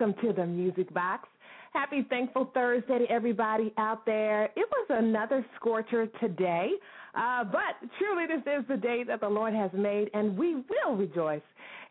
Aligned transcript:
Welcome 0.00 0.22
to 0.22 0.32
the 0.32 0.46
Music 0.46 0.92
Box. 0.94 1.28
Happy 1.74 2.06
Thankful 2.08 2.50
Thursday 2.54 3.00
to 3.00 3.04
everybody 3.10 3.70
out 3.76 4.06
there. 4.06 4.44
It 4.44 4.66
was 4.70 4.86
another 4.88 5.44
scorcher 5.56 6.06
today, 6.20 6.70
uh, 7.14 7.44
but 7.44 7.88
truly 7.98 8.24
this 8.26 8.40
is 8.46 8.66
the 8.66 8.78
day 8.78 9.04
that 9.06 9.20
the 9.20 9.28
Lord 9.28 9.52
has 9.52 9.70
made, 9.74 10.08
and 10.14 10.38
we 10.38 10.54
will 10.54 10.96
rejoice 10.96 11.42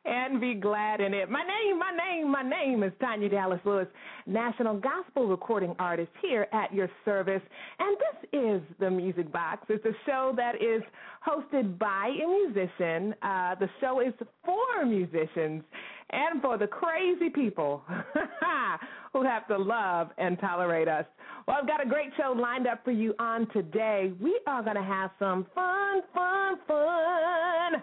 and 0.06 0.42
be 0.42 0.56
glad 0.56 1.02
in 1.02 1.14
it. 1.14 1.30
My 1.30 1.44
name, 1.44 1.78
my 1.78 1.92
name, 1.92 2.32
my 2.32 2.42
name 2.42 2.84
is 2.84 2.92
Tanya 3.00 3.30
Dallas 3.30 3.60
Lewis, 3.64 3.88
national 4.26 4.80
gospel 4.80 5.28
recording 5.28 5.76
artist 5.78 6.10
here 6.22 6.48
at 6.52 6.74
your 6.74 6.90
service. 7.06 7.42
And 7.78 7.98
this 7.98 8.42
is 8.42 8.62
the 8.80 8.90
Music 8.90 9.32
Box. 9.32 9.66
It's 9.70 9.86
a 9.86 9.96
show 10.08 10.34
that 10.36 10.56
is 10.56 10.82
hosted 11.28 11.78
by 11.78 12.12
a 12.24 12.28
musician. 12.28 13.14
Uh, 13.22 13.56
the 13.56 13.70
show 13.82 14.00
is 14.00 14.14
for 14.44 14.86
musicians 14.86 15.64
and 16.12 16.42
for 16.42 16.58
the 16.58 16.68
crazy 16.68 17.30
people 17.30 17.84
who 19.14 19.24
have 19.24 19.48
to 19.48 19.58
love 19.58 20.10
and 20.18 20.40
tolerate 20.40 20.88
us. 20.88 21.06
Well, 21.48 21.58
I've 21.60 21.68
got 21.68 21.86
a 21.86 21.90
great 21.90 22.12
show 22.18 22.34
lined 22.38 22.68
up 22.68 22.84
for 22.84 22.92
you 22.92 23.14
on 23.20 23.48
today. 23.54 24.12
We 24.22 24.40
are 24.48 24.64
going 24.64 24.76
to 24.76 24.84
have 24.84 25.12
some 25.20 25.48
fun, 25.56 26.02
fun, 26.14 26.58
fun. 26.68 27.82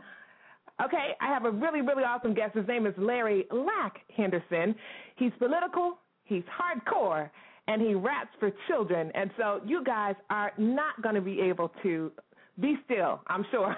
Okay, 0.84 1.12
I 1.20 1.28
have 1.28 1.46
a 1.46 1.50
really, 1.50 1.80
really 1.80 2.04
awesome 2.04 2.34
guest. 2.34 2.54
His 2.54 2.66
name 2.68 2.86
is 2.86 2.94
Larry 2.98 3.46
Lak 3.50 3.96
Henderson. 4.14 4.74
He's 5.16 5.32
political, 5.38 5.98
he's 6.24 6.42
hardcore, 6.44 7.30
and 7.66 7.80
he 7.80 7.94
raps 7.94 8.30
for 8.38 8.52
children. 8.68 9.10
And 9.14 9.30
so 9.38 9.60
you 9.64 9.82
guys 9.82 10.14
are 10.30 10.52
not 10.58 11.00
going 11.02 11.14
to 11.14 11.20
be 11.20 11.40
able 11.40 11.72
to 11.82 12.12
be 12.60 12.76
still, 12.84 13.20
I'm 13.26 13.44
sure, 13.50 13.76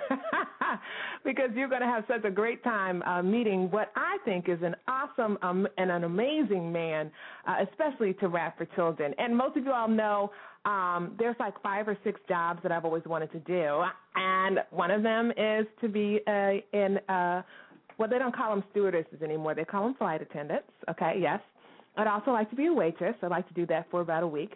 because 1.24 1.50
you're 1.54 1.68
going 1.68 1.80
to 1.80 1.86
have 1.86 2.04
such 2.06 2.24
a 2.24 2.30
great 2.30 2.62
time 2.62 3.02
uh, 3.02 3.22
meeting 3.22 3.70
what 3.70 3.90
I 3.96 4.18
think 4.24 4.48
is 4.48 4.58
an 4.62 4.76
awesome 4.86 5.36
um, 5.42 5.66
and 5.78 5.90
an 5.90 6.04
amazing 6.04 6.72
man, 6.72 7.10
uh, 7.46 7.56
especially 7.70 8.14
to 8.14 8.28
rap 8.28 8.56
for 8.56 8.66
children. 8.76 9.14
And 9.18 9.36
most 9.36 9.56
of 9.56 9.64
you 9.64 9.72
all 9.72 9.88
know 9.88 10.30
um, 10.64 11.14
there's 11.18 11.36
like 11.40 11.60
five 11.62 11.88
or 11.88 11.98
six 12.04 12.20
jobs 12.28 12.60
that 12.62 12.70
I've 12.70 12.84
always 12.84 13.04
wanted 13.04 13.32
to 13.32 13.40
do, 13.40 13.82
and 14.14 14.60
one 14.70 14.90
of 14.90 15.02
them 15.02 15.32
is 15.36 15.66
to 15.80 15.88
be 15.88 16.20
a, 16.28 16.64
in, 16.72 16.98
uh, 17.08 17.42
well, 17.98 18.08
they 18.08 18.18
don't 18.18 18.34
call 18.34 18.54
them 18.54 18.62
stewardesses 18.70 19.22
anymore. 19.22 19.54
They 19.54 19.64
call 19.64 19.84
them 19.84 19.94
flight 19.94 20.22
attendants. 20.22 20.68
Okay, 20.88 21.14
yes. 21.20 21.40
I'd 21.96 22.06
also 22.06 22.30
like 22.30 22.48
to 22.50 22.56
be 22.56 22.66
a 22.66 22.72
waitress. 22.72 23.16
I'd 23.22 23.30
like 23.30 23.48
to 23.48 23.54
do 23.54 23.66
that 23.66 23.86
for 23.90 24.02
about 24.02 24.22
a 24.22 24.26
week. 24.28 24.52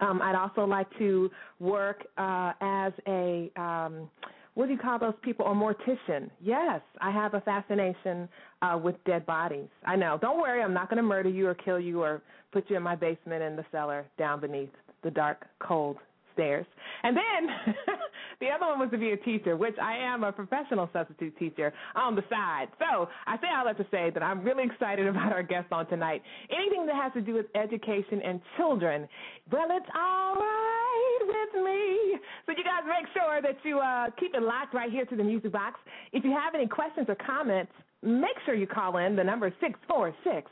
Um, 0.00 0.20
I'd 0.22 0.34
also 0.34 0.64
like 0.64 0.86
to 0.98 1.30
work 1.58 2.04
uh, 2.18 2.52
as 2.60 2.92
a 3.06 3.50
um, 3.56 4.10
what 4.54 4.66
do 4.66 4.72
you 4.72 4.78
call 4.78 4.98
those 4.98 5.14
people? 5.20 5.44
A 5.46 5.54
mortician. 5.54 6.30
Yes, 6.40 6.80
I 7.02 7.10
have 7.10 7.34
a 7.34 7.42
fascination 7.42 8.26
uh, 8.62 8.80
with 8.82 8.96
dead 9.04 9.26
bodies. 9.26 9.68
I 9.84 9.96
know. 9.96 10.18
Don't 10.18 10.40
worry, 10.40 10.62
I'm 10.62 10.72
not 10.72 10.88
going 10.88 10.96
to 10.96 11.02
murder 11.02 11.28
you 11.28 11.46
or 11.46 11.54
kill 11.54 11.78
you 11.78 12.02
or 12.02 12.22
put 12.52 12.70
you 12.70 12.76
in 12.76 12.82
my 12.82 12.96
basement 12.96 13.42
in 13.42 13.54
the 13.54 13.66
cellar 13.70 14.06
down 14.18 14.40
beneath 14.40 14.70
the 15.02 15.10
dark, 15.10 15.46
cold 15.58 15.98
stairs. 16.36 16.66
And 17.02 17.16
then 17.16 17.74
the 18.40 18.48
other 18.48 18.66
one 18.66 18.78
was 18.78 18.90
to 18.92 18.98
be 18.98 19.10
a 19.10 19.16
teacher, 19.16 19.56
which 19.56 19.74
I 19.80 19.96
am 19.96 20.22
a 20.22 20.30
professional 20.30 20.88
substitute 20.92 21.36
teacher 21.38 21.72
on 21.94 22.14
the 22.14 22.22
side. 22.28 22.68
So 22.78 23.08
I 23.26 23.36
say 23.38 23.48
all 23.56 23.64
that 23.64 23.78
to 23.78 23.86
say 23.90 24.10
that 24.12 24.22
I'm 24.22 24.44
really 24.44 24.64
excited 24.64 25.06
about 25.12 25.32
our 25.32 25.42
guest 25.42 25.72
on 25.72 25.86
tonight. 25.88 26.22
Anything 26.50 26.86
that 26.86 26.94
has 26.94 27.12
to 27.14 27.20
do 27.20 27.34
with 27.34 27.46
education 27.54 28.20
and 28.22 28.40
children, 28.56 29.08
well, 29.50 29.68
it's 29.70 29.90
all 29.96 30.36
right 30.36 31.20
with 31.26 31.64
me. 31.64 32.18
So 32.44 32.52
you 32.52 32.64
guys 32.64 32.84
make 32.86 33.06
sure 33.14 33.40
that 33.42 33.56
you 33.64 33.80
uh, 33.80 34.10
keep 34.20 34.34
it 34.34 34.42
locked 34.42 34.74
right 34.74 34.90
here 34.90 35.06
to 35.06 35.16
the 35.16 35.24
music 35.24 35.52
box. 35.52 35.80
If 36.12 36.24
you 36.24 36.30
have 36.32 36.54
any 36.54 36.66
questions 36.66 37.06
or 37.08 37.16
comments, 37.16 37.72
make 38.02 38.36
sure 38.44 38.54
you 38.54 38.66
call 38.66 38.98
in. 38.98 39.16
The 39.16 39.24
number 39.24 39.48
is 39.48 39.54
646 39.60 40.50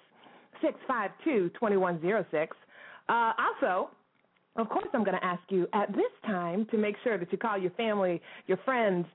652 0.62 1.50
2106. 1.50 2.56
Uh, 3.08 3.32
also, 3.36 3.90
of 4.56 4.68
course, 4.68 4.86
I'm 4.94 5.02
going 5.02 5.18
to 5.18 5.24
ask 5.24 5.42
you 5.48 5.66
at 5.72 5.88
this 5.92 6.12
time 6.26 6.66
to 6.70 6.76
make 6.76 6.94
sure 7.02 7.18
that 7.18 7.30
you 7.32 7.38
call 7.38 7.58
your 7.58 7.72
family, 7.72 8.22
your 8.46 8.58
friends, 8.58 9.06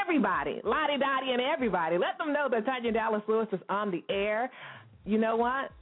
everybody, 0.00 0.60
Lottie 0.64 0.98
Dottie, 0.98 1.32
and 1.32 1.40
everybody. 1.40 1.98
Let 1.98 2.18
them 2.18 2.32
know 2.32 2.48
that 2.50 2.64
Tanya 2.64 2.92
Dallas 2.92 3.22
Lewis 3.26 3.48
is 3.52 3.60
on 3.68 3.90
the 3.90 4.04
air. 4.08 4.50
You 5.04 5.18
know 5.18 5.34
what? 5.36 5.72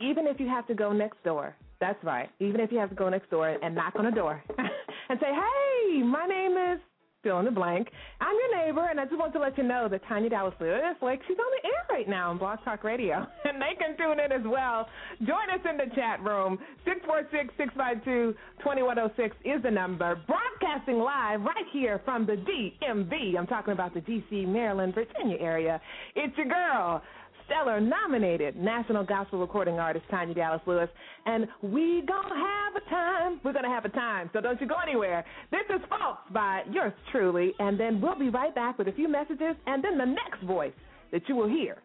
Even 0.00 0.26
if 0.26 0.40
you 0.40 0.48
have 0.48 0.66
to 0.68 0.74
go 0.74 0.92
next 0.92 1.22
door, 1.22 1.54
that's 1.80 2.02
right. 2.02 2.30
Even 2.40 2.60
if 2.60 2.72
you 2.72 2.78
have 2.78 2.88
to 2.88 2.94
go 2.94 3.08
next 3.10 3.30
door 3.30 3.48
and 3.48 3.74
knock 3.74 3.94
on 3.98 4.06
a 4.06 4.10
door 4.10 4.42
and 4.58 5.20
say, 5.20 5.26
"Hey, 5.26 6.02
my 6.02 6.26
name 6.26 6.52
is 6.52 6.80
fill 7.26 7.40
in 7.40 7.44
the 7.44 7.50
blank. 7.50 7.88
I'm 8.20 8.34
your 8.34 8.64
neighbor, 8.64 8.86
and 8.88 9.00
I 9.00 9.04
just 9.04 9.18
want 9.18 9.32
to 9.32 9.40
let 9.40 9.58
you 9.58 9.64
know 9.64 9.88
that 9.90 10.00
Tanya 10.08 10.30
Dallas 10.30 10.54
Lewis, 10.60 10.94
like 11.02 11.20
she's 11.26 11.36
on 11.36 11.50
the 11.60 11.68
air 11.68 11.82
right 11.90 12.08
now 12.08 12.30
on 12.30 12.38
Blog 12.38 12.60
Talk 12.64 12.84
Radio, 12.84 13.26
and 13.44 13.60
they 13.60 13.74
can 13.76 13.96
tune 13.96 14.20
in 14.24 14.30
as 14.30 14.46
well. 14.46 14.86
Join 15.26 15.50
us 15.50 15.60
in 15.68 15.76
the 15.76 15.92
chat 15.96 16.22
room. 16.22 16.56
Six 16.84 17.00
four 17.04 17.22
six 17.32 17.52
six 17.58 17.74
five 17.76 18.04
two 18.04 18.32
twenty 18.62 18.82
one 18.82 18.94
zero 18.94 19.10
oh 19.10 19.16
six 19.20 19.34
is 19.44 19.60
the 19.64 19.70
number. 19.70 20.20
Broadcasting 20.28 21.00
live 21.00 21.40
right 21.40 21.66
here 21.72 22.00
from 22.04 22.26
the 22.26 22.36
DMV. 22.36 23.36
I'm 23.36 23.48
talking 23.48 23.72
about 23.72 23.92
the 23.92 24.02
D.C., 24.02 24.46
Maryland, 24.46 24.94
Virginia 24.94 25.36
area. 25.40 25.80
It's 26.14 26.36
your 26.36 26.46
girl. 26.46 27.02
Stellar 27.46 27.80
nominated 27.80 28.56
National 28.56 29.04
Gospel 29.04 29.38
Recording 29.40 29.78
Artist 29.78 30.04
Tanya 30.10 30.34
Dallas 30.34 30.60
Lewis, 30.66 30.88
and 31.24 31.46
we 31.62 32.02
gonna 32.06 32.34
have 32.34 32.76
a 32.76 32.90
time. 32.90 33.40
We're 33.44 33.52
gonna 33.52 33.68
have 33.68 33.84
a 33.84 33.90
time, 33.90 34.30
so 34.32 34.40
don't 34.40 34.60
you 34.60 34.66
go 34.66 34.76
anywhere. 34.82 35.24
This 35.50 35.62
is 35.70 35.80
Folks 35.88 36.22
by 36.32 36.62
yours 36.70 36.92
truly, 37.12 37.54
and 37.58 37.78
then 37.78 38.00
we'll 38.00 38.18
be 38.18 38.28
right 38.28 38.54
back 38.54 38.78
with 38.78 38.88
a 38.88 38.92
few 38.92 39.08
messages, 39.08 39.56
and 39.66 39.82
then 39.82 39.96
the 39.96 40.04
next 40.04 40.42
voice 40.44 40.72
that 41.12 41.22
you 41.28 41.36
will 41.36 41.48
hear 41.48 41.78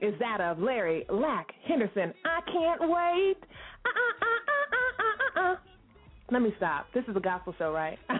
is 0.00 0.14
that 0.20 0.40
of 0.40 0.60
Larry 0.60 1.04
Lak 1.10 1.48
Henderson. 1.66 2.14
I 2.24 2.40
can't 2.50 2.80
wait. 2.80 3.36
Uh, 3.84 5.40
uh, 5.40 5.40
uh, 5.40 5.56
Let 6.30 6.42
me 6.42 6.52
stop. 6.56 6.86
This 6.94 7.04
is 7.08 7.16
a 7.16 7.20
gospel 7.20 7.54
show, 7.58 7.72
right? 7.72 7.98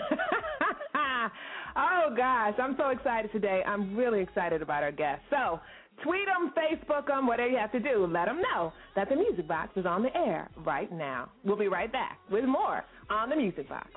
oh 1.76 2.14
gosh, 2.16 2.54
I'm 2.60 2.74
so 2.76 2.88
excited 2.88 3.30
today. 3.32 3.62
I'm 3.66 3.96
really 3.96 4.20
excited 4.20 4.62
about 4.62 4.82
our 4.82 4.92
guest. 4.92 5.22
So 5.30 5.60
Tweet 6.02 6.26
them, 6.26 6.52
Facebook 6.56 7.06
them, 7.06 7.26
whatever 7.26 7.50
you 7.50 7.58
have 7.58 7.72
to 7.72 7.80
do. 7.80 8.06
Let 8.06 8.26
them 8.26 8.40
know 8.40 8.72
that 8.94 9.08
the 9.08 9.16
Music 9.16 9.48
Box 9.48 9.70
is 9.76 9.86
on 9.86 10.02
the 10.02 10.16
air 10.16 10.48
right 10.64 10.90
now. 10.92 11.30
We'll 11.44 11.56
be 11.56 11.68
right 11.68 11.90
back 11.90 12.18
with 12.30 12.44
more 12.44 12.84
on 13.10 13.30
the 13.30 13.36
Music 13.36 13.68
Box. 13.68 13.90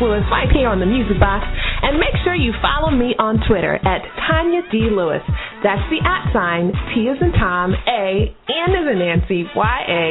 Lewis 0.00 0.24
right 0.30 0.48
here 0.52 0.68
on 0.68 0.80
the 0.80 0.86
Music 0.86 1.18
Box, 1.18 1.44
and 1.82 1.98
make 1.98 2.14
sure 2.24 2.34
you 2.34 2.52
follow 2.62 2.90
me 2.90 3.14
on 3.18 3.42
Twitter 3.48 3.76
at 3.76 4.00
Tanya 4.28 4.62
D 4.70 4.88
Lewis. 4.92 5.22
That's 5.62 5.82
the 5.90 6.00
at 6.02 6.32
sign 6.32 6.72
T 6.94 7.10
is 7.10 7.18
in 7.20 7.32
Tom, 7.34 7.74
A, 7.74 8.30
N 8.48 8.70
is 8.72 8.86
in 8.86 8.98
Nancy, 8.98 9.44
Y 9.54 9.78
A, 9.88 10.04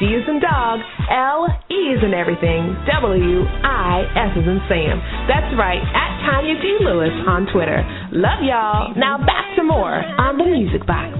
D 0.00 0.06
is 0.12 0.24
in 0.28 0.40
dog, 0.40 0.80
L 1.10 1.48
E 1.70 1.80
is 1.96 2.00
in 2.04 2.14
everything, 2.14 2.76
W 2.86 3.44
I 3.64 4.04
S 4.14 4.32
is 4.36 4.46
in 4.46 4.60
Sam. 4.68 5.00
That's 5.28 5.50
right, 5.56 5.80
at 5.80 6.10
Tanya 6.28 6.54
D 6.60 6.78
Lewis 6.84 7.14
on 7.26 7.46
Twitter. 7.52 7.80
Love 8.12 8.42
y'all. 8.42 8.94
Now 8.96 9.18
back 9.18 9.56
to 9.56 9.62
more 9.62 9.96
on 9.96 10.38
the 10.38 10.44
Music 10.44 10.86
Box. 10.86 11.12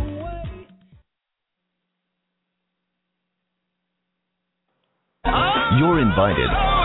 You're 5.79 5.99
invited 5.99 6.84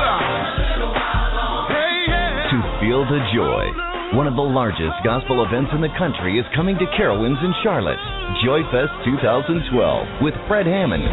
Feel 2.79 3.03
the 3.03 3.19
Joy. 3.35 4.15
One 4.15 4.23
of 4.23 4.39
the 4.39 4.47
largest 4.47 5.03
gospel 5.03 5.43
events 5.43 5.67
in 5.75 5.83
the 5.83 5.91
country 5.99 6.39
is 6.39 6.47
coming 6.55 6.79
to 6.79 6.87
Carowinds 6.95 7.43
in 7.43 7.51
Charlotte. 7.59 7.99
Joy 8.39 8.63
Fest 8.71 8.95
2012 9.03 10.23
with 10.23 10.31
Fred 10.47 10.63
Hammond. 10.63 11.03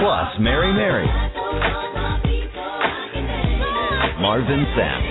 Plus 0.00 0.32
Mary 0.40 0.72
Mary. 0.72 1.04
Marvin 4.16 4.64
Sapp. 4.72 5.02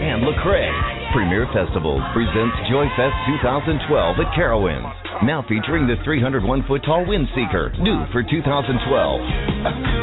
And 0.00 0.24
Lecrae. 0.24 1.12
Premier 1.12 1.44
Festivals 1.52 2.00
presents 2.16 2.56
Joy 2.72 2.88
Fest 2.96 3.16
2012 3.44 4.16
at 4.16 4.32
Carowinds. 4.32 4.88
Now 5.28 5.44
featuring 5.44 5.84
the 5.84 6.00
301 6.08 6.40
foot 6.64 6.80
tall 6.88 7.04
Windseeker, 7.04 7.76
new 7.84 8.00
for 8.16 8.24
2012. 8.24 9.97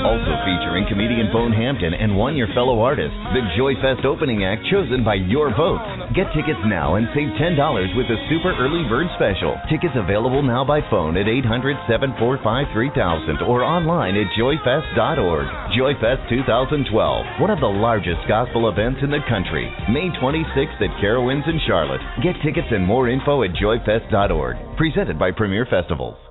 Also 0.00 0.32
featuring 0.48 0.88
comedian 0.88 1.28
Bone 1.28 1.52
Hampton 1.52 1.92
and 1.92 2.16
one 2.16 2.32
your 2.32 2.48
fellow 2.56 2.80
artist, 2.80 3.12
the 3.36 3.44
Joy 3.52 3.76
Fest 3.84 4.08
opening 4.08 4.48
act 4.48 4.64
chosen 4.72 5.04
by 5.04 5.20
your 5.20 5.52
votes. 5.52 5.84
Get 6.16 6.32
tickets 6.32 6.60
now 6.64 6.96
and 6.96 7.04
save 7.12 7.28
$10 7.36 7.52
with 7.96 8.08
a 8.08 8.18
super 8.32 8.56
early 8.56 8.88
bird 8.88 9.12
special. 9.20 9.60
Tickets 9.68 9.92
available 10.00 10.40
now 10.40 10.64
by 10.64 10.80
phone 10.88 11.20
at 11.20 11.28
800 11.28 11.76
745 11.84 12.40
3000 12.72 13.44
or 13.44 13.60
online 13.60 14.16
at 14.16 14.32
joyfest.org. 14.40 15.46
Joy 15.76 15.92
Fest 16.00 16.24
2012, 16.32 16.88
one 17.36 17.52
of 17.52 17.60
the 17.60 17.68
largest 17.68 18.24
gospel 18.24 18.72
events 18.72 19.04
in 19.04 19.12
the 19.12 19.20
country. 19.28 19.68
May 19.92 20.08
26th 20.16 20.80
at 20.80 20.96
Carowinds 20.96 21.44
in 21.44 21.60
Charlotte. 21.68 22.00
Get 22.24 22.40
tickets 22.40 22.72
and 22.72 22.88
more 22.88 23.12
info 23.12 23.44
at 23.44 23.52
joyfest.org. 23.52 24.56
Presented 24.80 25.18
by 25.18 25.30
Premier 25.30 25.68
Festivals. 25.68 26.29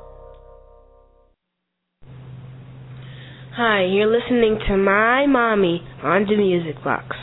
Hi, 3.61 3.83
you're 3.83 4.07
listening 4.07 4.57
to 4.69 4.77
My 4.77 5.25
Mommy 5.27 5.81
on 6.01 6.23
the 6.23 6.37
Music 6.37 6.81
Box. 6.81 7.13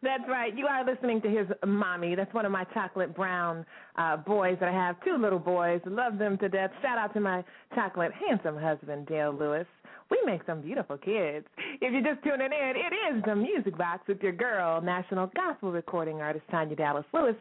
That's 0.00 0.22
right. 0.28 0.56
You 0.56 0.66
are 0.66 0.86
listening 0.86 1.20
to 1.22 1.28
his 1.28 1.48
mommy. 1.66 2.14
That's 2.14 2.32
one 2.32 2.46
of 2.46 2.52
my 2.52 2.62
chocolate 2.72 3.12
brown 3.12 3.66
uh, 3.96 4.18
boys 4.18 4.58
that 4.60 4.68
I 4.68 4.72
have. 4.72 4.94
Two 5.04 5.18
little 5.20 5.40
boys. 5.40 5.80
Love 5.86 6.18
them 6.18 6.38
to 6.38 6.48
death. 6.48 6.70
Shout 6.82 6.98
out 6.98 7.12
to 7.14 7.20
my 7.20 7.42
chocolate 7.74 8.12
handsome 8.12 8.56
husband, 8.56 9.08
Dale 9.08 9.36
Lewis. 9.36 9.66
We 10.08 10.20
make 10.24 10.42
some 10.46 10.60
beautiful 10.60 10.98
kids. 10.98 11.46
If 11.80 11.92
you're 11.92 12.14
just 12.14 12.22
tuning 12.22 12.52
in, 12.52 12.72
it 12.76 13.16
is 13.16 13.24
the 13.26 13.34
Music 13.34 13.76
Box 13.76 14.06
with 14.06 14.22
your 14.22 14.30
girl, 14.30 14.80
national 14.80 15.32
gospel 15.34 15.72
recording 15.72 16.20
artist 16.20 16.44
Tanya 16.48 16.76
Dallas 16.76 17.06
Lewis. 17.12 17.34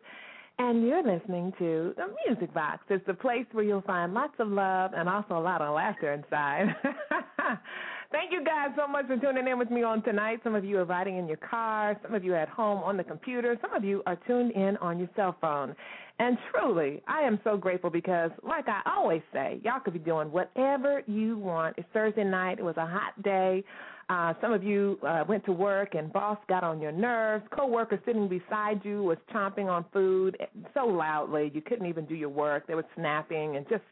And 0.59 0.85
you're 0.87 1.03
listening 1.03 1.53
to 1.59 1.93
the 1.97 2.07
Music 2.27 2.53
Box. 2.53 2.83
It's 2.89 3.05
the 3.07 3.13
place 3.13 3.45
where 3.51 3.63
you'll 3.63 3.81
find 3.81 4.13
lots 4.13 4.33
of 4.39 4.47
love 4.47 4.91
and 4.95 5.09
also 5.09 5.37
a 5.37 5.39
lot 5.39 5.61
of 5.61 5.73
laughter 5.73 6.13
inside. 6.13 6.75
Thank 8.11 8.33
you 8.33 8.43
guys 8.43 8.69
so 8.75 8.87
much 8.87 9.07
for 9.07 9.15
tuning 9.17 9.47
in 9.47 9.57
with 9.57 9.71
me 9.71 9.83
on 9.83 10.03
tonight. 10.03 10.41
Some 10.43 10.53
of 10.53 10.65
you 10.65 10.77
are 10.79 10.85
riding 10.85 11.17
in 11.17 11.27
your 11.27 11.37
car, 11.37 11.97
some 12.03 12.13
of 12.13 12.25
you 12.25 12.35
at 12.35 12.49
home 12.49 12.83
on 12.83 12.97
the 12.97 13.05
computer, 13.05 13.57
some 13.61 13.73
of 13.73 13.85
you 13.85 14.03
are 14.05 14.17
tuned 14.27 14.51
in 14.51 14.75
on 14.77 14.99
your 14.99 15.09
cell 15.15 15.35
phone. 15.39 15.73
And 16.19 16.37
truly, 16.51 17.01
I 17.07 17.21
am 17.21 17.39
so 17.43 17.55
grateful 17.57 17.89
because, 17.89 18.29
like 18.43 18.67
I 18.67 18.81
always 18.85 19.21
say, 19.31 19.61
y'all 19.63 19.79
could 19.79 19.93
be 19.93 19.99
doing 19.99 20.31
whatever 20.31 21.01
you 21.07 21.37
want. 21.37 21.75
It's 21.77 21.87
Thursday 21.93 22.25
night, 22.25 22.59
it 22.59 22.65
was 22.65 22.77
a 22.77 22.85
hot 22.85 23.19
day. 23.23 23.63
Uh, 24.11 24.33
some 24.41 24.51
of 24.51 24.61
you 24.61 24.99
uh, 25.07 25.23
went 25.25 25.45
to 25.45 25.53
work 25.53 25.95
and 25.95 26.11
boss 26.11 26.37
got 26.49 26.65
on 26.65 26.81
your 26.81 26.91
nerves. 26.91 27.45
Coworker 27.57 27.97
sitting 28.05 28.27
beside 28.27 28.81
you 28.83 29.01
was 29.03 29.17
chomping 29.33 29.67
on 29.67 29.85
food 29.93 30.35
so 30.73 30.85
loudly 30.85 31.49
you 31.53 31.61
couldn't 31.61 31.85
even 31.85 32.05
do 32.05 32.15
your 32.15 32.27
work. 32.27 32.67
They 32.67 32.75
were 32.75 32.85
snapping 32.95 33.55
and 33.55 33.65
just 33.69 33.83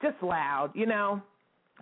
just 0.00 0.22
loud, 0.22 0.70
you 0.74 0.86
know 0.86 1.20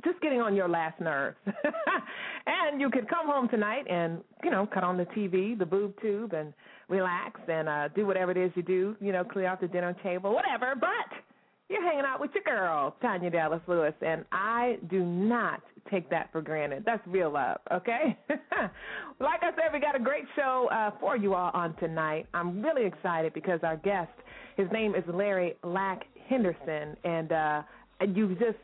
just 0.05 0.21
getting 0.21 0.41
on 0.41 0.57
your 0.57 0.69
last 0.69 1.01
nerves. 1.01 1.37
and 2.47 2.81
you 2.81 2.91
could 2.91 3.09
come 3.09 3.27
home 3.27 3.49
tonight 3.49 3.87
and, 3.89 4.23
you 4.43 4.51
know, 4.51 4.67
cut 4.67 4.83
on 4.83 4.97
the 4.97 5.05
TV, 5.07 5.57
the 5.57 5.65
boob 5.65 5.95
tube, 6.01 6.33
and 6.33 6.53
relax 6.89 7.41
and 7.49 7.69
uh, 7.69 7.89
do 7.95 8.05
whatever 8.05 8.33
it 8.33 8.37
is 8.37 8.51
you 8.57 8.63
do, 8.63 8.97
you 9.01 9.13
know, 9.13 9.23
clear 9.23 9.47
out 9.47 9.61
the 9.61 9.69
dinner 9.69 9.95
table, 10.03 10.35
whatever. 10.35 10.75
But 10.75 11.34
you're 11.69 11.83
hanging 11.83 12.05
out 12.05 12.21
with 12.21 12.31
your 12.35 12.45
girl, 12.45 12.95
Tanya 13.01 13.31
Dallas 13.31 13.61
Lewis, 13.67 13.95
and 14.03 14.25
I 14.33 14.79
do 14.91 15.05
not 15.05 15.63
take 15.91 16.09
that 16.11 16.31
for 16.33 16.43
granted. 16.43 16.83
That's 16.85 17.03
real 17.07 17.33
love, 17.33 17.59
okay? 17.73 18.19
like 19.21 19.43
I 19.43 19.51
said, 19.51 19.73
we 19.73 19.81
got 19.81 19.97
a 19.97 20.03
great 20.03 20.25
show 20.37 20.69
uh, 20.71 20.91
for 21.01 21.17
you 21.17 21.35
all 21.35 21.51
on 21.55 21.75
tonight. 21.77 22.27
I'm 22.35 22.63
really 22.63 22.87
excited 22.87 23.33
because 23.33 23.61
our 23.63 23.77
guest, 23.77 24.13
his 24.57 24.67
name 24.73 24.95
is 24.95 25.05
Larry 25.13 25.57
Lak 25.63 26.05
Henderson, 26.29 26.97
and 27.05 27.33
uh, 27.33 27.63
you 28.15 28.35
just 28.35 28.59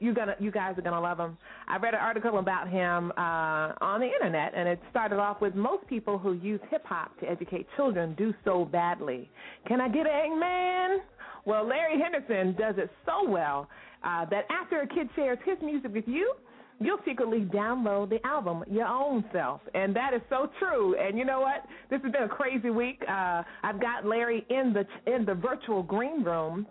you 0.00 0.14
gonna 0.14 0.34
you 0.40 0.50
guys 0.50 0.76
are 0.78 0.82
gonna 0.82 1.00
love 1.00 1.18
him. 1.18 1.36
I 1.68 1.76
read 1.76 1.94
an 1.94 2.00
article 2.00 2.38
about 2.38 2.68
him 2.68 3.12
uh, 3.16 3.74
on 3.80 4.00
the 4.00 4.06
internet, 4.06 4.52
and 4.56 4.68
it 4.68 4.80
started 4.90 5.18
off 5.18 5.40
with 5.40 5.54
most 5.54 5.86
people 5.86 6.18
who 6.18 6.32
use 6.32 6.60
hip 6.70 6.84
hop 6.86 7.18
to 7.20 7.30
educate 7.30 7.66
children 7.76 8.14
do 8.16 8.34
so 8.44 8.64
badly. 8.64 9.30
Can 9.68 9.80
I 9.80 9.88
get 9.88 10.06
an 10.06 10.32
amen? 10.32 11.00
Well, 11.44 11.66
Larry 11.66 12.00
Henderson 12.00 12.54
does 12.58 12.74
it 12.78 12.90
so 13.06 13.28
well 13.28 13.68
uh, 14.04 14.24
that 14.26 14.44
after 14.50 14.80
a 14.80 14.86
kid 14.86 15.08
shares 15.16 15.38
his 15.44 15.56
music 15.62 15.92
with 15.94 16.06
you, 16.06 16.34
you'll 16.80 16.98
secretly 17.06 17.40
download 17.40 18.10
the 18.10 18.24
album 18.26 18.64
your 18.70 18.86
own 18.86 19.24
self. 19.32 19.60
And 19.74 19.94
that 19.94 20.14
is 20.14 20.22
so 20.28 20.50
true. 20.58 20.96
And 20.98 21.18
you 21.18 21.24
know 21.24 21.40
what? 21.40 21.66
This 21.90 22.00
has 22.02 22.12
been 22.12 22.22
a 22.22 22.28
crazy 22.28 22.70
week. 22.70 23.02
Uh, 23.08 23.42
I've 23.62 23.80
got 23.80 24.06
Larry 24.06 24.44
in 24.48 24.72
the 24.72 25.12
in 25.12 25.24
the 25.24 25.34
virtual 25.34 25.82
green 25.82 26.24
room. 26.24 26.66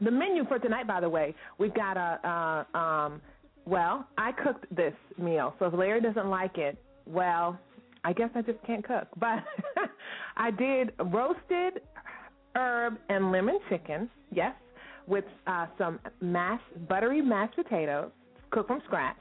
The 0.00 0.10
menu 0.10 0.46
for 0.46 0.58
tonight, 0.58 0.86
by 0.86 1.00
the 1.00 1.08
way, 1.08 1.34
we've 1.58 1.74
got 1.74 1.96
a 1.98 2.66
um, 2.78 3.20
well, 3.66 4.06
I 4.16 4.32
cooked 4.32 4.64
this 4.74 4.94
meal. 5.18 5.54
So 5.58 5.66
if 5.66 5.74
Larry 5.74 6.00
doesn't 6.00 6.28
like 6.28 6.56
it, 6.56 6.78
well, 7.06 7.58
I 8.02 8.12
guess 8.12 8.30
I 8.34 8.42
just 8.42 8.58
can't 8.66 8.84
cook. 8.84 9.06
But 9.18 9.44
I 10.36 10.50
did 10.50 10.92
roasted 11.12 11.82
herb 12.56 12.98
and 13.08 13.32
lemon 13.32 13.58
chicken. 13.68 14.10
Yes, 14.32 14.54
with 15.06 15.24
uh, 15.46 15.66
some 15.78 15.98
mashed 16.20 16.88
buttery 16.88 17.22
mashed 17.22 17.56
potatoes 17.56 18.10
cooked 18.50 18.68
from 18.68 18.82
scratch 18.86 19.16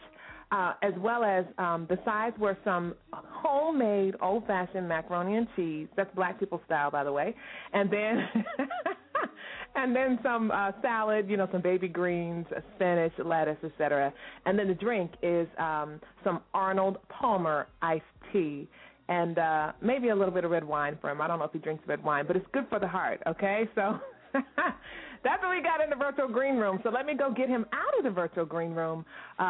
uh, 0.51 0.73
as 0.81 0.93
well 0.97 1.23
as 1.23 1.45
um, 1.57 1.85
the 1.89 1.99
sides 2.03 2.37
were 2.39 2.57
some 2.63 2.95
homemade 3.13 4.15
old 4.21 4.45
fashioned 4.47 4.87
macaroni 4.87 5.37
and 5.37 5.47
cheese. 5.55 5.87
That's 5.95 6.13
black 6.15 6.39
people 6.39 6.61
style, 6.65 6.89
by 6.89 7.03
the 7.03 7.11
way. 7.11 7.35
And 7.73 7.89
then. 7.91 8.27
and 9.75 9.95
then 9.95 10.17
some 10.23 10.49
uh, 10.51 10.71
salad, 10.81 11.29
you 11.29 11.37
know, 11.37 11.47
some 11.51 11.61
baby 11.61 11.87
greens, 11.87 12.47
spinach, 12.75 13.13
lettuce, 13.23 13.57
etc. 13.63 14.11
And 14.45 14.57
then 14.57 14.67
the 14.67 14.73
drink 14.73 15.11
is 15.21 15.47
um, 15.59 16.01
some 16.23 16.41
Arnold 16.53 16.97
Palmer 17.09 17.67
iced 17.81 18.03
tea 18.33 18.67
and 19.09 19.39
uh, 19.39 19.71
maybe 19.81 20.09
a 20.09 20.15
little 20.15 20.33
bit 20.33 20.45
of 20.45 20.51
red 20.51 20.63
wine 20.63 20.97
for 21.01 21.09
him. 21.09 21.19
I 21.19 21.27
don't 21.27 21.39
know 21.39 21.45
if 21.45 21.51
he 21.51 21.59
drinks 21.59 21.83
red 21.87 22.01
wine, 22.03 22.25
but 22.27 22.35
it's 22.35 22.45
good 22.53 22.67
for 22.69 22.79
the 22.79 22.87
heart. 22.87 23.21
Okay, 23.27 23.67
so 23.73 23.99
that's 24.33 25.41
what 25.41 25.49
we 25.49 25.63
got 25.63 25.81
in 25.83 25.89
the 25.89 25.95
virtual 25.95 26.27
green 26.27 26.55
room. 26.55 26.79
So 26.83 26.91
let 26.91 27.07
me 27.07 27.15
go 27.15 27.33
get 27.33 27.49
him 27.49 27.65
out 27.73 27.97
of 27.97 28.03
the 28.03 28.11
virtual 28.11 28.45
green 28.45 28.71
room. 28.71 29.03
Uh, 29.39 29.43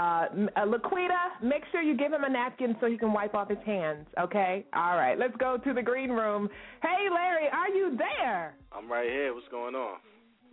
uh, 0.56 0.66
Laquita, 0.66 1.44
make 1.44 1.64
sure 1.74 1.82
you 1.82 1.98
give 1.98 2.14
him 2.14 2.24
a 2.24 2.30
napkin 2.30 2.76
so 2.80 2.88
he 2.88 2.98
can 2.98 3.12
wipe 3.12 3.36
off 3.36 3.50
his 3.50 3.60
hands. 3.66 4.08
Okay. 4.18 4.66
All 4.74 4.96
right. 4.96 5.20
Let's 5.20 5.36
go 5.38 5.58
to 5.58 5.74
the 5.74 5.82
green 5.82 6.10
room. 6.10 6.50
Hey, 6.82 7.10
Larry, 7.14 7.50
are 7.52 7.70
you 7.70 7.98
there? 7.98 8.56
I'm 8.72 8.90
right 8.90 9.10
here. 9.10 9.34
What's 9.34 9.50
going 9.50 9.76
on? 9.76 9.98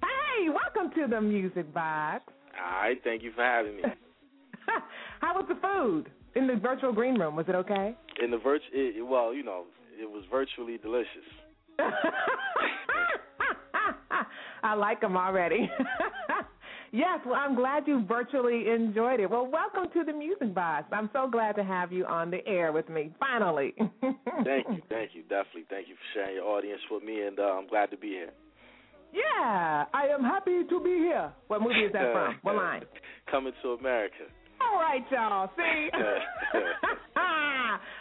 Hey, 0.02 0.48
welcome 0.48 0.92
to 0.96 1.06
the 1.08 1.20
Music 1.20 1.72
Box. 1.72 2.24
All 2.60 2.82
right. 2.82 2.98
Thank 3.04 3.22
you 3.22 3.30
for 3.36 3.44
having 3.44 3.76
me. 3.76 3.82
How 5.20 5.34
was 5.34 5.44
the 5.48 5.54
food 5.62 6.10
in 6.36 6.46
the 6.46 6.54
virtual 6.56 6.92
green 6.92 7.18
room? 7.18 7.34
Was 7.34 7.46
it 7.48 7.54
okay? 7.54 7.96
In 8.22 8.30
the 8.30 8.38
virtual, 8.38 8.68
well, 9.08 9.34
you 9.34 9.42
know, 9.42 9.64
it 9.98 10.08
was 10.08 10.22
virtually 10.30 10.78
delicious. 10.78 11.08
I 14.62 14.74
like 14.74 15.00
them 15.00 15.16
already. 15.16 15.70
yes, 16.92 17.20
well, 17.24 17.36
I'm 17.36 17.54
glad 17.54 17.86
you 17.86 18.04
virtually 18.06 18.68
enjoyed 18.68 19.20
it. 19.20 19.30
Well, 19.30 19.46
welcome 19.46 19.90
to 19.92 20.04
the 20.04 20.12
Music 20.12 20.54
Box. 20.54 20.86
I'm 20.92 21.08
so 21.12 21.28
glad 21.30 21.56
to 21.56 21.64
have 21.64 21.92
you 21.92 22.04
on 22.04 22.30
the 22.30 22.46
air 22.46 22.72
with 22.72 22.88
me, 22.88 23.12
finally. 23.18 23.74
thank 23.78 24.66
you, 24.68 24.82
thank 24.88 25.10
you, 25.14 25.22
definitely. 25.22 25.66
Thank 25.70 25.88
you 25.88 25.94
for 25.94 26.04
sharing 26.14 26.36
your 26.36 26.44
audience 26.44 26.80
with 26.90 27.02
me, 27.02 27.22
and 27.22 27.38
uh, 27.38 27.42
I'm 27.42 27.68
glad 27.68 27.90
to 27.92 27.96
be 27.96 28.08
here. 28.08 28.30
Yeah, 29.12 29.84
I 29.94 30.08
am 30.08 30.22
happy 30.22 30.64
to 30.68 30.80
be 30.80 30.90
here. 30.90 31.32
What 31.46 31.62
movie 31.62 31.86
is 31.86 31.92
that 31.92 32.12
from? 32.12 32.36
What 32.42 32.56
line? 32.56 32.82
Coming 33.30 33.52
to 33.62 33.70
America. 33.70 34.24
All 34.60 34.80
right, 34.80 35.02
y'all. 35.10 35.50
See? 35.56 35.88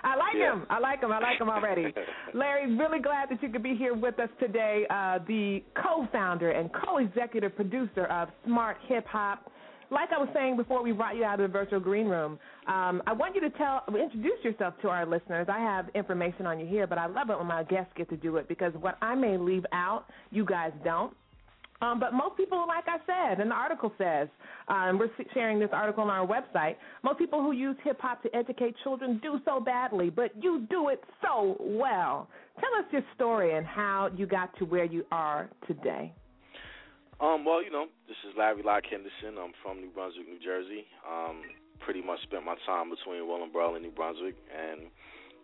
I 0.05 0.15
like 0.15 0.35
yeah. 0.37 0.53
him. 0.53 0.65
I 0.69 0.79
like 0.79 1.01
him. 1.01 1.11
I 1.11 1.19
like 1.19 1.41
him 1.41 1.49
already. 1.49 1.93
Larry, 2.33 2.75
really 2.75 2.99
glad 2.99 3.29
that 3.29 3.41
you 3.41 3.49
could 3.49 3.63
be 3.63 3.75
here 3.75 3.93
with 3.93 4.19
us 4.19 4.29
today. 4.39 4.85
Uh, 4.89 5.19
the 5.27 5.63
co-founder 5.81 6.51
and 6.51 6.69
co-executive 6.73 7.55
producer 7.55 8.05
of 8.05 8.29
Smart 8.45 8.77
Hip 8.87 9.05
Hop. 9.07 9.51
Like 9.91 10.09
I 10.15 10.17
was 10.17 10.29
saying 10.33 10.57
before 10.57 10.83
we 10.83 10.91
brought 10.91 11.15
you 11.15 11.23
out 11.23 11.39
of 11.39 11.49
the 11.49 11.53
virtual 11.53 11.79
green 11.79 12.07
room, 12.07 12.39
um, 12.67 13.03
I 13.05 13.13
want 13.13 13.35
you 13.35 13.41
to 13.41 13.51
tell, 13.51 13.83
introduce 13.87 14.43
yourself 14.43 14.73
to 14.81 14.89
our 14.89 15.05
listeners. 15.05 15.47
I 15.49 15.59
have 15.59 15.89
information 15.93 16.47
on 16.47 16.59
you 16.59 16.65
here, 16.65 16.87
but 16.87 16.97
I 16.97 17.05
love 17.05 17.29
it 17.29 17.37
when 17.37 17.47
my 17.47 17.63
guests 17.63 17.91
get 17.95 18.09
to 18.09 18.17
do 18.17 18.37
it 18.37 18.47
because 18.47 18.73
what 18.79 18.97
I 19.01 19.15
may 19.15 19.37
leave 19.37 19.65
out, 19.73 20.05
you 20.31 20.45
guys 20.45 20.71
don't. 20.83 21.15
Um, 21.81 21.99
but 21.99 22.13
most 22.13 22.37
people, 22.37 22.65
like 22.67 22.85
I 22.87 22.97
said, 23.05 23.41
and 23.41 23.51
the 23.51 23.55
article 23.55 23.91
says, 23.97 24.29
um, 24.69 24.97
we're 24.97 25.09
sharing 25.33 25.59
this 25.59 25.69
article 25.73 26.03
on 26.03 26.09
our 26.09 26.25
website. 26.25 26.75
Most 27.03 27.19
people 27.19 27.41
who 27.41 27.51
use 27.51 27.75
hip 27.83 27.99
hop 27.99 28.23
to 28.23 28.33
educate 28.35 28.75
children 28.83 29.19
do 29.21 29.39
so 29.43 29.59
badly, 29.59 30.09
but 30.09 30.31
you 30.41 30.65
do 30.69 30.89
it 30.89 31.03
so 31.21 31.57
well. 31.59 32.29
Tell 32.59 32.69
us 32.79 32.85
your 32.91 33.03
story 33.13 33.57
and 33.57 33.65
how 33.65 34.09
you 34.15 34.25
got 34.25 34.57
to 34.57 34.65
where 34.65 34.85
you 34.85 35.05
are 35.11 35.49
today. 35.67 36.13
Um, 37.19 37.45
well, 37.45 37.63
you 37.63 37.71
know, 37.71 37.85
this 38.07 38.17
is 38.27 38.35
Larry 38.37 38.63
Lak 38.63 38.83
Henderson. 38.89 39.39
I'm 39.41 39.51
from 39.63 39.79
New 39.79 39.89
Brunswick, 39.89 40.27
New 40.27 40.39
Jersey. 40.43 40.85
Um, 41.07 41.41
pretty 41.79 42.01
much 42.01 42.19
spent 42.23 42.45
my 42.45 42.55
time 42.65 42.89
between 42.89 43.21
Willingboro 43.23 43.75
and 43.75 43.83
New 43.83 43.91
Brunswick, 43.91 44.35
and 44.51 44.87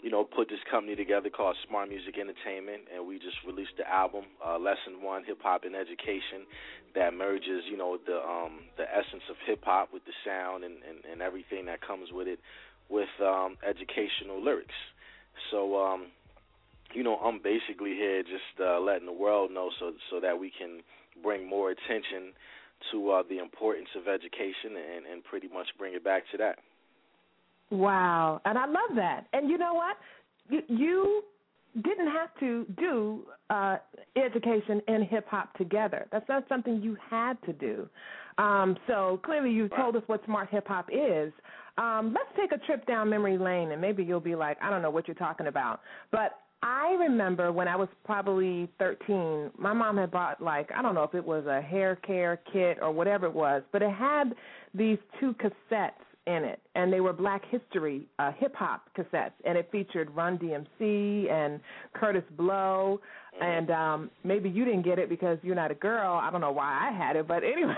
you 0.01 0.09
know, 0.09 0.23
put 0.23 0.49
this 0.49 0.59
company 0.69 0.95
together 0.95 1.29
called 1.29 1.55
Smart 1.67 1.89
Music 1.89 2.17
Entertainment, 2.17 2.89
and 2.93 3.05
we 3.05 3.19
just 3.19 3.37
released 3.45 3.77
the 3.77 3.87
album, 3.87 4.25
uh, 4.45 4.57
Lesson 4.57 5.01
One: 5.01 5.23
Hip 5.25 5.39
Hop 5.43 5.63
and 5.63 5.75
Education, 5.75 6.49
that 6.95 7.13
merges, 7.13 7.63
you 7.69 7.77
know, 7.77 7.97
the 8.05 8.17
um, 8.17 8.65
the 8.77 8.83
essence 8.83 9.23
of 9.29 9.35
hip 9.45 9.61
hop 9.63 9.93
with 9.93 10.03
the 10.05 10.13
sound 10.25 10.63
and, 10.63 10.75
and, 10.87 11.05
and 11.05 11.21
everything 11.21 11.65
that 11.65 11.85
comes 11.85 12.09
with 12.11 12.27
it, 12.27 12.39
with 12.89 13.09
um, 13.21 13.57
educational 13.67 14.43
lyrics. 14.43 14.73
So, 15.51 15.77
um, 15.77 16.07
you 16.93 17.03
know, 17.03 17.17
I'm 17.17 17.39
basically 17.41 17.93
here 17.93 18.23
just 18.23 18.59
uh, 18.59 18.79
letting 18.79 19.05
the 19.05 19.13
world 19.13 19.51
know 19.51 19.69
so 19.79 19.93
so 20.09 20.19
that 20.19 20.39
we 20.39 20.51
can 20.51 20.81
bring 21.21 21.47
more 21.47 21.71
attention 21.71 22.33
to 22.91 23.11
uh, 23.11 23.23
the 23.29 23.37
importance 23.37 23.89
of 23.95 24.07
education 24.07 24.73
and, 24.73 25.05
and 25.05 25.23
pretty 25.23 25.47
much 25.47 25.67
bring 25.77 25.93
it 25.93 26.03
back 26.03 26.23
to 26.31 26.37
that. 26.37 26.57
Wow, 27.71 28.41
and 28.45 28.57
I 28.57 28.65
love 28.65 28.95
that. 28.95 29.27
And 29.33 29.49
you 29.49 29.57
know 29.57 29.73
what? 29.73 29.97
You, 30.49 31.23
didn't 31.75 32.07
have 32.07 32.29
to 32.39 32.65
do 32.77 33.21
uh, 33.49 33.77
education 34.17 34.81
and 34.87 35.05
hip 35.05 35.25
hop 35.29 35.55
together. 35.57 36.05
That's 36.11 36.27
not 36.27 36.43
something 36.49 36.81
you 36.81 36.97
had 37.09 37.41
to 37.43 37.53
do. 37.53 37.87
Um, 38.37 38.75
so 38.87 39.21
clearly, 39.23 39.51
you 39.51 39.69
told 39.69 39.95
us 39.95 40.03
what 40.07 40.23
smart 40.25 40.49
hip 40.49 40.67
hop 40.67 40.89
is. 40.91 41.31
Um, 41.77 42.13
let's 42.13 42.29
take 42.37 42.51
a 42.51 42.63
trip 42.65 42.85
down 42.85 43.09
memory 43.09 43.37
lane, 43.37 43.71
and 43.71 43.79
maybe 43.79 44.03
you'll 44.03 44.19
be 44.19 44.35
like, 44.35 44.57
I 44.61 44.69
don't 44.69 44.81
know 44.81 44.89
what 44.89 45.07
you're 45.07 45.15
talking 45.15 45.47
about. 45.47 45.79
But 46.11 46.39
I 46.63 46.95
remember 46.99 47.51
when 47.51 47.67
I 47.67 47.75
was 47.75 47.87
probably 48.05 48.69
13, 48.77 49.51
my 49.57 49.73
mom 49.73 49.97
had 49.97 50.11
bought 50.11 50.41
like 50.41 50.69
I 50.75 50.81
don't 50.81 50.93
know 50.93 51.03
if 51.03 51.15
it 51.15 51.25
was 51.25 51.45
a 51.45 51.61
hair 51.61 51.95
care 51.95 52.39
kit 52.51 52.77
or 52.81 52.91
whatever 52.91 53.25
it 53.25 53.33
was, 53.33 53.63
but 53.71 53.81
it 53.81 53.91
had 53.91 54.35
these 54.73 54.97
two 55.19 55.33
cassettes 55.35 55.91
in 56.27 56.43
it, 56.43 56.59
and 56.75 56.93
they 56.93 56.99
were 56.99 57.13
Black 57.13 57.41
History 57.49 58.07
uh, 58.19 58.31
hip 58.37 58.53
hop 58.55 58.89
cassettes, 58.97 59.31
and 59.43 59.57
it 59.57 59.69
featured 59.71 60.09
Run 60.15 60.37
DMC 60.37 61.31
and 61.31 61.59
Kurtis 61.95 62.23
Blow, 62.37 62.99
and 63.39 63.71
um 63.71 64.11
maybe 64.23 64.49
you 64.49 64.65
didn't 64.65 64.83
get 64.83 64.99
it 64.99 65.09
because 65.09 65.37
you're 65.41 65.55
not 65.55 65.71
a 65.71 65.75
girl. 65.75 66.19
I 66.21 66.29
don't 66.31 66.41
know 66.41 66.51
why 66.51 66.89
I 66.89 66.95
had 66.95 67.15
it, 67.15 67.27
but 67.27 67.43
anyway, 67.43 67.75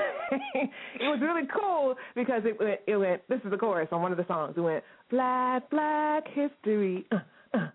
it 0.53 0.69
was 1.01 1.19
really 1.21 1.47
cool 1.53 1.95
because 2.15 2.41
it 2.45 2.59
went, 2.59 2.79
it 2.85 2.97
went. 2.97 3.21
This 3.29 3.39
is 3.45 3.51
the 3.51 3.57
chorus 3.57 3.87
on 3.91 4.01
one 4.01 4.11
of 4.11 4.17
the 4.17 4.25
songs. 4.27 4.55
It 4.57 4.61
went 4.61 4.83
Black 5.09 5.69
Black 5.69 6.23
History. 6.33 7.05
Uh, 7.11 7.19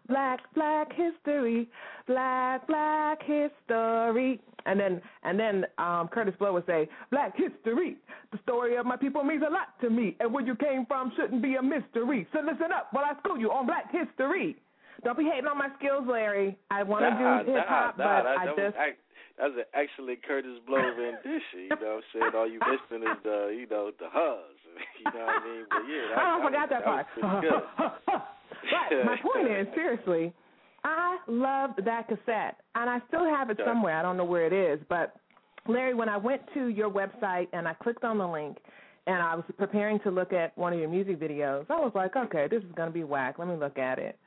black 0.09 0.41
black 0.55 0.89
history. 0.93 1.69
Black 2.07 2.67
black 2.67 3.19
history. 3.23 4.41
And 4.67 4.79
then 4.79 5.01
and 5.23 5.39
then 5.39 5.65
um 5.79 6.09
Kurtis 6.09 6.39
Blow 6.39 6.55
would 6.55 6.67
say 6.67 6.89
black 7.11 7.35
history. 7.37 7.97
The 8.33 8.39
story 8.43 8.77
of 8.77 8.87
my 8.87 8.97
people 8.97 9.23
means 9.25 9.43
a 9.47 9.53
lot 9.53 9.79
to 9.83 9.91
me. 9.91 10.17
And 10.21 10.33
where 10.33 10.45
you 10.45 10.55
came 10.57 10.87
from 10.87 11.13
shouldn't 11.17 11.43
be 11.43 11.57
a 11.57 11.63
mystery. 11.63 12.27
So 12.33 12.41
listen 12.41 12.73
up 12.75 12.89
while 12.93 13.05
I 13.05 13.19
school 13.21 13.39
you 13.39 13.51
on 13.51 13.67
black 13.67 13.91
history. 13.93 14.57
Don't 15.05 15.17
be 15.17 15.25
hating 15.25 15.47
on 15.47 15.59
my 15.59 15.69
skills 15.79 16.05
Larry. 16.11 16.59
I 16.71 16.83
want 16.83 17.05
to 17.05 17.11
nah, 17.11 17.43
do 17.43 17.53
hip 17.53 17.65
hop 17.69 17.99
nah, 17.99 18.05
but 18.05 18.23
nah, 18.25 18.31
I 18.31 18.47
that 18.47 18.57
just 18.57 18.77
was, 18.77 18.95
that's 19.39 19.55
an 19.55 19.71
excellent 19.73 20.19
Kurtis 20.27 20.59
Blow 20.67 20.83
rendition 20.83 21.41
you 21.63 21.69
know 21.69 22.03
what 22.03 22.03
I'm 22.03 22.03
saying? 22.13 22.33
All 22.35 22.49
you 22.51 22.59
missing 22.59 23.07
is 23.07 23.19
the 23.23 23.55
you 23.55 23.67
know 23.71 23.93
the 23.99 24.11
hugs 24.11 24.59
you 24.99 25.07
know 25.15 25.25
what 25.25 25.43
I 25.43 25.47
mean? 25.47 25.65
But 25.71 25.83
yeah 25.87 26.07
that, 26.11 26.19
I 26.19 26.35
that 26.35 26.45
forgot 26.45 26.67
was, 26.67 27.07
that 27.23 28.11
part. 28.11 28.25
But 28.51 29.05
my 29.05 29.17
point 29.23 29.51
is, 29.51 29.67
seriously, 29.75 30.33
I 30.85 31.19
loved 31.27 31.85
that 31.85 32.09
cassette, 32.09 32.57
and 32.75 32.89
I 32.89 33.01
still 33.09 33.25
have 33.25 33.51
it 33.51 33.59
somewhere. 33.65 33.97
I 33.97 34.03
don't 34.03 34.17
know 34.17 34.25
where 34.25 34.47
it 34.47 34.53
is, 34.53 34.85
but 34.89 35.15
Larry, 35.67 35.95
when 35.95 36.09
I 36.09 36.17
went 36.17 36.43
to 36.55 36.69
your 36.69 36.91
website 36.91 37.49
and 37.53 37.69
I 37.69 37.75
clicked 37.75 38.05
on 38.05 38.19
the 38.19 38.27
link, 38.27 38.59
and 39.07 39.23
I 39.23 39.35
was 39.35 39.45
preparing 39.57 39.99
to 40.01 40.11
look 40.11 40.33
at 40.33 40.57
one 40.59 40.73
of 40.73 40.79
your 40.79 40.89
music 40.89 41.19
videos, 41.19 41.65
I 41.71 41.81
was 41.81 41.93
like, 41.95 42.15
okay, 42.15 42.47
this 42.51 42.63
is 42.63 42.71
going 42.77 42.91
to 42.91 42.93
be 42.93 43.05
whack. 43.05 43.39
Let 43.39 43.49
me 43.49 43.57
look 43.57 43.79
at 43.79 43.99
it. 43.99 44.19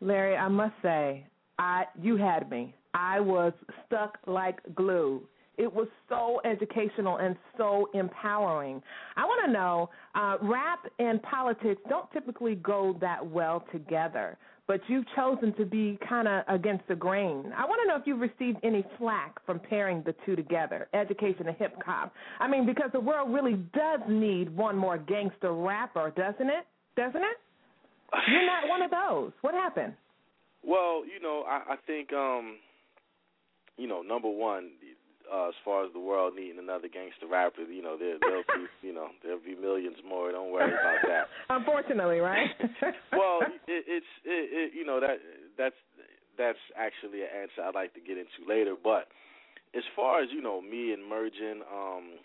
Larry, 0.00 0.36
I 0.36 0.48
must 0.48 0.74
say, 0.82 1.26
I 1.58 1.84
you 2.00 2.16
had 2.16 2.50
me. 2.50 2.74
I 2.94 3.20
was 3.20 3.52
stuck 3.86 4.18
like 4.26 4.60
glue. 4.74 5.22
It 5.58 5.72
was 5.72 5.88
so 6.08 6.40
educational 6.44 7.16
and 7.16 7.36
so 7.56 7.90
empowering. 7.92 8.80
I 9.16 9.24
want 9.24 9.44
to 9.46 9.52
know 9.52 9.90
uh, 10.14 10.36
rap 10.40 10.86
and 11.00 11.20
politics 11.22 11.80
don't 11.88 12.10
typically 12.12 12.54
go 12.54 12.96
that 13.00 13.26
well 13.26 13.64
together, 13.72 14.38
but 14.68 14.80
you've 14.86 15.04
chosen 15.16 15.52
to 15.54 15.64
be 15.64 15.98
kind 16.08 16.28
of 16.28 16.44
against 16.46 16.86
the 16.86 16.94
grain. 16.94 17.52
I 17.56 17.64
want 17.64 17.80
to 17.82 17.88
know 17.88 17.96
if 17.96 18.02
you've 18.06 18.20
received 18.20 18.58
any 18.62 18.84
flack 18.98 19.44
from 19.44 19.58
pairing 19.58 20.02
the 20.06 20.14
two 20.24 20.36
together, 20.36 20.88
education 20.94 21.48
and 21.48 21.56
hip 21.56 21.74
hop. 21.84 22.12
I 22.38 22.46
mean, 22.46 22.64
because 22.64 22.90
the 22.92 23.00
world 23.00 23.32
really 23.32 23.54
does 23.74 24.00
need 24.08 24.54
one 24.56 24.76
more 24.76 24.96
gangster 24.96 25.52
rapper, 25.52 26.12
doesn't 26.16 26.48
it? 26.48 26.66
Doesn't 26.96 27.22
it? 27.22 27.36
You're 28.30 28.46
not 28.46 28.68
one 28.68 28.82
of 28.82 28.90
those. 28.90 29.32
What 29.40 29.54
happened? 29.54 29.94
Well, 30.64 31.02
you 31.04 31.20
know, 31.20 31.44
I, 31.48 31.74
I 31.74 31.76
think, 31.86 32.12
um, 32.12 32.56
you 33.76 33.86
know, 33.86 34.02
number 34.02 34.28
one, 34.28 34.70
uh, 35.32 35.48
as 35.48 35.54
far 35.64 35.84
as 35.84 35.92
the 35.92 36.00
world 36.00 36.34
needing 36.36 36.58
another 36.58 36.88
gangster 36.88 37.26
rapper, 37.30 37.62
you 37.62 37.82
know, 37.82 37.96
there 37.96 38.16
there'll 38.20 38.42
be, 38.42 38.66
you 38.86 38.94
know, 38.94 39.08
there'll 39.22 39.44
be 39.44 39.54
millions 39.54 39.96
more. 40.06 40.32
Don't 40.32 40.52
worry 40.52 40.72
about 40.72 41.04
that. 41.06 41.28
Unfortunately, 41.50 42.18
right? 42.18 42.50
well, 43.12 43.40
it, 43.66 43.84
it's, 43.86 44.12
it, 44.24 44.48
it, 44.52 44.72
you 44.74 44.84
know, 44.84 45.00
that 45.00 45.18
that's 45.56 45.76
that's 46.36 46.62
actually 46.76 47.22
an 47.22 47.28
answer 47.42 47.62
I'd 47.66 47.74
like 47.74 47.94
to 47.94 48.00
get 48.00 48.16
into 48.18 48.46
later. 48.48 48.74
But 48.82 49.08
as 49.76 49.84
far 49.94 50.22
as 50.22 50.28
you 50.32 50.40
know, 50.40 50.60
me 50.60 50.92
and 50.92 51.06
merging 51.08 51.62
um, 51.72 52.18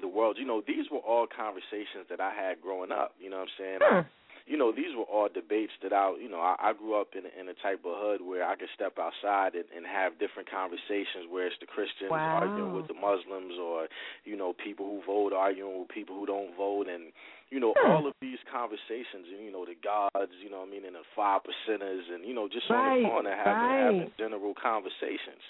the 0.00 0.08
world, 0.08 0.36
you 0.38 0.46
know, 0.46 0.62
these 0.66 0.86
were 0.90 1.04
all 1.04 1.26
conversations 1.26 2.08
that 2.10 2.20
I 2.20 2.32
had 2.34 2.60
growing 2.60 2.92
up. 2.92 3.14
You 3.20 3.30
know 3.30 3.38
what 3.38 3.48
I'm 3.48 3.58
saying? 3.58 3.78
Hmm 3.82 4.08
you 4.46 4.56
know, 4.56 4.70
these 4.70 4.94
were 4.94 5.04
all 5.10 5.28
debates 5.28 5.74
that 5.82 5.92
I, 5.92 6.14
you 6.22 6.30
know, 6.30 6.38
I, 6.38 6.70
I 6.70 6.72
grew 6.72 6.94
up 6.94 7.18
in 7.18 7.26
in 7.34 7.50
a 7.50 7.56
type 7.58 7.82
of 7.82 7.98
hood 7.98 8.22
where 8.22 8.46
I 8.46 8.54
could 8.54 8.70
step 8.74 8.94
outside 8.94 9.58
and, 9.58 9.66
and 9.74 9.82
have 9.82 10.22
different 10.22 10.48
conversations 10.48 11.26
where 11.28 11.50
it's 11.50 11.58
the 11.58 11.66
Christians 11.66 12.14
wow. 12.14 12.46
arguing 12.46 12.72
with 12.74 12.86
the 12.86 12.94
Muslims 12.94 13.58
or, 13.58 13.90
you 14.24 14.38
know, 14.38 14.54
people 14.54 14.86
who 14.86 15.02
vote 15.02 15.34
arguing 15.34 15.82
with 15.82 15.90
people 15.90 16.14
who 16.14 16.26
don't 16.26 16.54
vote 16.56 16.86
and, 16.86 17.10
you 17.50 17.58
know, 17.58 17.74
hmm. 17.74 17.90
all 17.90 18.06
of 18.06 18.14
these 18.22 18.38
conversations 18.46 19.26
and, 19.34 19.42
you 19.42 19.50
know, 19.50 19.66
the 19.66 19.74
gods, 19.82 20.32
you 20.38 20.50
know 20.50 20.62
I 20.62 20.70
mean, 20.70 20.86
and 20.86 20.94
the 20.94 21.02
five 21.18 21.42
percenters 21.42 22.06
and, 22.06 22.22
you 22.22 22.34
know, 22.34 22.46
just 22.46 22.70
right. 22.70 23.02
on 23.02 23.02
the 23.02 23.08
corner 23.10 23.34
having, 23.34 23.52
right. 23.52 23.82
having 23.82 24.10
general 24.14 24.54
conversations. 24.54 25.42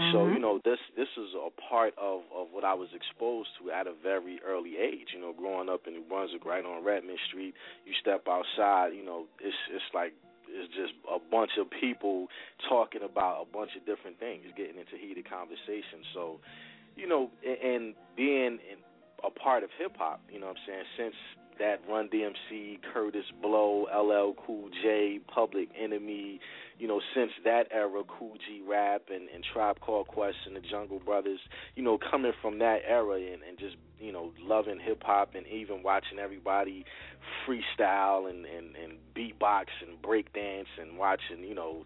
Mm-hmm. 0.00 0.16
So 0.16 0.26
you 0.28 0.38
know 0.38 0.60
this 0.64 0.78
this 0.96 1.08
is 1.16 1.36
a 1.36 1.50
part 1.68 1.94
of 1.98 2.22
of 2.34 2.48
what 2.52 2.64
I 2.64 2.74
was 2.74 2.88
exposed 2.94 3.50
to 3.60 3.70
at 3.70 3.86
a 3.86 3.92
very 4.02 4.40
early 4.46 4.76
age. 4.76 5.12
You 5.14 5.20
know, 5.20 5.34
growing 5.36 5.68
up 5.68 5.86
in 5.86 5.94
New 5.94 6.04
Brunswick, 6.08 6.44
right 6.44 6.64
on 6.64 6.84
Redmond 6.84 7.18
Street, 7.28 7.54
you 7.84 7.92
step 8.00 8.26
outside, 8.28 8.94
you 8.96 9.04
know, 9.04 9.26
it's 9.40 9.56
it's 9.70 9.84
like 9.94 10.12
it's 10.48 10.72
just 10.74 10.94
a 11.06 11.18
bunch 11.30 11.52
of 11.60 11.70
people 11.70 12.26
talking 12.68 13.02
about 13.02 13.42
a 13.42 13.46
bunch 13.46 13.70
of 13.76 13.86
different 13.86 14.18
things, 14.18 14.42
getting 14.56 14.78
into 14.78 14.96
heated 14.98 15.28
conversations. 15.28 16.06
So, 16.14 16.40
you 16.96 17.06
know, 17.06 17.30
and 17.44 17.94
being 18.16 18.58
a 19.22 19.30
part 19.30 19.62
of 19.62 19.70
hip 19.78 19.96
hop, 19.96 20.20
you 20.32 20.40
know 20.40 20.46
what 20.46 20.56
I'm 20.56 20.66
saying, 20.66 20.84
since 20.96 21.14
that 21.60 21.80
Run 21.88 22.08
DMC, 22.08 22.80
Kurtis 22.92 23.30
Blow, 23.40 23.86
LL 23.94 24.34
Cool 24.44 24.70
J, 24.82 25.20
Public 25.32 25.68
Enemy, 25.80 26.40
you 26.78 26.88
know, 26.88 27.00
since 27.14 27.30
that 27.44 27.68
era, 27.70 28.02
Kool 28.04 28.32
G 28.34 28.62
Rap 28.66 29.02
and, 29.10 29.28
and 29.28 29.44
Tribe 29.52 29.78
Called 29.80 30.08
Quest 30.08 30.36
and 30.46 30.56
the 30.56 30.60
Jungle 30.60 30.98
Brothers, 30.98 31.38
you 31.76 31.82
know, 31.82 31.98
coming 31.98 32.32
from 32.40 32.58
that 32.58 32.80
era 32.88 33.16
and, 33.16 33.42
and 33.46 33.58
just, 33.58 33.76
you 34.00 34.10
know, 34.10 34.32
loving 34.40 34.80
hip 34.80 35.02
hop 35.04 35.34
and 35.34 35.46
even 35.46 35.82
watching 35.82 36.18
everybody 36.18 36.84
freestyle 37.46 38.28
and, 38.28 38.46
and, 38.46 38.74
and 38.76 38.94
beatbox 39.14 39.66
and 39.86 40.00
break 40.02 40.32
dance 40.32 40.68
and 40.80 40.98
watching, 40.98 41.44
you 41.44 41.54
know, 41.54 41.84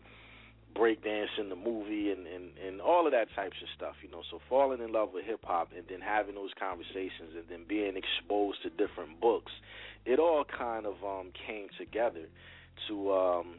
break 0.75 1.02
dance 1.04 1.31
in 1.38 1.49
the 1.49 1.57
movie 1.57 2.11
and, 2.11 2.26
and, 2.26 2.50
and 2.59 2.81
all 2.81 3.07
of 3.07 3.12
that 3.12 3.28
types 3.35 3.57
of 3.62 3.69
stuff, 3.76 3.95
you 4.02 4.11
know. 4.11 4.23
So 4.31 4.40
falling 4.49 4.81
in 4.83 4.93
love 4.93 5.11
with 5.14 5.25
hip 5.25 5.40
hop 5.45 5.71
and 5.76 5.85
then 5.88 6.01
having 6.01 6.35
those 6.35 6.51
conversations 6.59 7.35
and 7.37 7.44
then 7.49 7.64
being 7.68 7.96
exposed 7.96 8.62
to 8.62 8.70
different 8.70 9.20
books, 9.20 9.53
it 10.05 10.18
all 10.18 10.44
kind 10.44 10.87
of 10.87 10.94
um 11.05 11.33
came 11.46 11.68
together 11.79 12.27
to 12.88 13.12
um 13.12 13.55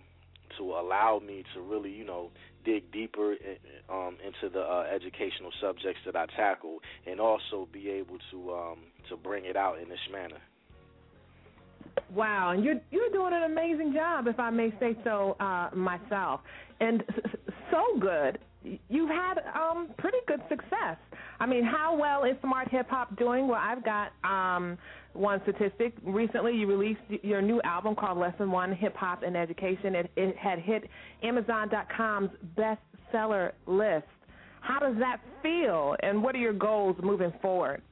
to 0.58 0.64
allow 0.64 1.20
me 1.26 1.44
to 1.54 1.62
really, 1.62 1.92
you 1.92 2.06
know, 2.06 2.32
dig 2.64 2.92
deeper 2.92 3.34
in, 3.34 3.58
um, 3.90 4.18
into 4.26 4.50
the 4.54 4.62
uh, 4.62 4.86
educational 4.94 5.52
subjects 5.62 6.02
that 6.06 6.16
I 6.16 6.26
tackle, 6.36 6.80
and 7.06 7.20
also 7.20 7.68
be 7.72 7.90
able 7.90 8.18
to 8.32 8.54
um, 8.54 8.78
to 9.10 9.18
bring 9.18 9.46
it 9.46 9.56
out 9.56 9.80
in 9.80 9.90
this 9.90 10.00
manner. 10.12 10.38
Wow, 12.14 12.52
and 12.52 12.64
you're 12.64 12.80
you're 12.92 13.10
doing 13.12 13.34
an 13.34 13.44
amazing 13.44 13.94
job, 13.94 14.28
if 14.28 14.40
I 14.40 14.50
may 14.50 14.74
say 14.80 14.96
so 15.04 15.36
uh, 15.40 15.70
myself, 15.76 16.42
and 16.80 17.04
so 17.72 18.00
good. 18.00 18.40
You've 18.90 19.10
had 19.10 19.36
um, 19.54 19.90
pretty 19.98 20.18
good 20.28 20.42
success. 20.50 20.98
I 21.40 21.46
mean, 21.46 21.64
how 21.64 21.96
well 21.96 22.24
is 22.24 22.36
Smart 22.42 22.70
Hip 22.72 22.90
Hop 22.90 23.16
doing? 23.18 23.48
Well, 23.48 23.62
I've 23.62 23.84
got 23.84 24.12
um, 24.24 24.78
one 25.14 25.40
statistic. 25.44 25.94
Recently, 26.04 26.54
you 26.54 26.66
released 26.66 27.02
your 27.24 27.42
new 27.42 27.62
album 27.62 27.96
called 27.96 28.18
Lesson 28.18 28.50
One: 28.50 28.74
Hip 28.74 28.96
Hop 28.96 29.22
and 29.24 29.38
Education. 29.38 29.96
It, 29.96 30.12
it 30.16 30.36
had 30.38 30.60
hit 30.60 30.90
Amazon.com's 31.22 32.32
bestseller 32.58 33.52
list. 33.68 34.08
How 34.62 34.80
does 34.80 34.96
that 34.98 35.18
feel, 35.44 35.96
and 36.02 36.24
what 36.24 36.34
are 36.34 36.40
your 36.40 36.54
goals 36.54 36.96
moving 37.04 37.34
forward? 37.42 37.84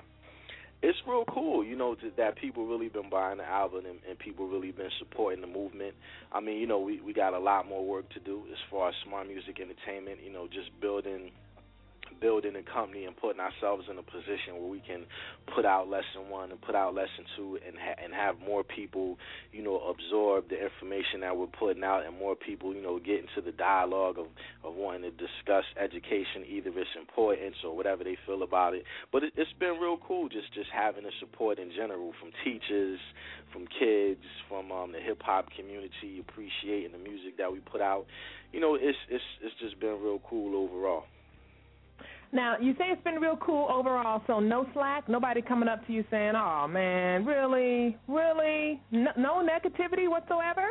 It's 0.86 1.00
real 1.08 1.24
cool, 1.30 1.64
you 1.64 1.78
know, 1.78 1.96
to, 1.96 2.12
that 2.18 2.36
people 2.36 2.68
really 2.68 2.90
been 2.90 3.10
buying 3.10 3.38
the 3.38 3.46
album 3.46 3.86
and, 3.86 4.00
and 4.08 4.20
people 4.20 4.50
really 4.50 4.72
been 4.72 4.90
supporting 5.00 5.40
the 5.40 5.48
movement. 5.48 5.96
I 6.30 6.42
mean, 6.42 6.58
you 6.58 6.68
know, 6.68 6.80
we 6.80 7.00
we 7.00 7.14
got 7.14 7.34
a 7.34 7.40
lot 7.40 7.70
more 7.70 7.86
work 7.86 8.10
to 8.10 8.20
do 8.20 8.44
as 8.52 8.58
far 8.70 8.90
as 8.90 8.96
smart 9.08 9.28
music 9.28 9.62
entertainment. 9.62 10.20
You 10.22 10.34
know, 10.34 10.48
just 10.48 10.70
building 10.82 11.32
building 12.20 12.56
a 12.56 12.64
company 12.64 13.06
and 13.06 13.16
putting 13.16 13.40
ourselves 13.40 13.86
in 13.90 13.98
a 13.98 14.04
position 14.04 14.60
where 14.60 14.70
we 14.70 14.80
can 14.80 15.06
put 15.56 15.66
out 15.66 15.90
lesson 15.90 16.30
one 16.30 16.52
and 16.52 16.62
put 16.62 16.76
out 16.76 16.94
lesson 16.94 17.26
two 17.36 17.60
and 17.66 17.76
ha- 17.78 18.00
and 18.04 18.14
have 18.14 18.40
more 18.40 18.64
people, 18.64 19.18
you 19.52 19.64
know, 19.64 19.80
absorb 19.90 20.50
the 20.50 20.58
information 20.62 21.22
that 21.22 21.36
we're 21.36 21.48
putting 21.48 21.84
out 21.84 22.06
and 22.06 22.18
more 22.18 22.36
people, 22.36 22.74
you 22.74 22.82
know, 22.82 23.00
get 23.00 23.20
into 23.20 23.42
the 23.44 23.52
dialogue 23.52 24.18
of 24.18 24.28
of 24.64 24.76
wanting 24.76 25.04
to 25.04 25.12
discuss 25.12 25.66
education, 25.80 26.46
either 26.48 26.70
its 26.78 26.90
importance 27.00 27.56
or 27.64 27.76
whatever 27.76 28.04
they 28.04 28.18
feel 28.26 28.44
about 28.44 28.74
it. 28.74 28.84
But 29.12 29.24
it, 29.24 29.34
it's 29.36 29.54
been 29.60 29.80
real 29.82 29.98
cool 29.98 30.30
just 30.30 30.54
just 30.54 30.70
having 30.74 31.04
the 31.04 31.12
support 31.20 31.60
in 31.60 31.72
general 31.76 32.14
from 32.20 32.32
teachers, 32.44 33.00
from 33.52 33.68
kids, 33.80 34.24
from 34.48 34.72
um, 34.72 34.92
the 34.92 35.00
hip 35.00 35.22
hop 35.22 35.48
community, 35.56 36.20
appreciating 36.20 36.92
the 36.92 36.98
music 36.98 37.38
that 37.38 37.52
we 37.52 37.60
put 37.60 37.82
out. 37.82 38.06
You 38.52 38.60
know, 38.60 38.76
it's 38.76 38.98
it's 39.10 39.24
it's 39.42 39.56
just 39.60 39.80
been 39.80 40.00
real 40.02 40.22
cool 40.28 40.56
overall. 40.56 41.04
Now, 42.34 42.56
you 42.60 42.74
say 42.74 42.86
it's 42.90 43.04
been 43.04 43.22
real 43.22 43.38
cool 43.38 43.68
overall, 43.70 44.24
so 44.26 44.40
no 44.40 44.66
slack, 44.74 45.08
nobody 45.08 45.42
coming 45.42 45.70
up 45.70 45.86
to 45.86 45.94
you 45.94 46.04
saying, 46.10 46.34
"Oh 46.36 46.68
man, 46.68 47.26
really, 47.26 47.96
really, 48.08 48.82
no, 48.92 49.12
no 49.16 49.48
negativity 49.48 50.10
whatsoever." 50.10 50.70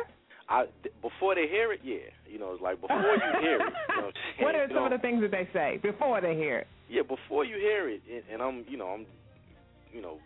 I 0.49 0.65
before 1.01 1.35
they 1.35 1.47
hear 1.47 1.71
it, 1.71 1.79
yeah, 1.81 2.11
you 2.29 2.37
know, 2.37 2.51
it's 2.51 2.61
like 2.61 2.81
before 2.81 2.97
you 2.97 3.39
hear 3.39 3.55
it. 3.55 3.73
You 3.89 4.01
know 4.01 4.11
what, 4.39 4.55
are 4.55 4.67
some 4.67 4.75
know, 4.75 4.85
of 4.85 4.91
the 4.91 4.97
things 4.97 5.21
that 5.21 5.31
they 5.31 5.47
say 5.53 5.79
before 5.81 6.19
they 6.19 6.35
hear 6.35 6.59
it? 6.59 6.67
Yeah, 6.89 7.03
before 7.03 7.45
you 7.45 7.55
hear 7.55 7.89
it, 7.89 8.01
and, 8.11 8.23
and 8.31 8.41
I'm, 8.41 8.65
you 8.67 8.77
know, 8.77 8.87
I'm, 8.87 9.05
you 9.93 10.01
know, 10.01 10.17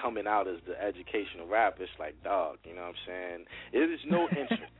coming 0.00 0.26
out 0.26 0.46
as 0.46 0.56
the 0.66 0.78
educational 0.80 1.48
rapper. 1.48 1.84
It's 1.84 1.92
like, 1.98 2.22
dog, 2.22 2.58
you 2.64 2.74
know 2.74 2.82
what 2.82 2.88
I'm 2.88 2.94
saying? 3.06 3.44
It 3.72 3.90
is 3.90 4.00
no 4.10 4.28
interest 4.28 4.72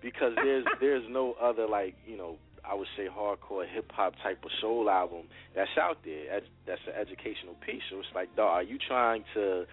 because 0.00 0.32
there's 0.36 0.64
there's 0.80 1.04
no 1.10 1.34
other 1.42 1.66
like, 1.66 1.96
you 2.06 2.16
know, 2.16 2.36
I 2.68 2.74
would 2.74 2.88
say 2.96 3.06
hardcore 3.08 3.66
hip 3.68 3.90
hop 3.92 4.14
type 4.22 4.44
of 4.44 4.50
soul 4.60 4.90
album 4.90 5.24
that's 5.54 5.70
out 5.80 5.98
there. 6.04 6.40
That's 6.66 6.80
an 6.86 6.94
educational 7.00 7.54
piece. 7.64 7.82
So 7.90 7.98
it's 7.98 8.08
like, 8.14 8.34
dog, 8.36 8.50
are 8.50 8.62
you 8.62 8.78
trying 8.78 9.24
to? 9.34 9.64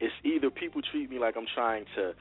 It's 0.00 0.14
either 0.24 0.50
people 0.50 0.80
treat 0.82 1.10
me 1.10 1.18
like 1.18 1.36
I'm 1.36 1.46
trying 1.54 1.84
to 1.96 2.14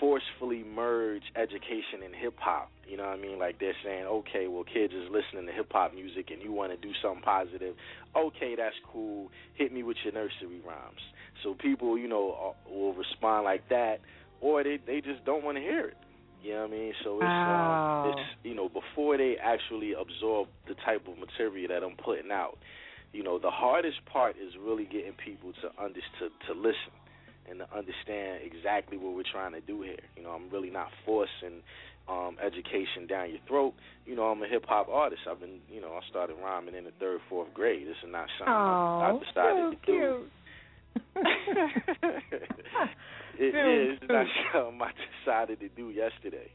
forcefully 0.00 0.64
merge 0.64 1.22
education 1.34 2.02
and 2.04 2.14
hip 2.14 2.34
hop. 2.38 2.70
You 2.86 2.96
know 2.96 3.04
what 3.04 3.18
I 3.18 3.22
mean? 3.22 3.38
Like 3.38 3.58
they're 3.58 3.76
saying, 3.84 4.04
okay, 4.04 4.46
well, 4.46 4.64
kids 4.64 4.92
is 4.92 5.08
listening 5.10 5.46
to 5.46 5.52
hip 5.52 5.72
hop 5.72 5.94
music 5.94 6.30
and 6.30 6.42
you 6.42 6.52
want 6.52 6.72
to 6.72 6.76
do 6.76 6.92
something 7.02 7.22
positive. 7.22 7.74
Okay, 8.16 8.54
that's 8.56 8.76
cool. 8.92 9.30
Hit 9.54 9.72
me 9.72 9.82
with 9.82 9.96
your 10.04 10.12
nursery 10.12 10.60
rhymes. 10.66 11.00
So 11.42 11.54
people, 11.54 11.98
you 11.98 12.08
know, 12.08 12.54
uh, 12.68 12.70
will 12.70 12.94
respond 12.94 13.44
like 13.44 13.68
that, 13.68 14.00
or 14.40 14.62
they 14.62 14.78
they 14.86 15.00
just 15.00 15.24
don't 15.24 15.44
want 15.44 15.56
to 15.56 15.62
hear 15.62 15.88
it. 15.88 15.96
You 16.42 16.52
know 16.52 16.60
what 16.62 16.68
I 16.68 16.72
mean? 16.72 16.92
So 17.02 17.16
it's 17.16 17.24
oh. 17.24 17.26
um, 17.26 18.10
it's 18.10 18.28
you 18.44 18.54
know 18.54 18.68
before 18.68 19.16
they 19.16 19.36
actually 19.42 19.92
absorb 19.92 20.48
the 20.68 20.74
type 20.84 21.06
of 21.08 21.18
material 21.18 21.68
that 21.68 21.82
I'm 21.84 21.96
putting 21.96 22.30
out. 22.30 22.58
You 23.12 23.22
know, 23.22 23.38
the 23.38 23.50
hardest 23.50 24.04
part 24.06 24.36
is 24.36 24.52
really 24.60 24.84
getting 24.84 25.14
people 25.14 25.52
to 25.62 25.70
under 25.82 26.00
to 26.00 26.28
to 26.46 26.52
listen 26.54 26.94
and 27.48 27.60
to 27.60 27.66
understand 27.76 28.40
exactly 28.44 28.98
what 28.98 29.14
we're 29.14 29.30
trying 29.30 29.52
to 29.52 29.60
do 29.60 29.82
here. 29.82 30.02
You 30.16 30.24
know, 30.24 30.30
I'm 30.30 30.50
really 30.50 30.70
not 30.70 30.88
forcing 31.04 31.62
um 32.08 32.36
education 32.44 33.06
down 33.08 33.30
your 33.30 33.40
throat. 33.48 33.74
You 34.04 34.14
know, 34.14 34.24
I'm 34.24 34.42
a 34.42 34.48
hip 34.48 34.64
hop 34.68 34.88
artist. 34.88 35.22
I've 35.28 35.40
been, 35.40 35.60
you 35.70 35.80
know, 35.80 35.94
I 35.94 36.00
started 36.08 36.36
rhyming 36.42 36.74
in 36.74 36.84
the 36.84 36.92
third, 37.00 37.20
fourth 37.28 37.52
grade. 37.54 37.86
This 37.86 37.96
is 38.04 38.10
not 38.10 38.28
something 38.38 38.54
oh, 38.54 39.00
I, 39.00 39.10
I 39.10 39.18
decided 39.18 39.64
so 39.64 39.70
to 39.70 39.76
cute. 39.84 39.96
do. 39.96 40.26
it 43.38 43.98
is 44.00 44.08
not 44.08 44.26
something 44.52 44.80
I 44.80 44.92
decided 45.24 45.60
to 45.60 45.68
do 45.70 45.90
yesterday. 45.90 46.50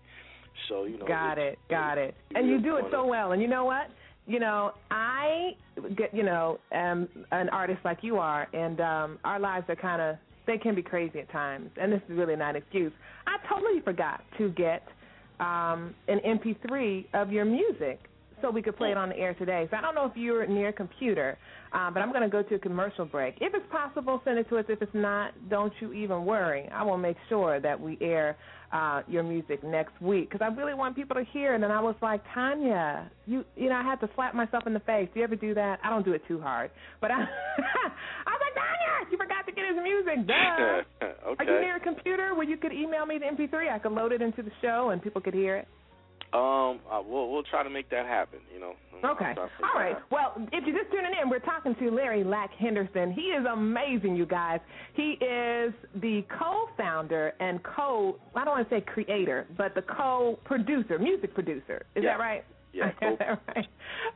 So 0.70 0.84
you 0.86 0.98
know, 0.98 1.08
got 1.08 1.38
it, 1.38 1.58
got 1.70 1.98
it, 1.98 2.16
and 2.36 2.48
you 2.48 2.60
do 2.62 2.78
it 2.78 2.86
so 2.92 3.06
well. 3.06 3.32
And 3.32 3.42
you 3.42 3.48
know 3.48 3.66
what? 3.66 3.90
you 4.28 4.40
know, 4.40 4.72
I 4.90 5.52
get, 5.98 6.14
you 6.14 6.24
know, 6.24 6.60
am 6.72 7.08
an 7.32 7.50
artist 7.50 7.80
like 7.84 8.00
you 8.02 8.18
are, 8.18 8.48
and 8.54 8.80
um, 8.80 9.20
our 9.24 9.40
lives 9.40 9.66
are 9.70 9.76
kind 9.76 10.02
of 10.02 10.16
they 10.48 10.58
can 10.58 10.76
be 10.76 10.82
crazy 10.82 11.20
at 11.20 11.32
times, 11.32 11.70
and 11.80 11.92
this 11.92 12.02
is 12.10 12.18
really 12.18 12.36
not 12.36 12.52
an 12.52 12.58
excuse. 12.58 12.92
I 13.28 13.38
totally 13.48 13.82
forgot 13.82 14.24
to 14.38 14.50
get 14.50 14.84
um, 15.40 15.94
an 16.08 16.20
MP3 16.26 17.06
of 17.14 17.32
your 17.32 17.46
music 17.46 18.00
so 18.42 18.52
we 18.52 18.62
could 18.62 18.78
play 18.78 18.92
it 18.92 18.98
on 18.98 19.10
the 19.10 19.18
air 19.18 19.34
today. 19.34 19.68
So 19.72 19.78
I 19.78 19.82
don't 19.82 19.96
know 19.96 20.06
if 20.06 20.16
you're 20.16 20.46
near 20.48 20.70
a 20.70 20.74
computer, 20.74 21.38
uh, 21.74 21.90
but 21.92 22.00
I'm 22.02 22.12
going 22.12 22.24
to 22.24 22.30
go 22.30 22.44
to 22.44 22.56
a 22.56 22.60
commercial 22.60 23.06
break. 23.06 23.36
If 23.42 23.54
it's 23.54 23.66
possible, 23.72 24.22
send 24.24 24.40
it 24.40 24.50
to 24.50 24.58
us. 24.58 24.66
If 24.70 24.82
it's 24.82 24.92
not, 24.94 25.34
don't 25.50 25.74
you 25.80 25.94
even 25.94 26.26
worry. 26.26 26.70
I 26.74 26.84
will 26.84 26.98
make 26.98 27.18
sure 27.30 27.60
that 27.60 27.80
we 27.80 27.98
air 28.02 28.38
uh, 28.72 29.02
your 29.08 29.24
music 29.24 29.64
next 29.64 30.00
week 30.02 30.30
because 30.30 30.44
I 30.44 30.54
really 30.56 30.74
want 30.74 30.96
people 30.96 31.16
to 31.16 31.24
hear 31.34 31.56
it. 31.56 31.64
And 31.64 31.72
I 31.72 31.82
was 31.82 31.96
like, 32.02 32.22
Tanya, 32.34 33.12
you 33.26 33.44
you 33.56 33.70
know, 33.70 33.76
I 33.76 33.84
had 33.84 34.00
to 34.02 34.10
slap 34.16 34.34
myself 34.34 34.64
in 34.66 34.74
the 34.74 34.80
face. 34.82 35.10
Do 35.14 35.20
you 35.20 35.24
ever 35.26 35.36
do 35.36 35.54
that? 35.54 35.80
I 35.84 35.90
don't 35.90 36.06
do 36.06 36.14
it 36.14 36.22
too 36.28 36.40
hard, 36.40 36.72
but 37.02 37.12
I, 37.12 37.16
I 37.18 37.22
was 37.22 38.42
like, 38.42 38.56
Tanya, 38.56 39.12
you 39.12 39.18
forgot 39.18 39.46
to 39.46 39.52
get 39.52 39.66
his 39.68 39.78
music. 39.84 40.28
Duh. 40.28 41.06
okay. 41.32 41.44
Are 41.44 41.46
you 41.46 41.62
near 41.62 41.76
a 41.76 41.80
computer 41.80 42.34
where 42.34 42.48
you 42.48 42.58
could 42.58 42.72
email 42.72 43.06
me 43.06 43.20
the 43.20 43.26
MP3? 43.26 43.72
I 43.72 43.80
could 43.80 43.92
load 43.92 44.12
it 44.12 44.22
into 44.22 44.42
the 44.42 44.52
show 44.62 44.90
and 44.92 45.02
people 45.02 45.22
could 45.22 45.34
hear 45.34 45.58
it. 45.58 45.68
Um, 46.34 46.80
uh, 46.90 47.02
we'll 47.06 47.30
we'll 47.30 47.44
try 47.44 47.62
to 47.64 47.70
make 47.70 47.90
that 47.90 48.06
happen. 48.06 48.40
You 48.54 48.60
know. 48.60 48.74
Okay. 49.04 49.34
All 49.38 49.80
right. 49.80 49.98
Well, 50.12 50.34
if 50.54 50.66
you're 50.66 50.78
just 50.78 50.92
tuning 50.92 51.12
in, 51.22 51.30
we're 51.30 51.40
talking 51.40 51.76
to 51.76 51.92
Larry 51.92 52.24
Lak 52.24 52.52
Henderson. 52.58 53.12
He 53.12 53.22
is 53.22 53.46
amazing, 53.52 54.16
you 54.16 54.26
guys. 54.26 54.60
He 54.94 55.14
is 55.14 55.74
the 55.96 56.24
co-founder 56.38 57.34
and 57.40 57.62
co 57.64 58.20
I 58.36 58.46
don't 58.46 58.58
want 58.58 58.70
to 58.70 58.76
say 58.76 58.82
creator, 58.82 59.48
but 59.58 59.74
the 59.76 59.82
co-producer, 59.82 61.00
music 61.00 61.34
producer. 61.34 61.86
Is 61.96 62.04
Yeah. 62.04 62.18
that 62.18 62.20
right? 62.20 62.46
Yeah. 62.74 62.92
That 63.02 63.40
right. 63.56 63.68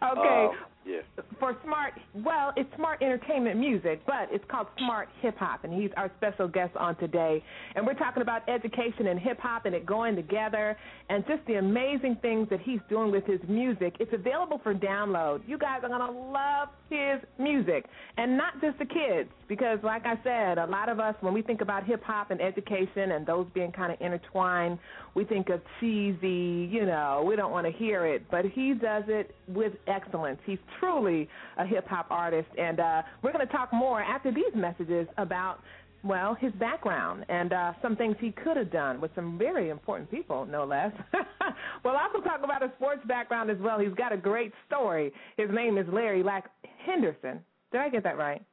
Okay. 0.04 0.46
Um, 0.46 0.52
yeah. 0.86 1.02
for 1.40 1.58
smart 1.64 1.94
well 2.24 2.54
it's 2.56 2.70
smart 2.76 3.02
entertainment 3.02 3.60
music 3.60 4.02
but 4.06 4.30
it's 4.32 4.46
called 4.50 4.68
smart 4.78 5.10
hip 5.22 5.38
hop 5.38 5.64
and 5.64 5.74
he's 5.74 5.92
our 5.98 6.12
special 6.18 6.48
guest 6.48 6.76
on 6.78 6.96
today. 6.98 7.44
And 7.76 7.86
we're 7.86 7.94
talking 7.94 8.22
about 8.22 8.48
education 8.50 9.08
and 9.08 9.20
hip 9.20 9.40
hop 9.40 9.66
and 9.66 9.76
it 9.76 9.86
going 9.86 10.16
together 10.16 10.78
and 11.10 11.26
just 11.28 11.46
the 11.48 11.56
amazing 11.56 12.18
things 12.22 12.48
that 12.50 12.60
he's 12.62 12.80
doing 12.90 13.12
with 13.12 13.26
his 13.26 13.40
music. 13.48 13.96
It's 14.00 14.14
available 14.14 14.60
for 14.64 14.74
download. 14.74 15.42
You 15.48 15.58
guys 15.58 15.82
are 15.84 15.90
to 15.90 16.12
love 16.12 16.70
his 16.90 17.22
music. 17.40 17.86
And 18.18 18.38
not 18.38 18.62
just 18.62 18.78
the 18.80 18.86
kids 18.86 19.30
because 19.48 19.80
like 19.84 20.06
i 20.06 20.20
said 20.24 20.58
a 20.58 20.66
lot 20.66 20.90
of 20.90 21.00
us 21.00 21.16
when 21.22 21.34
we 21.34 21.42
think 21.42 21.62
about 21.62 21.86
hip 21.86 22.04
hop 22.04 22.32
and 22.32 22.42
education 22.42 23.12
and 23.12 23.26
those 23.26 23.48
being 23.54 23.72
kind 23.72 23.92
of 23.92 24.00
intertwined 24.02 24.78
we 25.14 25.24
think 25.24 25.50
of 25.50 25.62
cheesy 25.80 26.70
you 26.72 26.86
know 26.86 27.24
we 27.28 27.36
don't 27.36 27.52
want 27.52 27.66
to 27.66 27.72
hear 27.74 28.06
it 28.06 28.24
but 28.30 28.46
he 28.46 28.74
does 28.74 29.04
it 29.08 29.36
with 29.48 29.74
excellence 29.88 30.40
he's 30.46 30.60
truly 30.80 31.28
a 31.58 31.66
hip 31.66 31.88
hop 31.88 32.08
artist, 32.10 32.48
and 32.58 32.80
uh, 32.80 33.02
we're 33.22 33.32
going 33.32 33.46
to 33.46 33.52
talk 33.52 33.72
more 33.74 34.02
after 34.02 34.32
these 34.32 34.54
messages 34.56 35.08
about. 35.18 35.60
Well, 36.04 36.36
his 36.36 36.52
background 36.60 37.26
and 37.30 37.52
uh, 37.52 37.74
some 37.82 37.96
things 37.96 38.16
he 38.20 38.32
could 38.32 38.58
have 38.58 38.72
done 38.72 39.02
with 39.02 39.10
some 39.16 39.40
very 39.40 39.72
important 39.72 40.12
people, 40.12 40.46
no 40.46 40.64
less. 40.64 40.92
we'll 41.84 41.96
also 41.96 42.20
talk 42.20 42.42
about 42.44 42.62
his 42.62 42.70
sports 42.78 43.02
background 43.08 43.50
as 43.50 43.58
well. 43.60 43.80
He's 43.80 43.94
got 43.96 44.14
a 44.14 44.18
great 44.18 44.54
story. 44.68 45.12
His 45.36 45.50
name 45.52 45.80
is 45.80 45.88
Larry 45.92 46.22
Lak 46.22 46.52
Henderson. 46.86 47.40
Did 47.72 47.82
I 47.82 47.90
get 47.90 48.04
that 48.04 48.20
right? 48.20 48.44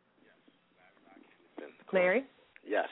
Larry? 1.93 2.25
Yes. 2.67 2.89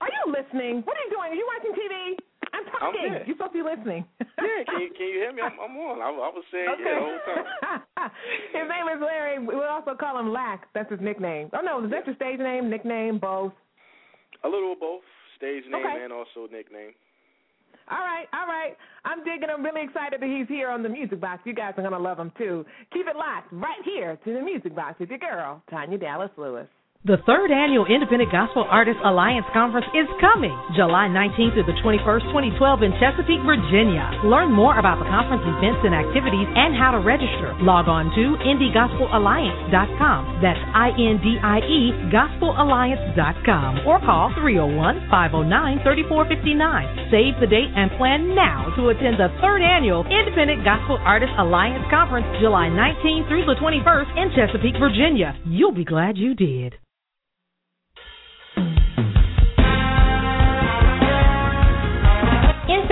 Are 0.00 0.08
you 0.08 0.32
listening? 0.32 0.82
What 0.84 0.96
are 0.96 1.04
you 1.04 1.10
doing? 1.10 1.30
Are 1.32 1.34
you 1.34 1.48
watching 1.56 1.72
TV? 1.76 2.16
I'm 2.52 2.64
talking. 2.72 3.00
here. 3.12 3.22
You're 3.26 3.36
supposed 3.36 3.52
to 3.52 3.62
be 3.62 3.68
listening. 3.68 4.04
Yeah. 4.18 4.64
Can 4.66 4.80
you 4.80 4.90
can 4.96 5.06
you 5.06 5.18
hear 5.20 5.32
me? 5.32 5.42
I'm, 5.42 5.52
I'm 5.60 5.76
on. 5.76 6.00
I, 6.00 6.08
I 6.08 6.30
was 6.32 6.44
saying 6.50 6.66
Okay. 6.74 6.82
yeah 6.82 6.94
the 6.96 7.04
whole 7.04 7.20
time. 7.28 8.10
his 8.56 8.66
name 8.66 8.86
is 8.96 9.00
Larry. 9.00 9.38
We'll 9.38 9.62
also 9.68 9.94
call 9.94 10.18
him 10.18 10.32
Lak. 10.32 10.66
That's 10.74 10.90
his 10.90 11.00
nickname. 11.00 11.50
Oh 11.52 11.60
no, 11.60 11.84
is 11.84 11.90
that 11.90 12.06
your 12.06 12.16
stage 12.16 12.38
name, 12.40 12.70
nickname, 12.70 13.18
both? 13.18 13.52
A 14.42 14.48
little 14.48 14.72
of 14.72 14.80
both. 14.80 15.02
Stage 15.36 15.64
name 15.70 15.84
Okay. 15.84 16.02
and 16.04 16.12
also 16.12 16.48
nickname. 16.50 16.92
All 17.90 17.98
right, 17.98 18.26
all 18.32 18.46
right. 18.46 18.76
I'm 19.04 19.24
digging. 19.24 19.48
I'm 19.52 19.64
really 19.64 19.82
excited 19.82 20.20
that 20.20 20.28
he's 20.28 20.46
here 20.48 20.70
on 20.70 20.82
the 20.82 20.88
Music 20.88 21.20
Box. 21.20 21.42
You 21.44 21.54
guys 21.54 21.74
are 21.76 21.82
gonna 21.82 21.98
love 21.98 22.18
him 22.18 22.32
too. 22.38 22.64
Keep 22.92 23.06
it 23.08 23.16
locked 23.16 23.52
right 23.52 23.82
here 23.84 24.18
to 24.24 24.32
the 24.32 24.40
Music 24.40 24.74
Box 24.74 24.98
with 24.98 25.10
your 25.10 25.18
girl, 25.18 25.62
Tanya 25.70 25.98
Dallas 25.98 26.30
Lewis. 26.36 26.68
The 27.00 27.16
third 27.24 27.48
annual 27.48 27.88
Independent 27.88 28.28
Gospel 28.28 28.68
Artists 28.68 29.00
Alliance 29.00 29.48
Conference 29.56 29.88
is 29.96 30.04
coming 30.20 30.52
July 30.76 31.08
19th 31.08 31.56
through 31.56 31.64
the 31.64 31.80
21st, 31.80 32.28
2012 32.28 32.60
in 32.84 32.92
Chesapeake, 33.00 33.40
Virginia. 33.40 34.04
Learn 34.28 34.52
more 34.52 34.76
about 34.76 35.00
the 35.00 35.08
conference 35.08 35.40
events 35.48 35.80
and 35.80 35.96
activities 35.96 36.44
and 36.44 36.76
how 36.76 36.92
to 36.92 37.00
register. 37.00 37.56
Log 37.64 37.88
on 37.88 38.12
to 38.12 38.36
IndieGospelAlliance.com. 38.44 40.44
That's 40.44 40.60
I-N-D-I-E 40.60 42.12
GospelAlliance.com 42.12 43.88
or 43.88 43.96
call 44.04 44.28
301-509-3459. 45.08 47.08
Save 47.08 47.40
the 47.40 47.48
date 47.48 47.72
and 47.80 47.88
plan 47.96 48.36
now 48.36 48.76
to 48.76 48.92
attend 48.92 49.16
the 49.16 49.32
third 49.40 49.64
annual 49.64 50.04
Independent 50.04 50.68
Gospel 50.68 51.00
Artists 51.00 51.32
Alliance 51.40 51.88
Conference 51.88 52.28
July 52.44 52.68
19th 52.68 53.24
through 53.32 53.48
the 53.48 53.56
21st 53.56 54.10
in 54.20 54.36
Chesapeake, 54.36 54.76
Virginia. 54.76 55.32
You'll 55.48 55.72
be 55.72 55.88
glad 55.88 56.20
you 56.20 56.36
did. 56.36 56.76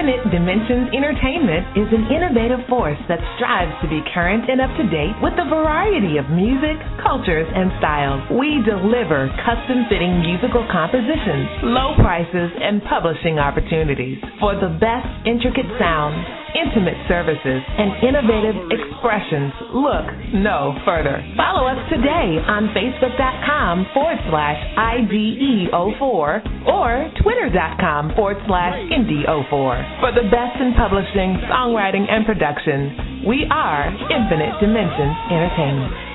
Dimensions 0.09 0.89
Entertainment 0.97 1.77
is 1.77 1.93
an 1.93 2.09
innovative 2.09 2.65
force 2.65 2.97
that 3.13 3.21
strives 3.37 3.77
to 3.85 3.89
be 3.93 4.01
current 4.17 4.49
and 4.49 4.57
up 4.57 4.73
to 4.81 4.85
date 4.89 5.13
with 5.21 5.37
a 5.37 5.45
variety 5.45 6.17
of 6.17 6.33
music, 6.33 6.81
cultures, 7.05 7.45
and 7.45 7.69
styles. 7.77 8.25
We 8.33 8.65
deliver 8.65 9.29
custom 9.45 9.85
fitting 9.93 10.25
musical 10.25 10.65
compositions, 10.73 11.61
low 11.61 11.93
prices, 12.01 12.49
and 12.57 12.81
publishing 12.89 13.37
opportunities. 13.37 14.17
For 14.41 14.57
the 14.57 14.73
best 14.81 15.13
intricate 15.29 15.69
sounds, 15.77 16.25
intimate 16.57 16.97
services, 17.09 17.61
and 17.67 17.93
innovative 18.01 18.57
expressions, 18.73 19.53
look 19.75 20.07
no 20.33 20.73
further. 20.85 21.21
Follow 21.37 21.69
us 21.69 21.81
today 21.91 22.41
on 22.47 22.73
Facebook.com 22.73 23.87
forward 23.93 24.19
slash 24.31 24.59
IDE04 24.77 26.69
or 26.69 27.13
Twitter.com 27.23 28.15
forward 28.15 28.39
slash 28.47 28.75
Indie04. 28.89 30.01
For 30.01 30.13
the 30.13 30.29
best 30.31 30.57
in 30.61 30.73
publishing, 30.75 31.37
songwriting, 31.51 32.09
and 32.09 32.25
production, 32.25 33.25
we 33.27 33.45
are 33.51 33.89
Infinite 34.09 34.57
Dimensions 34.61 35.17
Entertainment. 35.31 36.08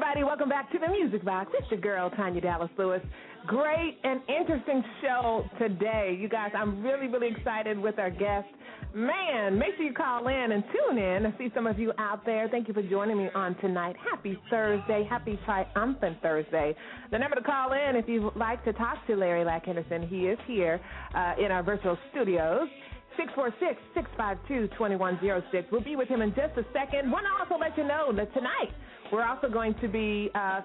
Everybody. 0.00 0.22
Welcome 0.22 0.48
back 0.48 0.70
to 0.70 0.78
the 0.78 0.86
Music 0.86 1.24
Box. 1.24 1.50
It's 1.58 1.68
your 1.72 1.80
girl, 1.80 2.08
Tanya 2.10 2.40
Dallas 2.40 2.70
Lewis. 2.78 3.00
Great 3.48 3.98
and 4.04 4.20
interesting 4.28 4.84
show 5.02 5.44
today. 5.58 6.16
You 6.16 6.28
guys, 6.28 6.52
I'm 6.56 6.84
really, 6.84 7.08
really 7.08 7.34
excited 7.36 7.76
with 7.76 7.98
our 7.98 8.08
guest. 8.08 8.46
Man, 8.94 9.58
make 9.58 9.74
sure 9.76 9.84
you 9.84 9.92
call 9.92 10.28
in 10.28 10.52
and 10.52 10.62
tune 10.72 10.98
in. 10.98 11.26
I 11.26 11.36
see 11.36 11.50
some 11.52 11.66
of 11.66 11.80
you 11.80 11.92
out 11.98 12.24
there. 12.24 12.48
Thank 12.48 12.68
you 12.68 12.74
for 12.74 12.82
joining 12.82 13.18
me 13.18 13.28
on 13.34 13.56
tonight. 13.56 13.96
Happy 14.08 14.38
Thursday. 14.48 15.04
Happy 15.10 15.36
triumphant 15.44 16.22
Thursday. 16.22 16.76
The 17.10 17.18
number 17.18 17.34
to 17.34 17.42
call 17.42 17.72
in 17.72 17.96
if 17.96 18.08
you'd 18.08 18.36
like 18.36 18.64
to 18.66 18.72
talk 18.74 19.04
to 19.08 19.16
Larry 19.16 19.44
Lak 19.44 19.66
Henderson, 19.66 20.06
he 20.06 20.28
is 20.28 20.38
here 20.46 20.80
uh, 21.12 21.34
in 21.44 21.50
our 21.50 21.64
virtual 21.64 21.98
studios. 22.12 22.68
646-652-2106. 23.98 25.72
We'll 25.72 25.80
be 25.80 25.96
with 25.96 26.06
him 26.06 26.22
in 26.22 26.30
just 26.30 26.56
a 26.56 26.64
second. 26.72 27.10
Want 27.10 27.26
to 27.26 27.32
also 27.42 27.60
let 27.60 27.76
you 27.76 27.82
know 27.82 28.12
that 28.14 28.32
tonight 28.32 28.70
we're 29.12 29.26
also 29.26 29.48
going 29.48 29.74
to 29.80 29.88
be 29.88 30.30
uh, 30.34 30.60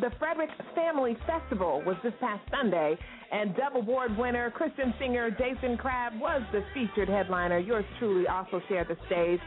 the 0.00 0.10
Frederick 0.18 0.50
Family 0.74 1.16
Festival 1.26 1.82
was 1.84 1.96
this 2.02 2.14
past 2.20 2.42
Sunday, 2.50 2.96
and 3.30 3.54
Dove 3.56 3.76
Award 3.76 4.16
winner 4.16 4.50
Christian 4.50 4.94
singer 4.98 5.30
Jason 5.30 5.76
Crabb 5.76 6.18
was 6.18 6.42
the 6.52 6.64
featured 6.72 7.08
headliner. 7.08 7.58
Yours 7.58 7.84
truly 7.98 8.26
also 8.26 8.60
shared 8.68 8.88
the 8.88 8.96
stage. 9.06 9.40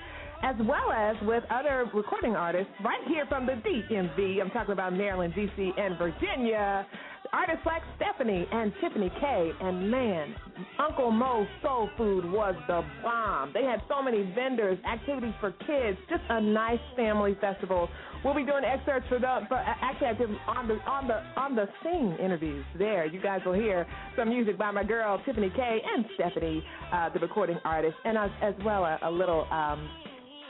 As 0.43 0.55
well 0.59 0.91
as 0.91 1.15
with 1.23 1.43
other 1.49 1.89
recording 1.93 2.35
artists 2.35 2.71
right 2.83 2.99
here 3.07 3.25
from 3.27 3.45
the 3.45 3.53
DMV. 3.53 4.41
I'm 4.41 4.51
talking 4.51 4.73
about 4.73 4.93
Maryland, 4.93 5.33
D.C., 5.33 5.71
and 5.77 5.97
Virginia. 5.97 6.85
Artists 7.33 7.65
like 7.65 7.81
Stephanie 7.95 8.47
and 8.51 8.73
Tiffany 8.81 9.11
K. 9.19 9.51
And 9.61 9.89
man, 9.91 10.35
Uncle 10.79 11.11
Mo's 11.11 11.47
Soul 11.61 11.89
Food 11.97 12.25
was 12.31 12.55
the 12.67 12.81
bomb. 13.03 13.51
They 13.53 13.63
had 13.63 13.81
so 13.89 14.01
many 14.01 14.31
vendors, 14.35 14.77
activities 14.85 15.33
for 15.39 15.51
kids, 15.51 15.97
just 16.09 16.23
a 16.29 16.41
nice 16.41 16.79
family 16.95 17.37
festival. 17.41 17.89
We'll 18.23 18.35
be 18.35 18.43
doing 18.45 18.63
excerpts 18.63 19.07
for 19.07 19.19
the 19.19 19.41
for 19.47 19.55
actually 19.57 20.07
I 20.07 20.13
did 20.13 20.29
on 20.47 20.67
the 20.67 20.75
on 20.89 21.07
the 21.07 21.21
on 21.39 21.55
the 21.55 21.67
sing 21.83 22.17
interviews 22.23 22.65
there. 22.77 23.05
You 23.05 23.21
guys 23.21 23.41
will 23.45 23.53
hear 23.53 23.85
some 24.17 24.29
music 24.29 24.57
by 24.57 24.71
my 24.71 24.83
girl 24.83 25.21
Tiffany 25.25 25.51
K. 25.55 25.81
and 25.95 26.05
Stephanie, 26.15 26.63
uh, 26.91 27.09
the 27.09 27.19
recording 27.19 27.57
artist, 27.63 27.95
and 28.03 28.17
as, 28.17 28.31
as 28.41 28.53
well 28.63 28.83
a, 28.83 28.97
a 29.03 29.11
little 29.11 29.45
um, 29.51 29.87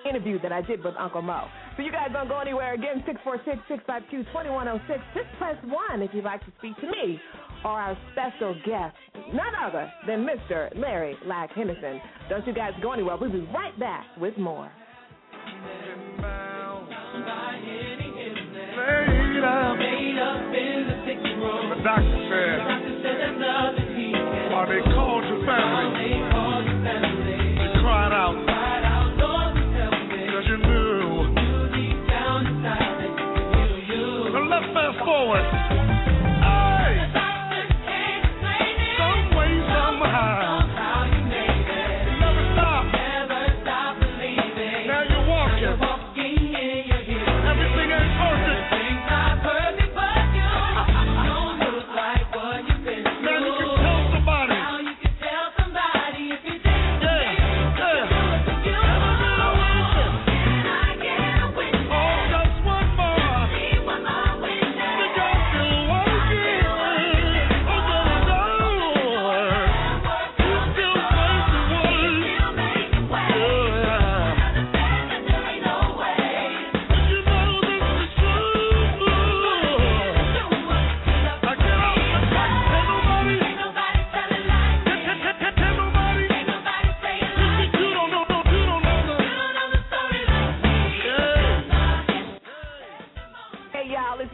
interview 0.07 0.39
that 0.41 0.51
I 0.51 0.61
did 0.61 0.83
with 0.83 0.95
Uncle 0.97 1.21
Mo. 1.21 1.47
So 1.77 1.83
you 1.83 1.91
guys 1.91 2.09
don't 2.13 2.27
go 2.27 2.39
anywhere. 2.39 2.73
Again, 2.73 3.03
646-652-2106. 3.25 5.01
Just 5.13 5.27
press 5.37 5.57
1 5.63 6.01
if 6.01 6.11
you'd 6.13 6.23
like 6.23 6.41
to 6.45 6.51
speak 6.59 6.75
to 6.77 6.87
me 6.87 7.19
or 7.63 7.71
our 7.71 7.97
special 8.11 8.53
guest, 8.65 8.95
none 9.33 9.55
other 9.63 9.91
than 10.05 10.25
Mr. 10.25 10.69
Larry 10.77 11.15
Lak 11.25 11.51
Henderson. 11.51 11.99
Don't 12.29 12.45
you 12.45 12.53
guys 12.53 12.73
go 12.81 12.91
anywhere. 12.93 13.17
We'll 13.19 13.31
be 13.31 13.47
right 13.53 13.77
back 13.79 14.05
with 14.19 14.37
more. 14.37 14.71
The 21.75 21.81
doctor 21.83 22.19
said, 22.29 22.59
while 24.51 24.67
they 24.67 24.81
called 24.93 25.23
your 25.25 25.45
family, 25.45 26.34
fast 35.25 35.64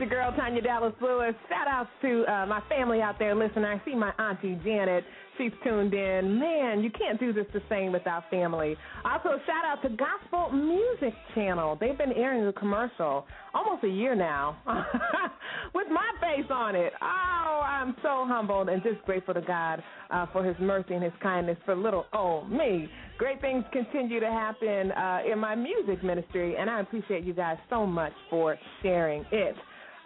your 0.02 0.10
girl 0.10 0.34
Tanya 0.36 0.64
Dallas 0.64 0.94
Lewis. 1.00 1.36
Shout 1.48 1.68
out 1.68 1.88
to 2.02 2.24
uh, 2.24 2.48
my 2.48 2.60
family 2.68 3.02
out 3.02 3.20
there 3.20 3.36
listening. 3.36 3.66
I 3.66 3.80
see 3.86 3.94
my 3.94 4.12
auntie 4.18 4.60
Janet. 4.64 5.04
She's 5.38 5.52
tuned 5.64 5.94
in. 5.94 6.40
Man, 6.40 6.82
you 6.82 6.90
can't 6.90 7.20
do 7.20 7.32
this 7.32 7.46
the 7.54 7.62
same 7.70 7.92
without 7.92 8.24
family. 8.32 8.76
Also, 9.06 9.30
shout 9.46 9.64
out 9.64 9.82
to 9.84 9.90
Gospel 9.90 10.52
Music 10.52 11.14
Channel. 11.36 11.78
They've 11.80 11.98
been 11.98 12.14
airing 12.14 12.46
the 12.48 12.54
commercial 12.54 13.28
almost 13.54 13.84
a 13.84 13.88
year 13.88 14.16
now 14.16 14.58
with 15.76 15.88
my 15.90 16.10
face 16.20 16.50
on 16.50 16.76
it. 16.76 16.94
Oh, 17.00 17.62
I'm 17.64 17.96
so 18.02 18.26
humbled 18.28 18.70
and 18.70 18.82
just 18.82 19.06
grateful 19.06 19.36
to 19.36 19.42
God 19.42 19.84
uh, 20.10 20.26
for 20.34 20.44
His 20.44 20.56
mercy 20.60 20.96
and 20.96 21.04
His 21.04 21.14
kindness 21.22 21.58
for 21.64 21.76
little 21.76 22.06
oh 22.14 22.44
me. 22.46 22.90
Great 23.20 23.40
things 23.40 23.64
continue 23.72 24.20
to 24.20 24.32
happen 24.32 24.92
uh, 24.94 25.20
in 25.32 25.38
my 25.38 25.54
music 25.54 26.04
ministry, 26.04 26.56
and 26.58 26.72
I 26.72 26.82
appreciate 26.82 27.24
you 27.24 27.34
guys 27.34 27.58
so 27.70 27.86
much 27.86 28.14
for 28.32 28.58
sharing 28.82 29.24
it. 29.32 29.56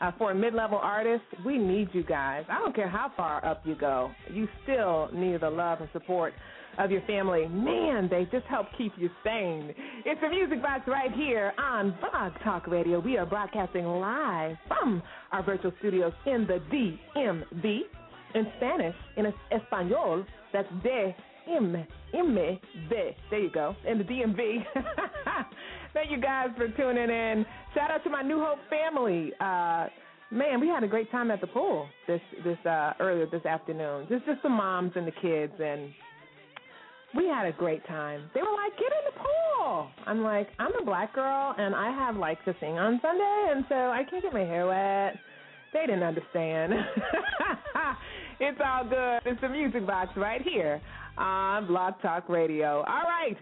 Uh, 0.02 0.12
for 0.18 0.32
a 0.32 0.36
mid-level 0.36 0.78
artist, 0.78 1.24
we 1.46 1.58
need 1.58 1.90
you 1.94 2.04
guys. 2.04 2.44
I 2.50 2.60
don't 2.60 2.76
care 2.76 2.90
how 2.90 3.12
far 3.16 3.44
up 3.46 3.62
you 3.66 3.76
go, 3.76 4.12
you 4.32 4.48
still 4.64 5.10
need 5.14 5.42
the 5.42 5.50
love 5.50 5.80
and 5.80 5.90
support 5.94 6.34
of 6.78 6.92
your 6.92 7.02
family. 7.02 7.48
Man, 7.48 8.10
they 8.10 8.28
just 8.32 8.46
help 8.48 8.68
keep 8.78 8.92
you 8.98 9.10
sane. 9.24 9.74
It's 10.06 10.20
the 10.20 10.30
Music 10.30 10.62
Box 10.62 10.82
right 10.88 11.12
here 11.14 11.54
on 11.58 11.98
Blog 12.02 12.34
Talk 12.44 12.68
Radio. 12.68 13.00
We 13.00 13.18
are 13.18 13.26
broadcasting 13.26 13.86
live 13.86 14.58
from 14.68 15.02
our 15.32 15.44
virtual 15.44 15.72
studios 15.80 16.12
in 16.26 16.46
the 16.46 16.60
DMV 17.16 17.80
in 18.36 18.48
Spanish, 18.58 18.96
in 19.16 19.26
Espanol. 19.52 20.26
That's 20.52 20.68
de 20.84 21.16
M 21.48 21.76
M 22.14 22.36
B. 22.36 22.60
There 23.30 23.40
you 23.40 23.52
go. 23.52 23.76
In 23.88 23.98
the 24.00 24.04
DMV. 24.04 24.64
Thank 25.96 26.12
you 26.12 26.20
guys 26.20 26.50
for 26.58 26.68
tuning 26.68 27.10
in. 27.10 27.46
Shout 27.74 27.90
out 27.90 28.04
to 28.04 28.10
my 28.10 28.22
New 28.22 28.44
Hope 28.44 28.60
family. 28.70 29.32
Uh, 29.40 29.88
man, 30.30 30.60
we 30.60 30.68
had 30.68 30.84
a 30.84 30.90
great 30.90 31.10
time 31.10 31.32
at 31.32 31.40
the 31.40 31.48
pool 31.48 31.88
this 32.06 32.20
this 32.44 32.58
uh, 32.66 32.92
earlier 33.00 33.26
this 33.32 33.46
afternoon. 33.46 34.06
Just 34.10 34.26
just 34.26 34.44
the 34.44 34.50
moms 34.50 34.92
and 34.98 35.08
the 35.08 35.14
kids, 35.22 35.54
and 35.58 35.90
we 37.16 37.28
had 37.28 37.48
a 37.48 37.54
great 37.54 37.88
time. 37.88 38.30
They 38.34 38.42
were 38.42 38.54
like, 38.54 38.74
"Get 38.74 38.92
in 38.92 39.06
the 39.06 39.20
pool." 39.24 39.88
I'm 40.06 40.22
like, 40.22 40.50
"I'm 40.60 40.76
a 40.76 40.84
black 40.84 41.16
girl, 41.16 41.56
and 41.58 41.74
I 41.74 41.92
have 41.92 42.18
like 42.18 42.44
to 42.44 42.54
sing 42.60 42.78
on 42.78 43.00
Sunday, 43.02 43.48
and 43.52 43.64
so 43.70 43.76
I 43.76 44.04
can't 44.10 44.22
get 44.22 44.34
my 44.34 44.42
hair 44.42 44.68
wet." 44.68 45.18
They 45.72 45.86
didn't 45.86 46.04
understand. 46.04 46.74
it's 48.42 48.60
all 48.64 48.84
good. 48.84 49.20
It's 49.32 49.40
the 49.40 49.48
music 49.48 49.88
box 49.88 50.12
right 50.18 50.42
here 50.42 50.82
on 51.18 51.68
Blog 51.68 51.94
Talk 52.02 52.28
Radio. 52.28 52.80
All 52.80 53.04
right, 53.04 53.38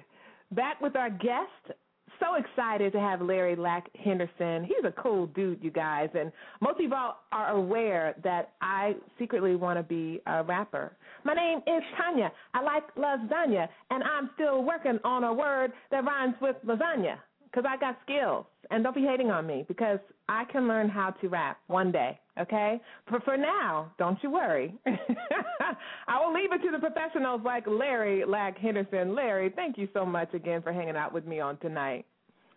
back 0.52 0.80
with 0.82 0.96
our 0.96 1.10
guest. 1.10 1.80
So 2.20 2.36
excited 2.36 2.94
to 2.94 3.00
have 3.00 3.22
Larry 3.22 3.56
Lak 3.56 3.90
Henderson. 4.04 4.64
He's 4.64 4.84
a 4.86 4.92
cool 5.02 5.28
dude, 5.28 5.64
you 5.64 5.72
guys, 5.72 6.10
and 6.14 6.32
most 6.62 6.80
of 6.80 6.90
y'all 6.90 7.16
are 7.32 7.52
aware 7.52 8.16
that 8.24 8.54
I 8.62 8.96
secretly 9.20 9.56
want 9.56 9.78
to 9.78 9.84
be 9.84 10.22
a 10.28 10.44
rapper. 10.44 10.96
My 11.24 11.34
name 11.34 11.60
is 11.60 11.84
Tanya. 11.98 12.32
I 12.54 12.62
like 12.62 12.84
lasagna, 12.96 13.68
and 13.90 14.04
I'm 14.04 14.30
still 14.36 14.64
working 14.64 15.00
on 15.04 15.24
a 15.24 15.34
word 15.34 15.72
that 15.92 16.06
rhymes 16.06 16.36
with 16.42 16.56
lasagna 16.66 17.18
because 17.54 17.70
I 17.70 17.78
got 17.78 17.98
skills. 18.04 18.46
And 18.72 18.84
don't 18.84 18.96
be 18.96 19.02
hating 19.02 19.30
on 19.30 19.46
me 19.46 19.66
because 19.68 20.00
I 20.30 20.46
can 20.46 20.68
learn 20.68 20.90
how 20.90 21.12
to 21.22 21.28
rap 21.28 21.58
one 21.68 21.92
day, 21.92 22.20
okay? 22.40 22.80
But 23.12 23.24
for 23.24 23.38
now, 23.38 23.92
don't 24.00 24.18
you 24.24 24.32
worry. 24.32 24.74
I 24.86 26.26
will 26.26 26.34
leave 26.34 26.52
it 26.52 26.62
to 26.64 26.72
the 26.72 26.80
professionals 26.80 27.42
like 27.44 27.66
Larry 27.68 28.24
Lak 28.26 28.58
Henderson. 28.58 29.16
Larry, 29.16 29.52
thank 29.56 29.78
you 29.78 29.88
so 29.94 30.06
much 30.06 30.34
again 30.34 30.62
for 30.62 30.74
hanging 30.74 30.96
out 30.96 31.14
with 31.14 31.28
me 31.28 31.40
on 31.40 31.58
tonight. 31.58 32.06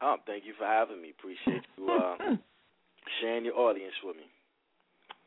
Um, 0.00 0.18
thank 0.26 0.44
you 0.44 0.54
for 0.56 0.64
having 0.64 1.02
me. 1.02 1.12
Appreciate 1.18 1.62
you 1.76 1.88
uh, 1.88 2.36
sharing 3.20 3.44
your 3.44 3.58
audience 3.58 3.94
with 4.04 4.16
me. 4.16 4.22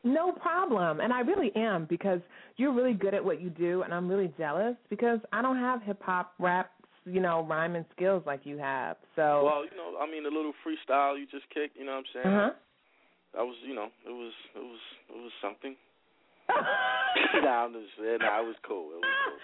No 0.02 0.32
problem. 0.32 1.00
And 1.00 1.12
I 1.12 1.20
really 1.20 1.52
am 1.54 1.86
because 1.88 2.20
you're 2.56 2.72
really 2.72 2.94
good 2.94 3.12
at 3.12 3.22
what 3.22 3.40
you 3.40 3.50
do, 3.50 3.82
and 3.82 3.92
I'm 3.92 4.08
really 4.08 4.32
jealous 4.38 4.76
because 4.88 5.18
I 5.30 5.42
don't 5.42 5.58
have 5.58 5.82
hip 5.82 6.02
hop, 6.02 6.32
rap, 6.38 6.70
you 7.04 7.20
know, 7.20 7.46
rhyming 7.48 7.84
skills 7.94 8.22
like 8.26 8.40
you 8.44 8.58
have. 8.58 8.96
So 9.16 9.44
Well, 9.44 9.64
you 9.64 9.76
know, 9.76 9.98
I 10.00 10.10
mean, 10.10 10.24
the 10.24 10.30
little 10.30 10.52
freestyle 10.64 11.18
you 11.18 11.26
just 11.26 11.48
kicked, 11.52 11.76
you 11.76 11.84
know 11.84 11.92
what 11.92 11.98
I'm 11.98 12.22
saying? 12.22 12.36
Uh-huh. 12.36 12.50
That 13.34 13.42
was, 13.42 13.56
you 13.66 13.74
know, 13.74 13.88
it 14.06 14.10
was, 14.10 14.32
it 14.56 14.58
was, 14.58 14.80
it 15.08 15.16
was 15.16 15.32
something. 15.40 15.76
nah, 17.42 17.64
I'm 17.64 17.72
just 17.72 17.94
nah, 17.98 18.42
it 18.42 18.46
was 18.46 18.56
cool. 18.66 18.90
It 18.90 19.00
was 19.00 19.06
cool. 19.06 19.38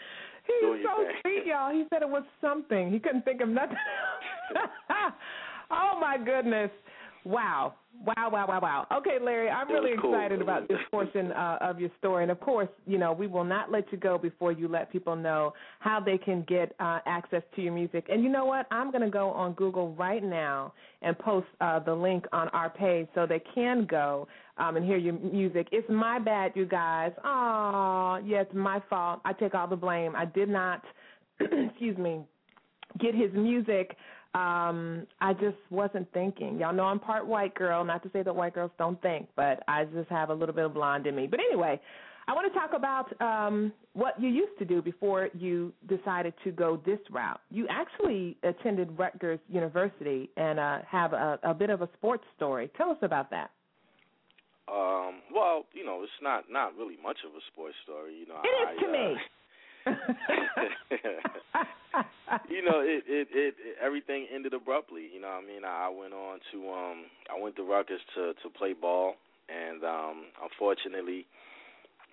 He's 0.47 0.61
Doing 0.61 0.83
so 0.85 1.05
sweet, 1.23 1.47
y'all. 1.47 1.73
He 1.73 1.85
said 1.91 2.03
it 2.03 2.09
was 2.09 2.25
something. 2.41 2.93
He 2.93 2.99
couldn't 2.99 3.25
think 3.25 3.41
of 3.41 3.49
nothing. 3.49 3.77
oh 5.71 5.99
my 6.01 6.19
goodness. 6.19 6.71
Wow. 7.27 7.75
Wow, 8.05 8.31
wow, 8.31 8.47
wow, 8.47 8.61
wow. 8.63 8.87
Okay, 8.99 9.19
Larry, 9.21 9.49
I'm 9.49 9.69
really 9.69 9.97
cool. 10.01 10.15
excited 10.15 10.41
about 10.41 10.69
this 10.69 10.79
portion 10.93 11.33
uh, 11.33 11.59
of 11.61 11.81
your 11.81 11.91
story. 11.99 12.23
And 12.23 12.31
of 12.31 12.39
course, 12.39 12.69
you 12.87 12.99
know, 12.99 13.13
we 13.13 13.27
will 13.27 13.43
not 13.43 13.73
let 13.73 13.91
you 13.91 13.99
go 13.99 14.17
before 14.17 14.53
you 14.53 14.69
let 14.69 14.93
people 14.93 15.17
know 15.17 15.53
how 15.81 15.99
they 15.99 16.19
can 16.19 16.45
get 16.47 16.77
uh, 16.79 17.01
access 17.05 17.43
to 17.57 17.63
your 17.63 17.73
music. 17.73 18.07
And 18.13 18.23
you 18.23 18.29
know 18.29 18.45
what? 18.45 18.67
I'm 18.71 18.93
going 18.93 19.03
to 19.03 19.11
go 19.11 19.31
on 19.31 19.55
Google 19.55 19.93
right 19.95 20.23
now 20.23 20.73
and 21.03 21.19
post 21.19 21.49
uh, 21.61 21.81
the 21.81 21.95
link 21.95 22.27
on 22.33 22.49
our 22.51 22.71
page 22.71 23.09
so 23.17 23.27
they 23.27 23.43
can 23.53 23.87
go 23.87 24.29
um, 24.57 24.77
and 24.77 24.85
hear 24.85 24.99
your 24.99 25.15
music. 25.15 25.67
It's 25.73 25.89
my 25.91 26.21
bad, 26.21 26.53
you 26.55 26.65
guys. 26.65 27.11
Oh, 27.25 28.21
yeah, 28.25 28.43
it's 28.43 28.55
my 28.55 28.81
fault. 28.89 29.21
I 29.25 29.33
take 29.33 29.55
all 29.57 29.67
the 29.67 29.75
blame. 29.75 30.15
I 30.15 30.27
did 30.27 30.49
not, 30.49 30.83
excuse 31.41 31.99
me, 31.99 32.21
get 33.01 33.17
his 33.17 33.33
music. 33.33 33.97
Um, 34.37 35.07
I 35.23 35.33
just 35.33 35.57
wasn't 35.71 36.13
thinking. 36.13 36.59
Y'all 36.59 36.75
know 36.75 36.85
I'm 36.85 36.99
part 36.99 37.27
white 37.27 37.55
girl. 37.55 37.83
Not 37.85 38.03
to 38.03 38.11
say 38.13 38.23
that 38.23 38.37
white 38.37 38.55
girls 38.55 38.71
don't 38.79 39.01
think, 39.01 39.29
but 39.35 39.63
I 39.67 39.85
just 39.87 40.11
have 40.11 40.29
a 40.29 40.35
little 40.35 40.55
bit 40.55 40.67
of 40.67 40.75
blonde 40.75 41.07
in 41.07 41.17
me. 41.17 41.27
But 41.27 41.41
anyway, 41.41 41.81
I 42.29 42.35
want 42.35 42.53
to 42.53 42.59
talk 42.59 42.73
about 42.75 43.19
um, 43.23 43.73
what 43.95 44.21
you 44.21 44.29
used 44.29 44.59
to 44.59 44.67
do 44.67 44.83
before 44.83 45.31
you 45.33 45.73
decided 45.89 46.35
to 46.45 46.51
go 46.51 46.83
this 46.85 46.99
route. 47.11 47.41
You 47.51 47.67
actually 47.71 48.37
attended 48.43 48.99
Rutgers 48.99 49.41
University 49.49 50.29
and 50.37 50.59
uh, 50.59 50.79
have 50.87 51.15
a, 51.15 51.39
a 51.43 51.55
bit 51.55 51.71
of 51.71 51.81
a 51.81 51.89
sports 51.95 52.25
story. 52.37 52.71
Tell 52.77 52.91
us 52.91 52.99
about 53.01 53.31
that. 53.31 53.53
Um, 54.69 55.23
well, 55.33 55.65
you 55.73 55.85
know, 55.85 56.03
it's 56.03 56.13
not 56.21 56.45
not 56.51 56.77
really 56.77 56.97
much 57.03 57.19
of 57.25 57.33
a 57.33 57.41
sports 57.53 57.77
story. 57.85 58.19
You 58.19 58.27
know, 58.27 58.43
It 58.45 58.49
is 58.49 58.77
I, 58.77 58.83
to 58.83 58.89
uh, 58.89 58.93
me. 58.93 59.17
you 62.49 62.65
know, 62.65 62.81
it, 62.81 63.05
it 63.07 63.29
it 63.31 63.55
everything 63.81 64.27
ended 64.35 64.55
abruptly. 64.55 65.09
You 65.13 65.21
know, 65.21 65.29
what 65.29 65.45
I 65.45 65.47
mean, 65.47 65.65
I, 65.65 65.87
I 65.87 65.89
went 65.89 66.13
on 66.13 66.41
to 66.53 66.71
um, 66.71 67.05
I 67.31 67.41
went 67.41 67.57
to 67.57 67.63
Rutgers 67.63 68.01
to 68.15 68.35
to 68.43 68.51
play 68.59 68.73
ball, 68.73 69.15
and 69.49 69.85
um, 69.85 70.25
unfortunately, 70.43 71.27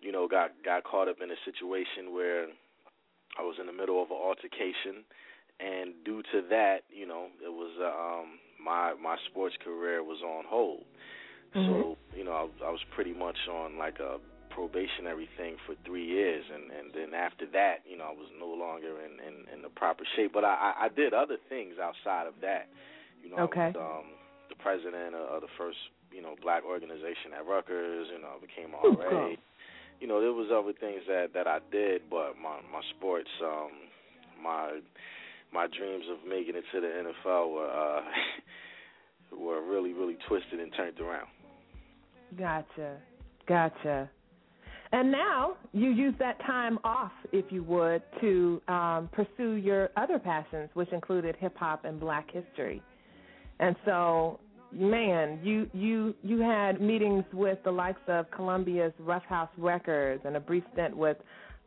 you 0.01 0.11
know, 0.11 0.27
got 0.27 0.51
got 0.63 0.83
caught 0.83 1.07
up 1.07 1.17
in 1.23 1.31
a 1.31 1.35
situation 1.45 2.13
where 2.13 2.45
I 3.39 3.41
was 3.41 3.55
in 3.59 3.65
the 3.65 3.73
middle 3.73 4.01
of 4.01 4.11
an 4.11 4.17
altercation, 4.17 5.03
and 5.59 5.93
due 6.05 6.21
to 6.31 6.43
that, 6.49 6.81
you 6.89 7.07
know, 7.07 7.27
it 7.43 7.51
was 7.51 7.71
uh, 7.81 8.21
um, 8.21 8.37
my 8.63 8.93
my 9.01 9.17
sports 9.29 9.55
career 9.63 10.03
was 10.03 10.21
on 10.21 10.45
hold. 10.47 10.83
Mm-hmm. 11.55 11.71
So 11.71 11.97
you 12.15 12.23
know, 12.23 12.33
I, 12.33 12.65
I 12.65 12.69
was 12.69 12.81
pretty 12.93 13.13
much 13.13 13.37
on 13.51 13.77
like 13.77 13.99
a 13.99 14.19
probationary 14.53 15.27
thing 15.37 15.57
for 15.65 15.75
three 15.85 16.05
years, 16.05 16.45
and 16.53 16.69
and 16.71 16.93
then 16.93 17.13
after 17.13 17.45
that, 17.53 17.81
you 17.89 17.97
know, 17.97 18.05
I 18.05 18.15
was 18.15 18.29
no 18.39 18.47
longer 18.47 19.01
in 19.01 19.17
in, 19.19 19.35
in 19.49 19.61
the 19.61 19.69
proper 19.69 20.03
shape. 20.15 20.31
But 20.33 20.45
I, 20.45 20.85
I 20.85 20.89
did 20.89 21.13
other 21.13 21.37
things 21.49 21.75
outside 21.81 22.27
of 22.27 22.35
that. 22.41 22.69
You 23.21 23.31
know, 23.31 23.49
okay. 23.49 23.73
I 23.73 23.77
was 23.77 24.05
um, 24.05 24.07
the 24.49 24.55
president 24.61 25.15
of, 25.15 25.25
of 25.37 25.41
the 25.41 25.51
first 25.57 25.77
you 26.11 26.21
know 26.21 26.35
black 26.41 26.63
organization 26.63 27.33
at 27.37 27.45
Rutgers. 27.45 28.07
You 28.13 28.21
know, 28.21 28.37
I 28.37 28.39
became 28.39 28.71
RA. 28.71 29.09
Cool. 29.09 29.35
You 29.99 30.07
know, 30.07 30.21
there 30.21 30.33
was 30.33 30.49
other 30.53 30.73
things 30.77 31.01
that 31.07 31.33
that 31.33 31.47
I 31.47 31.59
did, 31.71 32.09
but 32.09 32.37
my 32.37 32.61
my 32.71 32.81
sports, 32.95 33.29
um, 33.43 33.71
my 34.41 34.79
my 35.51 35.67
dreams 35.67 36.05
of 36.11 36.27
making 36.27 36.55
it 36.55 36.63
to 36.73 36.81
the 36.81 36.87
NFL 36.87 37.53
were 37.53 37.69
uh, 37.69 38.01
were 39.37 39.61
really 39.61 39.93
really 39.93 40.17
twisted 40.27 40.59
and 40.59 40.71
turned 40.75 40.99
around. 40.99 41.27
Gotcha, 42.37 42.97
gotcha. 43.47 44.09
And 44.93 45.11
now 45.11 45.57
you 45.73 45.89
use 45.89 46.13
that 46.19 46.39
time 46.41 46.77
off, 46.83 47.11
if 47.31 47.45
you 47.51 47.63
would, 47.63 48.03
to 48.21 48.61
um, 48.67 49.09
pursue 49.11 49.53
your 49.53 49.89
other 49.97 50.19
passions, 50.19 50.69
which 50.75 50.89
included 50.93 51.35
hip 51.39 51.57
hop 51.57 51.83
and 51.83 51.99
Black 51.99 52.29
history. 52.31 52.79
And 53.59 53.75
so, 53.85 54.39
man, 54.71 55.39
you 55.43 55.67
you 55.73 56.13
you 56.21 56.41
had 56.41 56.79
meetings 56.79 57.23
with 57.33 57.57
the 57.63 57.71
likes 57.71 58.01
of 58.07 58.29
Columbia's 58.29 58.93
Ruffhouse 59.01 59.49
Records 59.57 60.21
and 60.25 60.37
a 60.37 60.39
brief 60.39 60.63
stint 60.73 60.95
with 60.95 61.17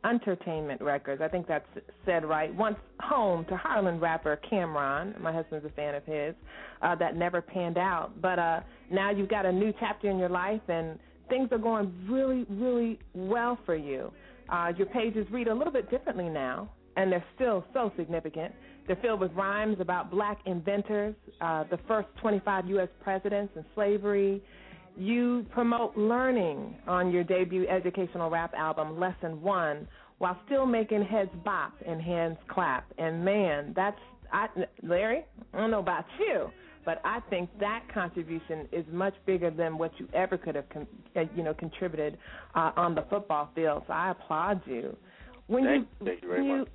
Untertainment 0.05 0.79
Records. 0.79 1.21
I 1.21 1.27
think 1.27 1.49
that's 1.49 1.67
said 2.05 2.23
right. 2.23 2.55
Once 2.55 2.77
home 3.01 3.43
to 3.49 3.57
Harlem 3.57 3.99
rapper 3.99 4.39
Cam'ron, 4.49 5.19
My 5.19 5.33
husband's 5.33 5.65
a 5.65 5.69
fan 5.69 5.95
of 5.95 6.05
his. 6.05 6.33
Uh, 6.81 6.95
that 6.95 7.17
never 7.17 7.41
panned 7.41 7.77
out, 7.77 8.11
but 8.21 8.39
uh, 8.39 8.61
now 8.89 9.09
you've 9.11 9.29
got 9.29 9.45
a 9.45 9.51
new 9.51 9.73
chapter 9.79 10.09
in 10.09 10.17
your 10.17 10.29
life 10.29 10.61
and 10.69 10.99
things 11.29 11.49
are 11.51 11.57
going 11.57 11.93
really, 12.09 12.45
really 12.49 12.99
well 13.13 13.57
for 13.65 13.75
you. 13.75 14.11
Uh, 14.49 14.71
your 14.77 14.87
pages 14.87 15.27
read 15.31 15.47
a 15.47 15.53
little 15.53 15.73
bit 15.73 15.89
differently 15.89 16.29
now, 16.29 16.69
and 16.95 17.11
they're 17.11 17.25
still 17.35 17.65
so 17.73 17.91
significant. 17.97 18.53
They're 18.87 18.97
filled 18.97 19.19
with 19.19 19.31
rhymes 19.33 19.77
about 19.79 20.09
black 20.09 20.39
inventors, 20.45 21.15
uh, 21.41 21.65
the 21.69 21.77
first 21.87 22.07
25 22.21 22.67
U.S. 22.69 22.87
presidents, 23.03 23.53
and 23.55 23.65
slavery. 23.75 24.41
You 24.95 25.45
promote 25.51 25.95
learning 25.97 26.75
on 26.87 27.11
your 27.11 27.23
debut 27.23 27.67
educational 27.67 28.29
rap 28.29 28.53
album, 28.55 28.99
Lesson 28.99 29.41
One, 29.41 29.87
while 30.17 30.39
still 30.47 30.65
making 30.65 31.03
heads 31.03 31.29
bop 31.43 31.73
and 31.85 32.01
hands 32.01 32.37
clap. 32.47 32.85
And 32.97 33.23
man, 33.23 33.73
that's 33.75 33.99
I, 34.31 34.47
Larry. 34.81 35.25
I 35.53 35.59
don't 35.59 35.71
know 35.71 35.79
about 35.79 36.05
you, 36.19 36.49
but 36.87 37.01
I 37.03 37.19
think 37.29 37.49
that 37.59 37.83
contribution 37.93 38.65
is 38.71 38.85
much 38.93 39.13
bigger 39.25 39.51
than 39.51 39.77
what 39.77 39.91
you 39.97 40.07
ever 40.13 40.37
could 40.37 40.55
have, 40.55 40.63
uh, 41.17 41.23
you 41.35 41.43
know, 41.43 41.53
contributed 41.53 42.17
uh, 42.55 42.71
on 42.77 42.95
the 42.95 43.03
football 43.09 43.49
field. 43.53 43.83
So 43.87 43.93
I 43.93 44.11
applaud 44.11 44.61
you. 44.65 44.95
When 45.47 45.65
thank, 45.65 45.87
you, 45.99 46.05
thank 46.05 46.21
you 46.21 46.27
very 46.29 46.45
you, 46.45 46.57
much. 46.59 46.67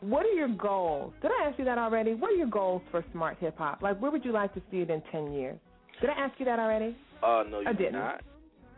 What 0.00 0.26
are 0.26 0.32
your 0.32 0.48
goals? 0.48 1.12
Did 1.22 1.30
I 1.30 1.46
ask 1.46 1.60
you 1.60 1.64
that 1.64 1.78
already? 1.78 2.14
What 2.14 2.32
are 2.32 2.34
your 2.34 2.48
goals 2.48 2.82
for 2.90 3.04
Smart 3.12 3.36
Hip 3.38 3.56
Hop? 3.56 3.82
Like, 3.82 4.02
where 4.02 4.10
would 4.10 4.24
you 4.24 4.32
like 4.32 4.52
to 4.54 4.62
see 4.68 4.78
it 4.78 4.90
in 4.90 5.00
ten 5.12 5.32
years? 5.32 5.60
Did 6.00 6.10
I 6.10 6.14
ask 6.14 6.34
you 6.40 6.44
that 6.46 6.58
already? 6.58 6.96
Uh, 7.22 7.44
no, 7.48 7.60
you 7.60 7.68
I 7.68 7.72
did 7.72 7.78
didn't. 7.78 8.00
not. 8.00 8.20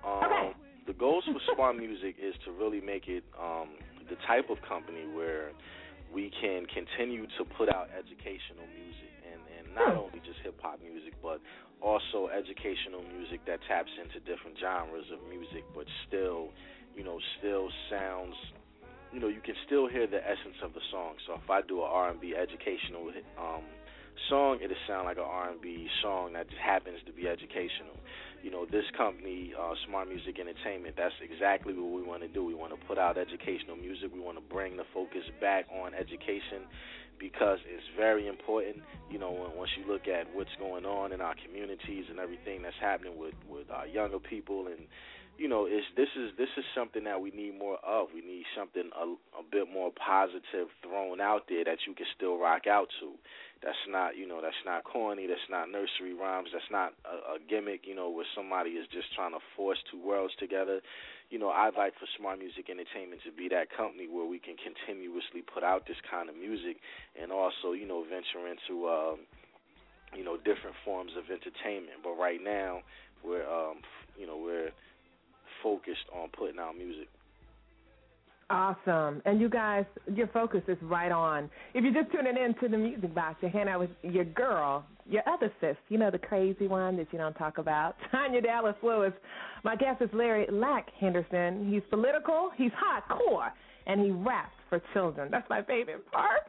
Um, 0.07 0.23
okay. 0.23 0.53
The 0.87 0.93
goals 0.93 1.25
for 1.25 1.55
Smart 1.55 1.79
Music 1.79 2.17
is 2.23 2.35
to 2.45 2.53
really 2.53 2.83
make 2.83 3.09
it 3.09 3.25
um, 3.41 3.69
the 4.11 4.17
type 4.27 4.51
of 4.51 4.59
company 4.69 5.07
where 5.15 5.53
we 6.13 6.31
can 6.43 6.67
continue 6.67 7.27
to 7.39 7.45
put 7.57 7.71
out 7.71 7.89
educational 7.89 8.69
music 8.77 8.94
not 9.75 9.97
only 9.97 10.21
just 10.25 10.39
hip 10.43 10.59
hop 10.63 10.81
music, 10.83 11.15
but 11.23 11.41
also 11.83 12.29
educational 12.33 13.03
music 13.13 13.45
that 13.47 13.61
taps 13.69 13.91
into 14.01 14.19
different 14.25 14.57
genres 14.59 15.07
of 15.13 15.21
music, 15.29 15.65
but 15.75 15.85
still, 16.07 16.49
you 16.97 17.05
know, 17.05 17.19
still 17.39 17.69
sounds, 17.91 18.35
you 19.13 19.21
know, 19.21 19.29
you 19.29 19.41
can 19.41 19.55
still 19.67 19.89
hear 19.89 20.07
the 20.07 20.23
essence 20.23 20.57
of 20.63 20.73
the 20.73 20.81
song. 20.91 21.15
So 21.27 21.35
if 21.35 21.51
I 21.51 21.61
do 21.61 21.83
an 21.83 21.91
R&B 21.91 22.35
educational 22.35 23.11
um, 23.37 23.65
song, 24.31 24.59
it'll 24.63 24.77
sound 24.89 25.07
like 25.07 25.19
an 25.19 25.29
R&B 25.29 25.89
song 26.03 26.33
that 26.35 26.49
just 26.49 26.61
happens 26.63 26.99
to 27.07 27.13
be 27.13 27.29
educational. 27.29 27.99
You 28.45 28.51
know, 28.51 28.67
this 28.69 28.85
company, 28.95 29.55
uh, 29.57 29.73
Smart 29.89 30.07
Music 30.07 30.37
Entertainment, 30.39 30.97
that's 31.01 31.17
exactly 31.25 31.73
what 31.73 31.97
we 31.97 32.03
want 32.05 32.21
to 32.21 32.29
do. 32.29 32.45
We 32.45 32.53
want 32.53 32.79
to 32.79 32.87
put 32.87 32.99
out 32.99 33.17
educational 33.17 33.75
music. 33.75 34.13
We 34.13 34.21
want 34.21 34.37
to 34.37 34.45
bring 34.53 34.77
the 34.77 34.85
focus 34.93 35.25
back 35.41 35.65
on 35.73 35.95
education 35.95 36.69
because 37.19 37.59
it's 37.65 37.89
very 37.97 38.29
important. 38.29 38.85
You 39.09 39.19
know, 39.19 39.33
once 39.57 39.71
you 39.81 39.91
look 39.91 40.09
at 40.09 40.29
what's 40.35 40.55
going 40.59 40.85
on 40.85 41.13
in 41.13 41.23
our 41.23 41.35
communities 41.41 42.05
and 42.11 42.19
everything 42.19 42.61
that's 42.61 42.77
happening 42.81 43.17
with 43.17 43.33
with 43.49 43.71
our 43.71 43.87
younger 43.87 44.19
people, 44.19 44.67
and 44.67 44.85
you 45.39 45.49
know, 45.49 45.67
it's 45.67 45.87
this 45.97 46.09
is 46.17 46.31
this 46.39 46.49
is 46.57 46.65
something 46.75 47.05
that 47.05 47.21
we 47.21 47.31
need 47.31 47.59
more 47.59 47.79
of. 47.85 48.09
We 48.15 48.21
need 48.21 48.45
something 48.57 48.91
a, 48.95 49.07
a 49.39 49.45
bit 49.51 49.67
more 49.73 49.91
positive 49.93 50.69
thrown 50.83 51.21
out 51.21 51.43
there 51.49 51.65
that 51.65 51.79
you 51.87 51.95
can 51.95 52.07
still 52.17 52.39
rock 52.39 52.67
out 52.67 52.89
to. 53.01 53.13
That's 53.63 53.81
not, 53.89 54.17
you 54.17 54.29
know, 54.29 54.41
that's 54.43 54.61
not 54.67 54.85
corny. 54.85 55.27
That's 55.27 55.49
not 55.49 55.71
nursery 55.71 56.13
rhymes. 56.13 56.51
That's 56.53 56.71
not 56.71 56.93
a, 57.05 57.35
a 57.35 57.39
gimmick. 57.49 57.87
You 57.87 57.95
know, 57.95 58.11
where 58.11 58.27
somebody 58.35 58.77
is 58.79 58.87
just 58.93 59.15
trying 59.15 59.33
to 59.33 59.43
force 59.57 59.79
two 59.91 60.01
worlds 60.01 60.35
together 60.39 60.81
you 61.31 61.39
know, 61.39 61.51
I'd 61.51 61.75
like 61.77 61.95
for 61.99 62.07
Smart 62.19 62.39
Music 62.39 62.69
Entertainment 62.69 63.23
to 63.25 63.33
be 63.33 63.49
that 63.49 63.67
company 63.75 64.07
where 64.07 64.27
we 64.27 64.39
can 64.39 64.55
continuously 64.55 65.43
put 65.43 65.65
out 65.65 65.87
this 65.87 65.97
kind 66.09 66.29
of 66.29 66.37
music 66.37 66.77
and 67.21 67.33
also, 67.33 67.73
you 67.73 67.89
know, 67.89 68.05
venture 68.05 68.47
into, 68.47 68.87
um, 68.89 69.27
you 70.15 70.23
know, 70.23 70.37
different 70.37 70.77
forms 70.85 71.13
of 71.17 71.27
entertainment. 71.33 72.05
But 72.05 72.15
right 72.21 72.39
now, 72.39 72.87
we're, 73.25 73.43
um, 73.49 73.81
you 74.15 74.27
know, 74.27 74.37
we're 74.37 74.71
focused 75.65 76.07
on 76.15 76.29
putting 76.39 76.61
out 76.61 76.77
music. 76.77 77.09
Awesome. 78.51 79.23
And 79.25 79.41
you 79.41 79.49
guys, 79.49 79.85
your 80.15 80.27
focus 80.29 80.63
is 80.69 80.77
right 80.83 81.11
on. 81.11 81.51
If 81.73 81.83
you're 81.83 81.95
just 81.95 82.13
tuning 82.13 82.37
in 82.37 82.55
to 82.61 82.69
the 82.69 82.77
music 82.77 83.15
box, 83.15 83.39
you're 83.41 83.51
hanging 83.51 83.69
out 83.69 83.81
with 83.81 83.91
your 84.03 84.27
girl, 84.27 84.85
your 85.09 85.23
other 85.27 85.51
sis, 85.61 85.77
you 85.89 85.99
know, 85.99 86.11
the 86.11 86.19
crazy 86.19 86.69
one 86.69 86.97
that 86.99 87.09
you 87.11 87.19
don't 87.19 87.35
talk 87.35 87.59
about, 87.59 87.97
Tanya 88.13 88.43
Dallas 88.43 88.77
Lewis. 88.83 89.13
My 89.65 89.77
guest 89.77 90.03
is 90.03 90.11
Larry 90.13 90.47
Lak 90.53 90.89
Henderson. 91.01 91.71
He's 91.73 91.83
political, 91.89 92.51
he's 92.57 92.71
hardcore, 92.73 93.51
and 93.87 94.01
he 94.01 94.11
raps 94.11 94.53
for 94.75 94.83
children. 94.93 95.29
That's 95.31 95.49
my 95.49 95.63
favorite 95.63 96.11
part. 96.11 96.41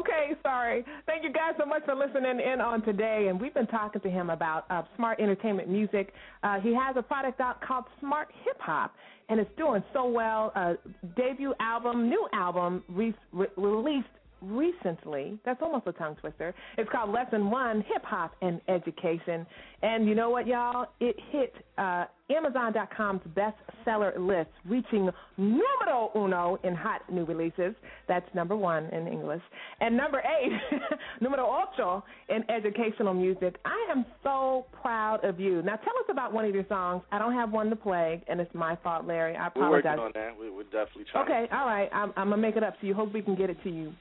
okay, 0.00 0.30
sorry. 0.42 0.84
Thank 1.06 1.24
you 1.24 1.32
guys 1.32 1.52
so 1.58 1.66
much 1.66 1.84
for 1.84 1.94
listening 1.94 2.40
in 2.40 2.60
on 2.60 2.82
today. 2.82 3.26
And 3.28 3.40
we've 3.40 3.54
been 3.54 3.66
talking 3.66 4.00
to 4.00 4.10
him 4.10 4.30
about 4.30 4.64
uh, 4.70 4.82
smart 4.96 5.20
entertainment 5.20 5.68
music. 5.68 6.12
Uh, 6.42 6.60
he 6.60 6.74
has 6.74 6.96
a 6.96 7.02
product 7.02 7.40
out 7.40 7.60
called 7.60 7.84
Smart 8.00 8.28
Hip 8.44 8.56
Hop, 8.60 8.94
and 9.28 9.38
it's 9.38 9.50
doing 9.58 9.82
so 9.92 10.08
well. 10.08 10.52
Uh, 10.54 10.74
debut 11.16 11.54
album, 11.60 12.08
new 12.08 12.26
album 12.32 12.82
re- 12.88 13.14
re- 13.32 13.46
released 13.56 14.08
recently. 14.42 15.38
That's 15.44 15.60
almost 15.62 15.86
a 15.86 15.92
tongue 15.92 16.16
twister. 16.16 16.54
It's 16.78 16.90
called 16.90 17.10
Lesson 17.10 17.50
One 17.50 17.84
Hip 17.92 18.04
Hop 18.04 18.34
and 18.42 18.60
Education. 18.68 19.46
And 19.82 20.08
you 20.08 20.14
know 20.14 20.30
what, 20.30 20.46
y'all? 20.46 20.86
It 21.00 21.16
hit 21.30 21.54
uh, 21.78 22.04
Amazon.com's 22.30 23.20
bestseller 23.34 24.16
list, 24.18 24.50
reaching 24.64 25.10
numero 25.36 26.10
uno 26.16 26.58
in 26.64 26.74
hot 26.74 27.02
new 27.10 27.24
releases. 27.24 27.74
That's 28.08 28.26
number 28.34 28.56
one 28.56 28.84
in 28.86 29.06
English. 29.08 29.42
And 29.80 29.96
number 29.96 30.20
eight, 30.20 30.52
numero 31.20 31.44
ocho 31.44 32.04
in 32.28 32.48
educational 32.50 33.14
music. 33.14 33.56
I 33.64 33.88
am 33.90 34.06
so 34.22 34.66
proud 34.80 35.24
of 35.24 35.40
you. 35.40 35.62
Now, 35.62 35.76
tell 35.76 35.94
us 35.98 36.06
about 36.10 36.32
one 36.32 36.44
of 36.44 36.54
your 36.54 36.66
songs. 36.68 37.02
I 37.10 37.18
don't 37.18 37.34
have 37.34 37.50
one 37.50 37.70
to 37.70 37.76
play, 37.76 38.22
and 38.28 38.40
it's 38.40 38.54
my 38.54 38.76
fault, 38.82 39.06
Larry. 39.06 39.36
I 39.36 39.48
apologize. 39.48 39.96
We're 39.98 40.04
working 40.04 40.04
on 40.04 40.12
that. 40.14 40.38
We, 40.38 40.50
we're 40.50 40.62
definitely 40.64 41.04
trying. 41.10 41.24
Okay, 41.24 41.54
all 41.54 41.66
right. 41.66 41.88
I'm, 41.92 42.12
I'm 42.16 42.28
going 42.28 42.40
to 42.40 42.48
make 42.48 42.56
it 42.56 42.62
up 42.62 42.80
to 42.80 42.86
you. 42.86 42.94
Hope 42.94 43.12
we 43.12 43.22
can 43.22 43.34
get 43.34 43.50
it 43.50 43.62
to 43.64 43.70
you 43.70 43.92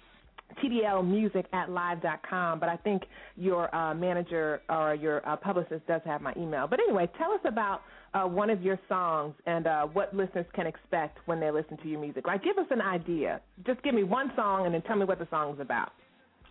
tdlmusic 0.58 1.46
at 1.54 1.70
live.com, 1.70 2.60
but 2.60 2.70
I 2.70 2.78
think 2.78 3.04
your 3.36 3.74
uh, 3.76 3.94
manager 3.94 4.62
or 4.70 4.96
your 4.96 5.28
uh, 5.28 5.36
publicist 5.36 5.86
does 5.88 6.02
have 6.06 6.22
my 6.22 6.34
email. 6.38 6.68
But 6.68 6.80
anyway, 6.80 7.10
tell 7.18 7.32
us 7.32 7.40
about 7.46 7.82
uh, 8.14 8.24
one 8.24 8.50
of 8.50 8.62
your 8.62 8.80
songs 8.90 9.34
and 9.46 9.68
uh, 9.68 9.86
what 9.88 10.16
listeners 10.16 10.46
can 10.54 10.68
expect 10.68 11.20
when 11.26 11.40
they 11.40 11.52
listen 11.52 11.78
to 11.78 11.88
your 11.88 12.00
music. 12.00 12.28
Like, 12.28 12.44
give 12.44 12.58
us 12.58 12.68
an 12.72 12.82
idea. 12.82 13.42
Just 13.66 13.82
give 13.84 13.94
me 13.94 14.04
one 14.04 14.32
song 14.36 14.66
and 14.66 14.74
then 14.74 14.82
tell 14.84 14.98
me 14.98 15.06
what 15.06 15.20
the 15.20 15.28
song 15.30 15.54
is 15.54 15.60
about. 15.60 15.92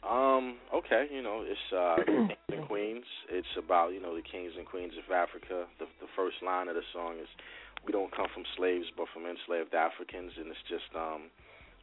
Um. 0.08 0.56
Okay. 0.72 1.12
You 1.12 1.22
know, 1.22 1.44
it's 1.44 1.68
uh, 1.76 1.96
Kings 2.06 2.32
and 2.48 2.66
Queens. 2.66 3.04
It's 3.28 3.52
about 3.58 3.92
you 3.92 4.00
know 4.00 4.16
the 4.16 4.22
kings 4.24 4.52
and 4.56 4.64
queens 4.64 4.94
of 4.96 5.12
Africa. 5.12 5.68
The 5.78 5.84
the 6.00 6.08
first 6.16 6.36
line 6.40 6.68
of 6.68 6.74
the 6.74 6.86
song 6.94 7.20
is, 7.20 7.28
"We 7.84 7.92
don't 7.92 8.08
come 8.08 8.24
from 8.32 8.44
slaves, 8.56 8.86
but 8.96 9.12
from 9.12 9.28
enslaved 9.28 9.74
Africans," 9.74 10.32
and 10.40 10.48
it's 10.48 10.64
just 10.72 10.88
um, 10.96 11.28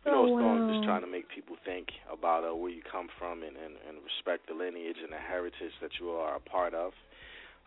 you 0.06 0.12
know, 0.12 0.24
oh, 0.24 0.40
song 0.40 0.68
wow. 0.68 0.74
just 0.74 0.86
trying 0.86 1.02
to 1.02 1.12
make 1.12 1.28
people 1.30 1.56
think 1.66 1.88
about 2.12 2.44
uh, 2.44 2.56
where 2.56 2.72
you 2.72 2.82
come 2.90 3.08
from 3.20 3.44
and, 3.44 3.56
and, 3.58 3.76
and 3.88 3.98
respect 4.04 4.48
the 4.48 4.54
lineage 4.54 4.98
and 5.04 5.12
the 5.12 5.18
heritage 5.18 5.74
that 5.82 5.92
you 6.00 6.10
are 6.10 6.36
a 6.36 6.40
part 6.40 6.74
of. 6.74 6.92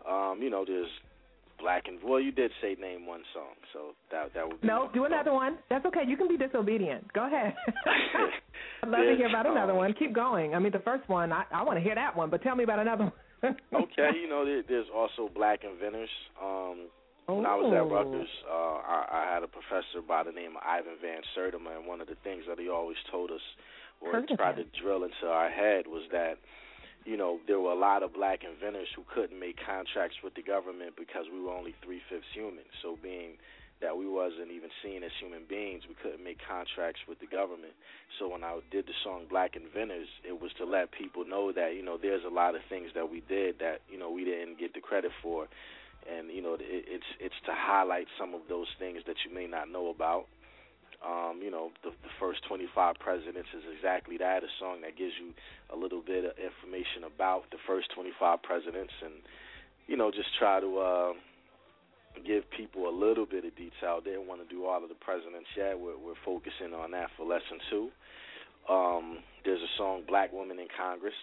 Um, 0.09 0.41
you 0.43 0.51
know, 0.51 0.65
there's 0.67 0.89
black 1.61 1.89
and 1.89 1.99
well, 2.03 2.21
you 2.21 2.33
did 2.33 2.51
say 2.63 2.77
name 2.81 3.07
one 3.07 3.23
song, 3.35 3.55
so 3.73 3.95
that 4.11 4.33
that 4.35 4.49
would 4.49 4.61
be 4.61 4.67
No, 4.67 4.91
do 4.95 5.05
another 5.05 5.33
one. 5.33 5.59
That's 5.69 5.85
okay. 5.87 6.03
You 6.07 6.17
can 6.17 6.29
be 6.29 6.37
disobedient. 6.37 7.13
Go 7.13 7.27
ahead. 7.27 7.55
I'd 8.83 8.89
love 8.89 9.05
to 9.05 9.17
hear 9.17 9.29
about 9.29 9.47
another 9.47 9.73
um, 9.73 9.79
one. 9.79 9.95
Keep 9.99 10.15
going. 10.15 10.55
I 10.55 10.59
mean, 10.59 10.73
the 10.73 10.81
first 10.81 11.09
one, 11.09 11.33
I, 11.33 11.45
I 11.53 11.63
want 11.63 11.79
to 11.79 11.83
hear 11.83 11.95
that 11.95 12.17
one, 12.17 12.31
but 12.31 12.43
tell 12.43 12.57
me 12.57 12.65
about 12.65 12.79
another 12.79 13.13
one. 13.41 13.57
okay, 13.75 14.11
you 14.21 14.29
know, 14.29 14.45
there, 14.45 14.63
there's 14.67 14.87
also 14.95 15.31
black 15.35 15.61
inventors. 15.65 16.09
Um, 16.43 16.89
when 17.37 17.47
I 17.47 17.55
was 17.57 17.73
at 17.73 17.83
Oh. 17.83 17.91
Rutgers, 17.91 18.29
uh, 18.49 18.79
I, 18.87 18.99
I 19.11 19.35
had 19.35 19.43
a 19.43 19.49
professor 19.49 20.01
by 20.07 20.23
the 20.23 20.33
name 20.33 20.57
of 20.57 20.63
Ivan 20.65 20.97
Van 21.01 21.23
Sertima, 21.37 21.77
and 21.77 21.87
one 21.87 22.01
of 22.01 22.09
the 22.09 22.17
things 22.23 22.45
that 22.49 22.59
he 22.59 22.69
always 22.69 22.99
told 23.11 23.31
us, 23.31 23.45
or 24.01 24.13
Heard 24.13 24.29
tried 24.37 24.57
to 24.57 24.65
drill 24.81 25.05
into 25.05 25.27
our 25.27 25.51
head, 25.51 25.87
was 25.87 26.03
that 26.13 26.39
you 27.05 27.17
know 27.17 27.41
there 27.47 27.61
were 27.61 27.73
a 27.73 27.79
lot 27.79 28.03
of 28.03 28.13
black 28.13 28.41
inventors 28.45 28.89
who 28.95 29.03
couldn't 29.15 29.39
make 29.39 29.57
contracts 29.65 30.17
with 30.23 30.35
the 30.35 30.43
government 30.43 30.95
because 30.97 31.27
we 31.33 31.41
were 31.41 31.53
only 31.53 31.75
three 31.85 32.01
fifths 32.09 32.33
human. 32.35 32.65
So 32.83 32.99
being 33.03 33.37
that 33.81 33.97
we 33.97 34.07
wasn't 34.07 34.51
even 34.53 34.69
seen 34.85 35.03
as 35.03 35.11
human 35.19 35.41
beings, 35.49 35.85
we 35.89 35.97
couldn't 36.03 36.23
make 36.23 36.37
contracts 36.47 37.01
with 37.09 37.19
the 37.21 37.27
government. 37.27 37.73
So 38.19 38.29
when 38.29 38.45
I 38.45 38.61
did 38.71 38.87
the 38.87 38.93
song 39.03 39.25
Black 39.29 39.57
Inventors, 39.57 40.09
it 40.23 40.39
was 40.39 40.53
to 40.59 40.67
let 40.67 40.93
people 40.93 41.25
know 41.25 41.51
that 41.53 41.75
you 41.75 41.83
know 41.83 41.97
there's 41.97 42.25
a 42.25 42.33
lot 42.33 42.55
of 42.55 42.61
things 42.69 42.91
that 42.95 43.11
we 43.11 43.23
did 43.29 43.59
that 43.61 43.81
you 43.89 43.99
know 43.99 44.11
we 44.11 44.25
didn't 44.25 44.59
get 44.59 44.75
the 44.75 44.81
credit 44.81 45.13
for, 45.23 45.49
and 46.09 46.31
you 46.31 46.43
know 46.43 46.55
it, 46.55 46.63
it's 46.63 47.11
it's 47.19 47.41
to 47.47 47.53
highlight 47.53 48.07
some 48.19 48.35
of 48.35 48.43
those 48.49 48.69
things 48.79 49.03
that 49.07 49.17
you 49.27 49.35
may 49.35 49.47
not 49.47 49.71
know 49.71 49.91
about. 49.91 50.27
Um, 51.01 51.41
you 51.41 51.51
know, 51.51 51.73
the, 51.83 51.97
the 52.05 52.13
first 52.21 52.45
25 52.45 53.01
presidents 53.01 53.49
is 53.57 53.65
exactly 53.75 54.19
that, 54.19 54.45
a 54.45 54.53
song 54.61 54.83
that 54.83 54.99
gives 55.01 55.17
you 55.17 55.33
a 55.73 55.77
little 55.77 56.03
bit 56.05 56.29
of 56.29 56.37
information 56.37 57.09
about 57.09 57.49
the 57.51 57.57
first 57.67 57.89
25 57.97 58.43
presidents 58.43 58.93
and, 59.01 59.25
you 59.89 59.97
know, 59.97 60.11
just 60.11 60.29
try 60.39 60.61
to 60.61 60.77
uh, 60.77 61.13
give 62.27 62.45
people 62.53 62.85
a 62.85 62.93
little 62.93 63.25
bit 63.25 63.49
of 63.49 63.57
detail. 63.57 64.05
They 64.05 64.13
didn't 64.13 64.29
want 64.29 64.47
to 64.47 64.49
do 64.55 64.67
all 64.67 64.83
of 64.83 64.89
the 64.89 65.01
presidents 65.01 65.49
yet. 65.57 65.81
We're, 65.81 65.97
we're 65.97 66.21
focusing 66.21 66.77
on 66.77 66.91
that 66.93 67.09
for 67.17 67.25
lesson 67.25 67.65
two. 67.71 67.89
Um, 68.69 69.25
there's 69.45 69.63
a 69.63 69.73
song, 69.79 70.03
Black 70.07 70.33
Women 70.33 70.59
in 70.59 70.69
Congress. 70.69 71.17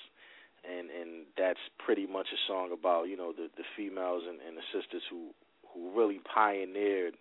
And 0.67 0.89
and 0.91 1.25
that's 1.37 1.63
pretty 1.79 2.05
much 2.05 2.27
a 2.33 2.39
song 2.47 2.71
about 2.73 3.07
you 3.07 3.15
know 3.15 3.31
the 3.31 3.47
the 3.55 3.63
females 3.75 4.23
and, 4.27 4.39
and 4.45 4.57
the 4.57 4.67
sisters 4.73 5.01
who 5.09 5.31
who 5.73 5.95
really 5.95 6.19
pioneered 6.33 7.15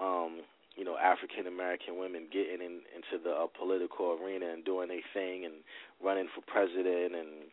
um, 0.00 0.42
you 0.76 0.84
know 0.84 0.96
African 0.96 1.46
American 1.46 1.98
women 1.98 2.28
getting 2.30 2.60
in, 2.60 2.84
into 2.94 3.22
the 3.22 3.30
uh, 3.30 3.46
political 3.58 4.18
arena 4.22 4.46
and 4.52 4.64
doing 4.64 4.88
their 4.88 5.04
thing 5.14 5.44
and 5.44 5.54
running 6.04 6.28
for 6.34 6.42
president 6.46 7.16
and 7.16 7.50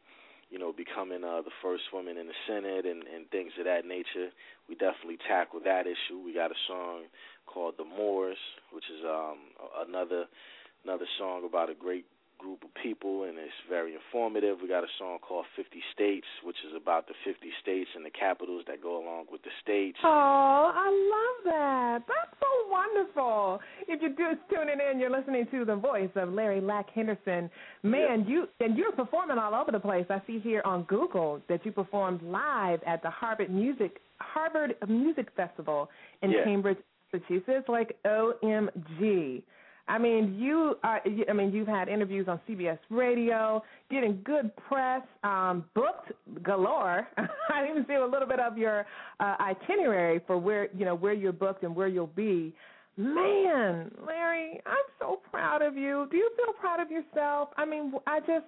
you 0.52 0.60
know 0.60 0.72
becoming 0.72 1.24
uh, 1.24 1.42
the 1.42 1.56
first 1.64 1.84
woman 1.92 2.18
in 2.18 2.28
the 2.28 2.38
Senate 2.46 2.86
and, 2.86 3.04
and 3.08 3.30
things 3.32 3.54
of 3.58 3.66
that 3.66 3.88
nature. 3.88 4.30
We 4.70 4.76
definitely 4.76 5.18
tackle 5.28 5.62
that 5.66 5.88
issue. 5.88 6.20
We 6.20 6.34
got 6.34 6.52
a 6.52 6.60
song 6.68 7.10
called 7.48 7.76
"The 7.78 7.86
Moors," 7.86 8.38
which 8.72 8.86
is 8.86 9.04
um, 9.04 9.40
another 9.88 10.26
another 10.84 11.08
song 11.18 11.46
about 11.46 11.70
a 11.70 11.76
great 11.76 12.06
group 12.44 12.64
of 12.64 12.70
people 12.84 13.24
and 13.24 13.38
it's 13.38 13.56
very 13.70 13.96
informative. 13.96 14.58
We 14.62 14.68
got 14.68 14.84
a 14.84 14.91
song 15.00 15.20
called 15.22 15.46
50 15.56 15.82
States, 15.94 16.28
which 16.44 16.58
is 16.68 16.76
about 16.76 17.08
the 17.08 17.14
50 17.24 17.48
states 17.62 17.89
and 17.96 18.06
the 18.06 18.12
capitals 18.12 18.64
that 18.68 18.84
go 18.84 19.02
along 19.02 19.26
with 19.32 19.41
the 19.44 19.50
states. 19.64 19.98
Oh, 20.04 20.72
I 20.76 20.88
love 20.91 21.54
that. 21.54 22.00
That's 22.08 22.36
so 22.39 22.52
wonderful. 22.70 23.60
If 23.88 24.02
you're 24.02 24.12
just 24.12 24.41
tuning 24.50 24.78
in, 24.91 25.00
you're 25.00 25.10
listening 25.10 25.48
to 25.52 25.64
the 25.64 25.76
voice 25.76 26.10
of 26.16 26.30
Larry 26.34 26.60
Lak 26.60 26.88
Henderson. 26.94 27.50
Man, 27.84 28.26
you 28.28 28.48
and 28.60 28.78
you're 28.78 28.91
performing 28.91 29.38
all 29.38 29.56
over 29.56 29.72
the 29.72 29.80
place. 29.80 30.06
I 30.10 30.22
see 30.28 30.39
here 30.39 30.62
on 30.66 30.84
Google 30.84 31.41
that 31.48 31.66
you 31.66 31.72
performed 31.72 32.22
live 32.22 32.82
at 32.86 33.02
the 33.02 33.10
Harvard 33.10 33.50
Music 33.50 34.02
Harvard 34.20 34.76
Music 34.88 35.28
Festival 35.36 35.89
in 36.22 36.32
Yeah. 36.32 36.44
Cambridge, 36.44 36.78
Massachusetts. 37.14 37.68
Like 37.70 37.98
OMG. 38.06 39.44
I 39.88 39.98
mean, 39.98 40.38
you 40.40 40.76
are. 40.84 41.02
I 41.30 41.34
mean, 41.34 41.52
you've 41.52 41.68
had 41.68 41.90
interviews 41.90 42.28
on 42.30 42.40
CBS 42.48 42.80
Radio, 42.90 43.62
getting 43.92 44.22
good 44.24 44.56
press, 44.56 45.02
um, 45.24 45.66
booked 45.76 46.14
galore. 46.42 47.08
I 47.18 47.68
even 47.70 47.86
see 47.88 47.96
a 47.96 48.06
little 48.06 48.28
bit 48.28 48.40
of 48.40 48.58
your 48.58 48.86
uh, 49.20 49.36
itinerary 49.42 50.22
for 50.26 50.38
where 50.38 50.70
you 50.74 50.86
know 50.86 50.96
where 50.96 51.14
you're 51.14 51.34
booked 51.34 51.64
and 51.64 51.76
where 51.76 51.90
you'll 51.90 52.08
be. 52.08 52.54
Man, 52.96 53.92
Larry, 54.06 54.62
I'm 54.66 54.86
so 55.00 55.20
proud 55.32 55.62
of 55.62 55.76
you. 55.76 56.08
Do 56.12 56.18
you 56.18 56.32
feel 56.38 56.54
proud 56.54 56.80
of 56.80 56.90
yourself? 56.90 57.50
I 57.58 57.66
mean, 57.66 57.94
I 58.08 58.20
just. 58.20 58.46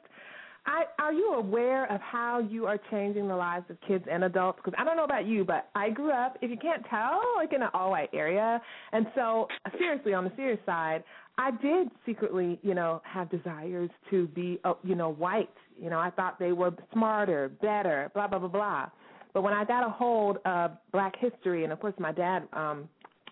I, 0.68 0.86
are 0.98 1.14
you 1.14 1.34
aware 1.34 1.86
of 1.94 2.02
how 2.02 2.40
you 2.40 2.66
are 2.66 2.80
changing 2.90 3.28
the 3.28 3.36
lives 3.36 3.66
of 3.70 3.78
kids 3.88 4.04
and 4.12 4.24
adults? 4.24 4.58
Because 4.58 4.76
I 4.80 4.84
don't 4.84 4.98
know 4.98 5.04
about 5.04 5.28
you, 5.28 5.46
but 5.46 5.70
I 5.76 5.92
grew 5.92 6.12
up, 6.12 6.40
if 6.42 6.50
you 6.50 6.58
can't 6.58 6.84
tell, 6.90 7.22
like 7.36 7.54
in 7.54 7.62
an 7.62 7.70
all-white 7.76 8.10
area, 8.14 8.60
and 8.92 9.06
so 9.14 9.48
seriously, 9.78 10.16
on 10.16 10.24
the 10.24 10.32
serious 10.36 10.60
side, 10.66 11.04
I 11.38 11.52
did 11.52 11.90
secretly, 12.06 12.60
you 12.64 12.74
know, 12.74 13.02
have 13.04 13.30
desires 13.30 13.90
to 14.10 14.28
be, 14.28 14.60
uh, 14.64 14.74
you 14.84 14.96
know, 14.96 15.12
white. 15.12 15.50
You 15.82 15.90
know, 15.90 16.00
I 16.00 16.10
thought 16.10 16.40
they 16.40 16.54
were 16.54 16.72
smarter, 16.94 17.50
better, 17.62 18.10
blah 18.14 18.28
blah 18.28 18.40
blah 18.40 18.48
blah. 18.48 18.90
But 19.34 19.44
when 19.44 19.54
I 19.54 19.66
got 19.66 19.86
a 19.86 19.90
hold 19.90 20.38
of 20.46 20.72
Black 20.94 21.14
history, 21.20 21.66
and 21.66 21.74
of 21.74 21.80
course 21.82 21.94
my 22.00 22.14
dad, 22.14 22.48
um, 22.54 22.88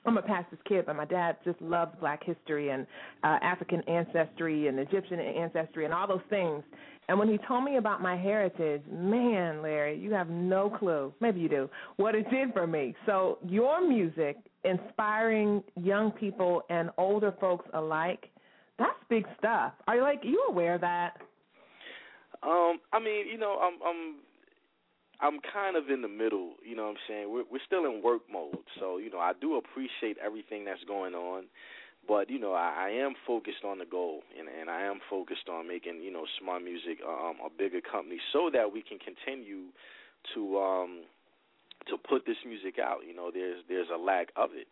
I'm 0.06 0.18
a 0.18 0.22
pastor's 0.22 0.60
kid, 0.68 0.86
but 0.86 0.98
my 0.98 1.06
dad 1.06 1.38
just 1.46 1.62
loves 1.62 1.94
Black 2.02 2.22
history 2.26 2.70
and 2.70 2.86
uh, 3.24 3.38
African 3.42 3.82
ancestry 3.88 4.68
and 4.68 4.80
Egyptian 4.80 5.22
ancestry 5.22 5.86
and 5.86 5.94
all 5.94 6.08
those 6.08 6.20
things. 6.30 6.62
And 7.08 7.18
when 7.18 7.30
he 7.30 7.38
told 7.48 7.64
me 7.64 7.78
about 7.78 8.02
my 8.02 8.18
heritage, 8.18 8.82
man, 8.92 9.62
Larry, 9.62 9.98
you 9.98 10.12
have 10.14 10.30
no 10.30 10.70
clue. 10.70 11.14
Maybe 11.22 11.40
you 11.40 11.50
do. 11.50 11.70
What 11.96 12.16
it 12.16 12.30
did 12.30 12.54
for 12.54 12.68
me. 12.68 12.96
So 13.06 13.40
your 13.48 13.86
music 13.88 14.38
inspiring 14.64 15.64
young 15.76 16.12
people 16.12 16.64
and 16.70 16.90
older 16.98 17.34
folks 17.40 17.68
alike, 17.74 18.30
that's 18.80 18.98
big 19.10 19.26
stuff. 19.38 19.74
Are 19.88 19.96
you 19.96 20.02
like 20.02 20.22
you 20.24 20.44
aware 20.50 20.76
of 20.76 20.82
that? 20.82 21.18
Um, 22.42 22.80
I 22.92 23.00
mean, 23.00 23.28
you 23.28 23.38
know, 23.38 23.60
I'm 23.62 23.80
I'm 23.86 24.16
I'm 25.22 25.40
kind 25.54 25.78
of 25.78 25.90
in 25.90 26.02
the 26.02 26.08
middle, 26.08 26.56
you 26.66 26.76
know 26.76 26.84
what 26.84 26.92
I'm 26.92 27.04
saying? 27.08 27.32
We're 27.32 27.44
we're 27.50 27.64
still 27.66 27.86
in 27.86 28.02
work 28.04 28.22
mode. 28.32 28.58
So, 28.80 28.98
you 28.98 29.10
know, 29.10 29.20
I 29.20 29.32
do 29.40 29.56
appreciate 29.56 30.18
everything 30.24 30.66
that's 30.66 30.84
going 30.86 31.14
on, 31.14 31.46
but 32.08 32.30
you 32.30 32.40
know, 32.40 32.54
I, 32.54 32.88
I 32.88 32.90
am 32.90 33.14
focused 33.26 33.64
on 33.64 33.78
the 33.80 33.86
goal 33.86 34.24
and 34.38 34.48
and 34.50 34.70
I 34.70 34.82
am 34.82 35.00
focused 35.10 35.48
on 35.50 35.68
making, 35.68 36.02
you 36.02 36.12
know, 36.12 36.26
smart 36.42 36.64
music 36.64 37.00
um 37.08 37.36
a 37.46 37.50
bigger 37.50 37.80
company 37.80 38.20
so 38.34 38.50
that 38.52 38.74
we 38.74 38.82
can 38.82 39.00
continue 39.00 39.72
to 40.34 40.58
um 40.58 41.02
to 41.88 41.98
put 41.98 42.26
this 42.26 42.38
music 42.46 42.76
out. 42.80 43.00
You 43.08 43.16
know, 43.16 43.32
there's 43.34 43.64
there's 43.68 43.88
a 43.94 43.98
lack 43.98 44.30
of 44.36 44.52
it. 44.54 44.68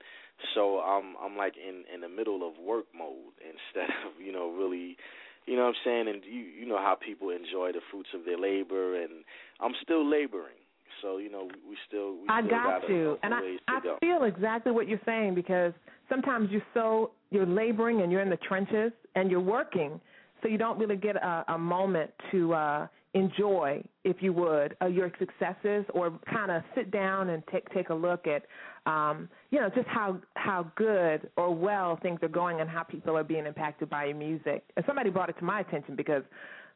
So 0.56 0.80
I'm 0.80 1.16
I'm 1.24 1.38
like 1.38 1.54
in 1.58 1.84
in 1.94 2.02
the 2.02 2.10
middle 2.10 2.48
of 2.48 2.58
work 2.58 2.86
mode 2.98 3.34
instead 3.42 3.90
of, 4.06 4.20
you 4.24 4.32
know, 4.32 4.52
really 4.52 4.98
you 5.46 5.56
know 5.56 5.64
what 5.64 5.70
I'm 5.70 5.82
saying? 5.84 6.08
And 6.08 6.24
you 6.24 6.42
you 6.42 6.66
know 6.66 6.78
how 6.78 6.96
people 6.96 7.30
enjoy 7.30 7.72
the 7.72 7.82
fruits 7.92 8.10
of 8.14 8.26
their 8.26 8.38
labor 8.38 9.02
and 9.02 9.24
I'm 9.60 9.74
still 9.84 10.10
laboring. 10.10 10.56
So, 11.02 11.18
you 11.18 11.32
know, 11.32 11.46
we, 11.46 11.72
we 11.72 11.78
still 11.88 12.14
we 12.14 12.30
I 12.30 12.42
still 12.42 12.50
got 12.52 12.82
got 12.82 12.90
you, 12.90 13.10
a, 13.10 13.14
a 13.14 13.18
and 13.24 13.34
I 13.34 13.40
I 13.68 13.80
go. 13.82 13.98
feel 14.00 14.24
exactly 14.24 14.72
what 14.72 14.88
you're 14.88 15.02
saying 15.06 15.36
because 15.36 15.74
sometimes 16.10 16.50
you're 16.52 16.62
so 16.74 17.12
you're 17.32 17.46
laboring 17.46 18.02
and 18.02 18.12
you're 18.12 18.22
in 18.22 18.30
the 18.30 18.38
trenches 18.38 18.92
and 19.16 19.32
you're 19.32 19.40
working, 19.40 20.00
so 20.42 20.48
you 20.48 20.58
don't 20.58 20.78
really 20.78 20.98
get 20.98 21.16
a, 21.16 21.46
a 21.50 21.58
moment 21.58 22.12
to 22.32 22.54
uh 22.54 22.88
enjoy, 23.14 23.84
if 24.04 24.18
you 24.22 24.32
would, 24.34 24.76
uh, 24.82 24.86
your 24.88 25.12
successes 25.20 25.86
or 25.94 26.18
kind 26.32 26.50
of 26.52 26.64
sit 26.76 26.92
down 26.92 27.30
and 27.30 27.44
take 27.52 27.70
take 27.74 27.90
a 27.90 27.94
look 27.94 28.26
at, 28.28 28.44
um, 28.92 29.28
you 29.50 29.60
know, 29.60 29.70
just 29.76 29.88
how 29.88 30.18
how 30.36 30.72
good 30.76 31.30
or 31.38 31.54
well 31.54 32.00
things 32.02 32.20
are 32.24 32.30
going 32.30 32.62
and 32.62 32.70
how 32.70 32.84
people 32.84 33.18
are 33.18 33.24
being 33.24 33.46
impacted 33.46 33.90
by 33.90 34.06
your 34.06 34.16
music. 34.16 34.64
And 34.76 34.86
somebody 34.86 35.10
brought 35.10 35.30
it 35.30 35.38
to 35.40 35.46
my 35.46 35.60
attention 35.60 35.96
because 35.96 36.24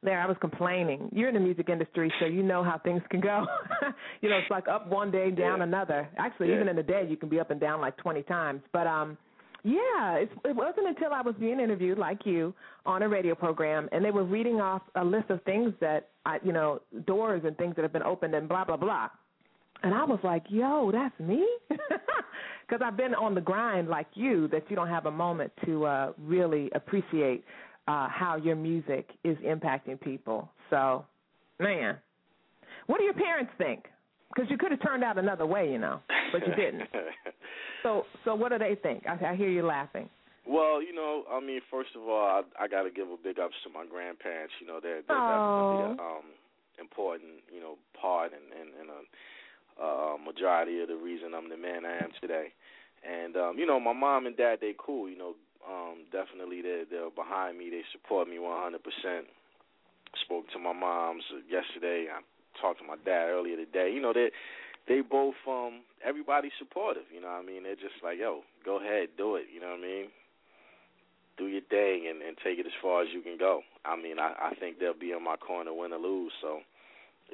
there 0.04 0.20
I 0.20 0.28
was 0.28 0.38
complaining. 0.42 1.10
You're 1.14 1.30
in 1.30 1.34
the 1.36 1.40
music 1.40 1.70
industry, 1.70 2.14
so 2.20 2.26
you 2.26 2.44
know 2.44 2.64
how 2.64 2.78
things 2.80 3.02
can 3.10 3.22
go. 3.22 3.46
you 4.22 4.30
know, 4.30 4.38
it's 4.38 4.52
like 4.52 4.68
up 4.68 4.88
one 4.88 5.10
day, 5.10 5.32
down 5.32 5.60
Yeah. 5.60 5.64
another. 5.64 6.08
Actually, 6.18 6.50
Yeah. 6.50 6.56
even 6.56 6.68
in 6.68 6.78
a 6.78 6.84
day, 6.84 7.08
you 7.10 7.18
can 7.18 7.30
be 7.30 7.40
up 7.40 7.50
and 7.50 7.60
down 7.60 7.82
like 7.82 7.96
20 7.98 8.22
times. 8.24 8.62
But 8.72 8.86
um, 8.88 9.18
yeah, 9.66 10.14
it's, 10.18 10.32
it 10.46 10.56
wasn't 10.56 10.88
until 10.88 11.12
I 11.12 11.22
was 11.22 11.34
being 11.40 11.60
interviewed, 11.60 11.98
like 11.98 12.24
you, 12.24 12.54
on 12.86 13.02
a 13.02 13.10
radio 13.10 13.34
program, 13.34 13.90
and 13.92 14.06
they 14.06 14.12
were 14.12 14.24
reading 14.24 14.62
off 14.62 14.84
a 14.94 15.04
list 15.04 15.32
of 15.32 15.42
things 15.42 15.74
that 15.82 16.10
I, 16.24 16.38
you 16.44 16.54
know, 16.54 16.82
doors 17.08 17.42
and 17.44 17.58
things 17.58 17.76
that 17.76 17.82
have 17.82 17.92
been 17.92 18.04
opened 18.04 18.36
and 18.36 18.48
blah 18.48 18.64
blah 18.64 18.78
blah. 18.78 19.10
And 19.82 19.96
I 19.96 20.04
was 20.04 20.20
like, 20.24 20.44
yo, 20.50 20.92
that's 20.92 21.20
me? 21.20 21.46
Because 22.68 22.84
I've 22.84 22.98
been 22.98 23.14
on 23.14 23.36
the 23.36 23.42
grind 23.42 23.90
like 23.90 24.08
you, 24.16 24.48
that 24.48 24.64
you 24.70 24.76
don't 24.76 24.88
have 24.88 25.06
a 25.06 25.12
moment 25.12 25.52
to 25.66 25.86
uh, 25.86 26.14
really 26.18 26.72
appreciate 26.74 27.44
uh, 27.88 28.08
how 28.10 28.38
your 28.38 28.56
music 28.56 29.12
is 29.24 29.38
impacting 29.38 30.02
people. 30.02 30.50
So, 30.72 31.06
man, 31.60 31.98
what 32.88 32.98
do 32.98 33.04
your 33.04 33.14
parents 33.14 33.52
think? 33.60 33.86
Because 34.36 34.52
you 34.52 34.58
could 34.58 34.72
have 34.72 34.82
turned 34.82 35.04
out 35.04 35.18
another 35.18 35.46
way, 35.46 35.72
you 35.72 35.80
know, 35.80 36.02
but 36.32 36.46
you 36.46 36.54
didn't. 36.56 36.90
So, 37.86 38.02
so 38.26 38.34
what 38.34 38.50
do 38.50 38.58
they 38.58 38.74
think? 38.82 39.06
I, 39.06 39.14
I 39.14 39.36
hear 39.36 39.48
you 39.48 39.62
laughing. 39.62 40.10
Well, 40.48 40.82
you 40.82 40.90
know, 40.90 41.22
I 41.30 41.40
mean, 41.40 41.62
first 41.70 41.92
of 41.96 42.02
all, 42.02 42.42
I, 42.42 42.42
I 42.58 42.68
got 42.68 42.82
to 42.82 42.90
give 42.90 43.06
a 43.06 43.18
big 43.22 43.38
ups 43.38 43.54
to 43.64 43.70
my 43.70 43.86
grandparents. 43.86 44.54
You 44.60 44.66
know, 44.66 44.80
they're, 44.82 45.06
they're 45.06 45.16
Aww. 45.16 45.30
definitely 45.30 45.86
a 45.86 46.02
um, 46.02 46.26
important, 46.82 47.46
you 47.54 47.62
know, 47.62 47.78
part 47.94 48.32
and 48.34 48.42
and, 48.58 48.70
and 48.74 48.90
a, 48.90 49.86
a 49.86 50.18
majority 50.18 50.82
of 50.82 50.88
the 50.88 50.98
reason 50.98 51.38
I'm 51.38 51.50
the 51.50 51.58
man 51.58 51.86
I 51.86 52.02
am 52.02 52.10
today. 52.22 52.54
And 53.06 53.38
um, 53.38 53.58
you 53.58 53.66
know, 53.66 53.80
my 53.80 53.94
mom 53.94 54.26
and 54.26 54.36
dad, 54.36 54.58
they 54.62 54.74
cool. 54.78 55.08
You 55.08 55.18
know, 55.18 55.34
um, 55.62 56.10
definitely 56.12 56.62
they're 56.62 56.86
they're 56.90 57.14
behind 57.14 57.58
me. 57.58 57.70
They 57.70 57.86
support 57.94 58.28
me 58.28 58.38
100%. 58.38 58.82
Spoke 60.26 60.50
to 60.54 60.60
my 60.60 60.74
moms 60.74 61.24
yesterday. 61.50 62.08
I 62.10 62.22
talked 62.62 62.80
to 62.80 62.86
my 62.86 62.96
dad 63.04 63.30
earlier 63.30 63.56
today. 63.58 63.92
You 63.94 64.02
know, 64.02 64.14
they 64.14 64.30
they 64.88 65.02
both 65.02 65.36
um 65.48 65.82
everybody's 66.06 66.56
supportive. 66.60 67.04
You 67.14 67.22
know, 67.22 67.28
what 67.28 67.44
I 67.44 67.46
mean, 67.46 67.64
they're 67.64 67.76
just 67.76 68.00
like, 68.04 68.18
yo, 68.20 68.42
go 68.64 68.80
ahead, 68.80 69.10
do 69.18 69.36
it. 69.36 69.46
You 69.54 69.62
know 69.62 69.76
what 69.76 69.80
I 69.80 69.88
mean? 69.88 70.06
Do 71.38 71.48
your 71.48 71.62
thing 71.70 72.08
and, 72.10 72.22
and 72.22 72.38
take 72.44 72.60
it 72.60 72.66
as 72.66 72.72
far 72.82 73.02
as 73.04 73.10
you 73.14 73.22
can 73.22 73.38
go. 73.38 73.62
I 73.84 73.96
mean, 73.96 74.20
I, 74.20 74.52
I 74.52 74.56
think 74.56 74.80
they'll 74.80 74.98
be 74.98 75.12
in 75.12 75.24
my 75.24 75.36
corner, 75.36 75.74
win 75.74 75.94
or 75.94 76.00
lose. 76.00 76.32
So. 76.42 76.60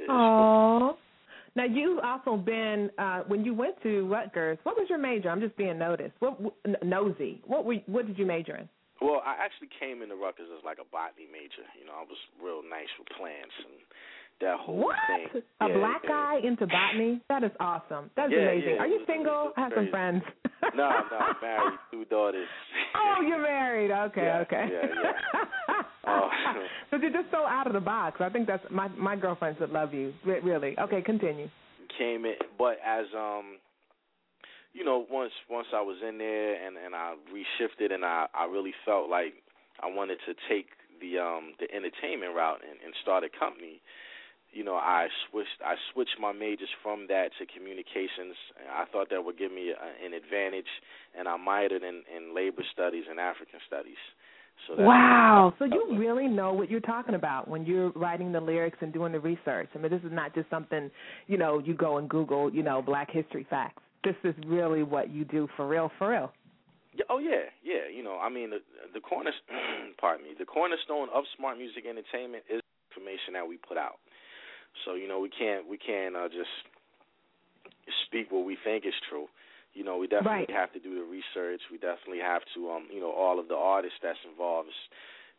Aww. 0.10 0.96
Now 1.56 1.66
you've 1.66 2.00
also 2.00 2.38
been 2.38 2.90
uh 2.98 3.22
when 3.28 3.44
you 3.44 3.54
went 3.54 3.82
to 3.84 4.08
Rutgers. 4.08 4.58
What 4.64 4.78
was 4.78 4.88
your 4.90 4.98
major? 4.98 5.30
I'm 5.30 5.42
just 5.42 5.58
being 5.58 5.78
noticed. 5.78 6.14
What 6.20 6.40
n- 6.66 6.78
nosy? 6.84 7.42
What 7.46 7.66
were, 7.66 7.76
what 7.88 8.08
did 8.08 8.18
you 8.18 8.26
major 8.26 8.56
in? 8.56 8.70
Well, 9.02 9.22
I 9.26 9.34
actually 9.42 9.74
came 9.82 10.02
into 10.06 10.16
Rutgers 10.16 10.48
as 10.56 10.64
like 10.64 10.78
a 10.78 10.86
botany 10.86 11.26
major. 11.26 11.66
You 11.74 11.90
know, 11.90 11.98
I 11.98 12.06
was 12.06 12.22
real 12.38 12.62
nice 12.62 12.90
with 13.02 13.10
plants 13.18 13.58
and 13.66 13.82
that 14.42 14.60
whole 14.60 14.78
What? 14.78 14.96
thing. 15.08 15.42
A 15.62 15.68
Yeah, 15.68 15.78
black 15.78 16.04
guy 16.08 16.40
into 16.44 16.68
botany? 16.68 17.22
That 17.30 17.44
is 17.44 17.52
awesome. 17.60 18.10
That's 18.16 18.32
Yeah, 18.32 18.40
amazing. 18.50 18.76
yeah, 18.76 18.82
Are 18.82 18.88
you 18.88 19.04
single? 19.08 19.54
I 19.58 19.62
have 19.62 19.72
some 19.76 19.88
friends. 19.90 20.24
No, 20.76 20.84
I'm 20.84 21.10
not 21.10 21.42
married, 21.42 21.80
two 21.92 22.06
daughters. 22.06 22.48
Oh, 22.96 23.22
you're 23.28 23.42
married. 23.42 23.90
Okay, 23.90 24.30
okay. 24.46 24.70
yeah, 24.72 24.88
yeah. 25.04 25.82
Oh. 26.08 26.30
so 26.92 26.98
you're 26.98 27.12
just 27.12 27.32
so 27.32 27.46
out 27.48 27.66
of 27.68 27.74
the 27.74 27.80
box. 27.80 28.22
I 28.22 28.30
think 28.30 28.46
that's 28.48 28.64
my 28.70 28.88
my 28.90 29.16
girlfriends 29.16 29.60
would 29.60 29.72
love 29.72 29.94
you. 29.94 30.14
Really. 30.26 30.78
Okay, 30.80 31.02
continue. 31.02 31.50
came 31.98 32.26
in 32.26 32.36
but 32.58 32.78
as 32.86 33.06
um 33.18 33.58
you 34.74 34.84
know 34.86 35.06
once 35.12 35.32
once 35.50 35.68
I 35.74 35.82
was 35.82 35.98
in 36.08 36.18
there 36.20 36.66
and 36.66 36.78
and 36.78 36.94
I 36.96 37.16
reshifted 37.34 37.92
and 37.92 38.06
I 38.06 38.28
I 38.34 38.46
really 38.46 38.74
felt 38.86 39.10
like 39.10 39.34
I 39.82 39.88
wanted 39.88 40.20
to 40.28 40.34
take 40.48 40.68
the 41.02 41.18
um 41.20 41.54
the 41.60 41.68
entertainment 41.74 42.36
route 42.36 42.62
and, 42.70 42.80
and 42.86 42.94
start 43.02 43.24
a 43.24 43.30
company 43.40 43.82
you 44.52 44.64
know 44.64 44.76
I 44.76 45.08
switched 45.30 45.60
I 45.64 45.76
switched 45.94 46.18
my 46.20 46.32
majors 46.32 46.70
from 46.84 47.08
that 47.08 47.32
to 47.40 47.46
communications 47.46 48.36
I 48.72 48.86
thought 48.92 49.10
that 49.10 49.24
would 49.24 49.38
give 49.38 49.52
me 49.52 49.72
a, 49.72 50.06
an 50.06 50.14
advantage 50.14 50.70
and 51.18 51.28
I 51.28 51.38
minored 51.38 51.84
in 51.84 52.04
in 52.10 52.36
labor 52.36 52.64
studies 52.74 53.06
and 53.10 53.20
African 53.20 53.60
studies 53.68 54.02
so 54.68 54.76
that 54.76 54.84
Wow. 54.84 55.54
So 55.60 55.66
you 55.66 55.98
really 55.98 56.28
know 56.28 56.54
what 56.54 56.70
you're 56.70 56.80
talking 56.80 57.16
about 57.16 57.48
when 57.48 57.66
you're 57.66 57.92
writing 57.92 58.32
the 58.32 58.42
lyrics 58.42 58.78
and 58.82 58.94
doing 58.94 59.12
the 59.12 59.20
research. 59.20 59.70
I 59.74 59.80
mean, 59.80 59.92
this 59.92 60.02
is 60.04 60.12
not 60.12 60.36
just 60.36 60.50
something, 60.50 60.92
you 61.28 61.38
know, 61.38 61.60
you 61.60 61.74
go 61.74 61.98
and 61.98 62.10
Google, 62.10 62.54
you 62.54 62.64
know, 62.64 62.82
Black 62.82 63.10
History 63.12 63.46
facts. 63.50 63.82
This 64.04 64.16
is 64.24 64.36
really 64.46 64.84
what 64.84 65.10
you 65.10 65.26
do 65.26 65.48
for 65.56 65.68
real, 65.68 65.92
for 65.98 66.10
real. 66.10 66.32
Oh 67.10 67.20
yeah, 67.20 67.48
yeah. 67.64 67.88
You 67.94 68.04
know, 68.04 68.20
I 68.20 68.30
mean, 68.30 68.50
the 68.50 68.60
the 68.94 69.00
corner, 69.00 69.32
pardon 70.02 70.26
me, 70.26 70.32
the 70.38 70.46
cornerstone 70.46 71.08
of 71.14 71.24
smart 71.38 71.58
music 71.58 71.86
entertainment 71.88 72.44
is 72.50 72.62
information 72.92 73.34
that 73.34 73.48
we 73.48 73.58
put 73.58 73.78
out. 73.78 74.00
So 74.86 74.96
you 74.96 75.08
know, 75.08 75.20
we 75.20 75.30
can't 75.30 75.68
we 75.68 75.78
can't 75.78 76.16
uh, 76.16 76.28
just 76.30 76.52
speak 78.06 78.32
what 78.32 78.46
we 78.46 78.58
think 78.64 78.86
is 78.86 78.94
true. 79.10 79.28
You 79.74 79.84
know, 79.84 79.98
we 79.98 80.08
definitely 80.08 80.52
Right. 80.52 80.52
have 80.52 80.74
to 80.74 80.80
do 80.80 80.96
the 80.96 81.04
research. 81.08 81.62
We 81.72 81.78
definitely 81.78 82.20
have 82.20 82.42
to, 82.56 82.72
um, 82.72 82.88
you 82.92 83.00
know, 83.00 83.12
all 83.12 83.40
of 83.40 83.48
the 83.48 83.56
artists 83.56 84.00
that's 84.04 84.20
involved, 84.30 84.68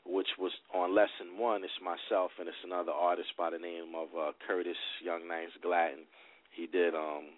which 0.07 0.29
was 0.39 0.53
on 0.73 0.95
lesson 0.95 1.37
one. 1.37 1.63
It's 1.65 1.73
myself 1.85 2.33
and 2.41 2.49
it's 2.49 2.65
another 2.65 2.93
artist 2.93 3.29
by 3.37 3.51
the 3.51 3.59
name 3.59 3.93
of 3.95 4.09
uh, 4.17 4.33
Curtis 4.47 4.79
Young 5.05 5.29
Nice 5.29 5.53
Gladden. 5.61 6.09
He 6.51 6.67
did 6.67 6.95
um, 6.95 7.29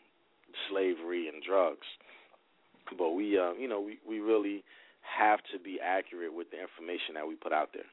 slavery 0.70 1.28
and 1.28 1.42
drugs 1.42 1.86
but 2.98 3.10
we 3.12 3.38
um 3.38 3.56
you 3.58 3.68
know 3.68 3.80
we 3.80 3.98
we 4.06 4.20
really 4.20 4.62
have 5.00 5.40
to 5.52 5.58
be 5.58 5.78
accurate 5.82 6.32
with 6.32 6.50
the 6.50 6.60
information 6.60 7.14
that 7.14 7.26
we 7.26 7.34
put 7.34 7.52
out 7.52 7.70
there 7.74 7.88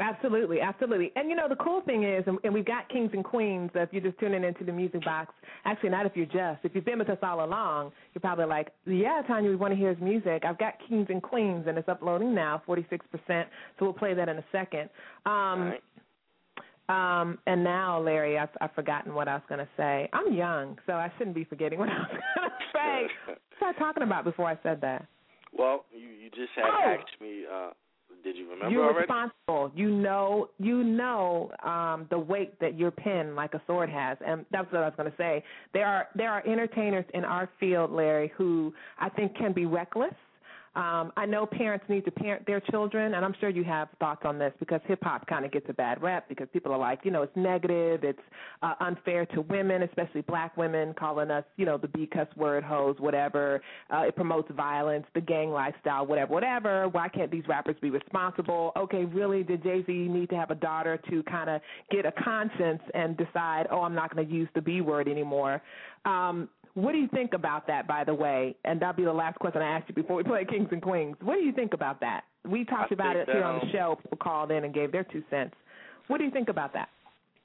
Absolutely, 0.00 0.60
absolutely. 0.60 1.10
And 1.16 1.28
you 1.28 1.34
know, 1.36 1.48
the 1.48 1.56
cool 1.56 1.80
thing 1.80 2.04
is, 2.04 2.22
and, 2.26 2.38
and 2.44 2.54
we've 2.54 2.64
got 2.64 2.88
kings 2.88 3.10
and 3.12 3.24
queens. 3.24 3.70
So 3.74 3.80
If 3.80 3.88
you're 3.92 4.02
just 4.02 4.18
tuning 4.18 4.44
into 4.44 4.64
the 4.64 4.72
music 4.72 5.04
box, 5.04 5.34
actually, 5.64 5.90
not 5.90 6.06
if 6.06 6.12
you're 6.14 6.26
just. 6.26 6.64
If 6.64 6.74
you've 6.74 6.84
been 6.84 6.98
with 7.00 7.10
us 7.10 7.18
all 7.22 7.44
along, 7.44 7.92
you're 8.14 8.20
probably 8.20 8.44
like, 8.46 8.68
yeah, 8.86 9.22
Tanya, 9.26 9.50
we 9.50 9.56
want 9.56 9.72
to 9.72 9.76
hear 9.78 9.88
his 9.92 10.00
music. 10.00 10.44
I've 10.46 10.58
got 10.58 10.74
kings 10.88 11.06
and 11.10 11.20
queens, 11.22 11.64
and 11.66 11.76
it's 11.76 11.88
uploading 11.88 12.34
now, 12.34 12.62
46%. 12.68 13.00
So 13.28 13.46
we'll 13.80 13.92
play 13.92 14.14
that 14.14 14.28
in 14.28 14.38
a 14.38 14.44
second. 14.52 14.88
Um, 15.26 15.74
Um, 16.88 17.38
and 17.46 17.62
now, 17.62 18.00
Larry, 18.00 18.38
I've, 18.38 18.48
I've 18.62 18.72
forgotten 18.72 19.12
what 19.14 19.28
I 19.28 19.34
was 19.34 19.42
going 19.46 19.58
to 19.60 19.68
say. 19.76 20.08
I'm 20.14 20.32
young, 20.32 20.78
so 20.86 20.94
I 20.94 21.12
shouldn't 21.18 21.36
be 21.36 21.44
forgetting 21.44 21.78
what 21.78 21.90
I 21.90 21.98
was 21.98 22.08
going 22.36 22.48
to 22.48 22.56
say. 22.72 23.34
What 23.58 23.68
was 23.70 23.74
I 23.76 23.78
talking 23.78 24.02
about 24.04 24.24
before 24.24 24.46
I 24.46 24.56
said 24.62 24.80
that? 24.82 25.04
well 25.52 25.84
you 25.92 26.06
you 26.08 26.30
just 26.30 26.52
had 26.54 26.64
Oh. 26.66 26.96
asked 27.00 27.20
me 27.20 27.42
uh 27.52 27.70
did 28.22 28.36
you 28.36 28.50
remember 28.50 28.70
You're 28.70 28.84
already 28.84 29.00
responsible. 29.00 29.72
You 29.74 29.90
know, 29.90 30.48
you 30.58 30.82
know 30.82 31.50
um, 31.62 32.06
the 32.10 32.18
weight 32.18 32.58
that 32.60 32.78
your 32.78 32.90
pen, 32.90 33.34
like 33.34 33.54
a 33.54 33.62
sword, 33.66 33.90
has, 33.90 34.18
and 34.26 34.44
that's 34.50 34.70
what 34.72 34.82
I 34.82 34.86
was 34.86 34.94
going 34.96 35.10
to 35.10 35.16
say. 35.16 35.44
There 35.72 35.86
are 35.86 36.08
there 36.14 36.30
are 36.30 36.46
entertainers 36.46 37.04
in 37.14 37.24
our 37.24 37.48
field, 37.60 37.90
Larry, 37.92 38.32
who 38.36 38.72
I 38.98 39.08
think 39.08 39.36
can 39.36 39.52
be 39.52 39.66
reckless. 39.66 40.14
Um, 40.78 41.12
I 41.16 41.26
know 41.26 41.44
parents 41.44 41.84
need 41.88 42.04
to 42.04 42.12
parent 42.12 42.46
their 42.46 42.60
children, 42.60 43.14
and 43.14 43.24
I'm 43.24 43.34
sure 43.40 43.48
you 43.48 43.64
have 43.64 43.88
thoughts 43.98 44.22
on 44.24 44.38
this 44.38 44.52
because 44.60 44.80
hip 44.86 45.00
hop 45.02 45.26
kind 45.26 45.44
of 45.44 45.50
gets 45.50 45.66
a 45.68 45.72
bad 45.72 46.00
rep 46.00 46.28
because 46.28 46.46
people 46.52 46.72
are 46.72 46.78
like, 46.78 47.00
you 47.02 47.10
know, 47.10 47.22
it's 47.22 47.36
negative, 47.36 48.04
it's 48.04 48.20
uh, 48.62 48.74
unfair 48.78 49.26
to 49.26 49.40
women, 49.40 49.82
especially 49.82 50.20
black 50.20 50.56
women, 50.56 50.94
calling 50.96 51.32
us, 51.32 51.42
you 51.56 51.66
know, 51.66 51.78
the 51.78 51.88
B 51.88 52.06
cuss 52.06 52.28
word, 52.36 52.62
hoes, 52.62 52.94
whatever. 53.00 53.60
Uh, 53.92 54.02
it 54.02 54.14
promotes 54.14 54.48
violence, 54.52 55.04
the 55.16 55.20
gang 55.20 55.50
lifestyle, 55.50 56.06
whatever, 56.06 56.32
whatever. 56.32 56.88
Why 56.90 57.08
can't 57.08 57.32
these 57.32 57.48
rappers 57.48 57.74
be 57.82 57.90
responsible? 57.90 58.70
Okay, 58.76 59.04
really, 59.04 59.42
did 59.42 59.64
Jay 59.64 59.82
Z 59.84 59.92
need 59.92 60.30
to 60.30 60.36
have 60.36 60.52
a 60.52 60.54
daughter 60.54 60.96
to 61.10 61.24
kind 61.24 61.50
of 61.50 61.60
get 61.90 62.06
a 62.06 62.12
conscience 62.22 62.82
and 62.94 63.16
decide, 63.16 63.66
oh, 63.72 63.80
I'm 63.80 63.96
not 63.96 64.14
going 64.14 64.28
to 64.28 64.32
use 64.32 64.48
the 64.54 64.62
B 64.62 64.80
word 64.80 65.08
anymore? 65.08 65.60
Um, 66.04 66.48
what 66.82 66.92
do 66.92 66.98
you 66.98 67.08
think 67.08 67.34
about 67.34 67.66
that, 67.66 67.86
by 67.86 68.04
the 68.04 68.14
way? 68.14 68.54
And 68.64 68.80
that'll 68.80 68.94
be 68.94 69.04
the 69.04 69.12
last 69.12 69.38
question 69.38 69.62
I 69.62 69.78
ask 69.78 69.88
you 69.88 69.94
before 69.94 70.16
we 70.16 70.22
play 70.22 70.44
Kings 70.48 70.68
and 70.70 70.80
Queens. 70.82 71.16
What 71.20 71.34
do 71.34 71.40
you 71.40 71.52
think 71.52 71.74
about 71.74 72.00
that? 72.00 72.24
We 72.48 72.64
talked 72.64 72.92
I 72.92 72.94
about 72.94 73.16
it 73.16 73.28
here 73.28 73.44
on 73.44 73.56
the 73.60 73.66
um, 73.66 73.72
show. 73.72 73.98
People 74.02 74.18
called 74.18 74.50
in 74.50 74.64
and 74.64 74.72
gave 74.72 74.92
their 74.92 75.04
two 75.04 75.22
cents. 75.30 75.54
What 76.06 76.18
do 76.18 76.24
you 76.24 76.30
think 76.30 76.48
about 76.48 76.72
that? 76.74 76.88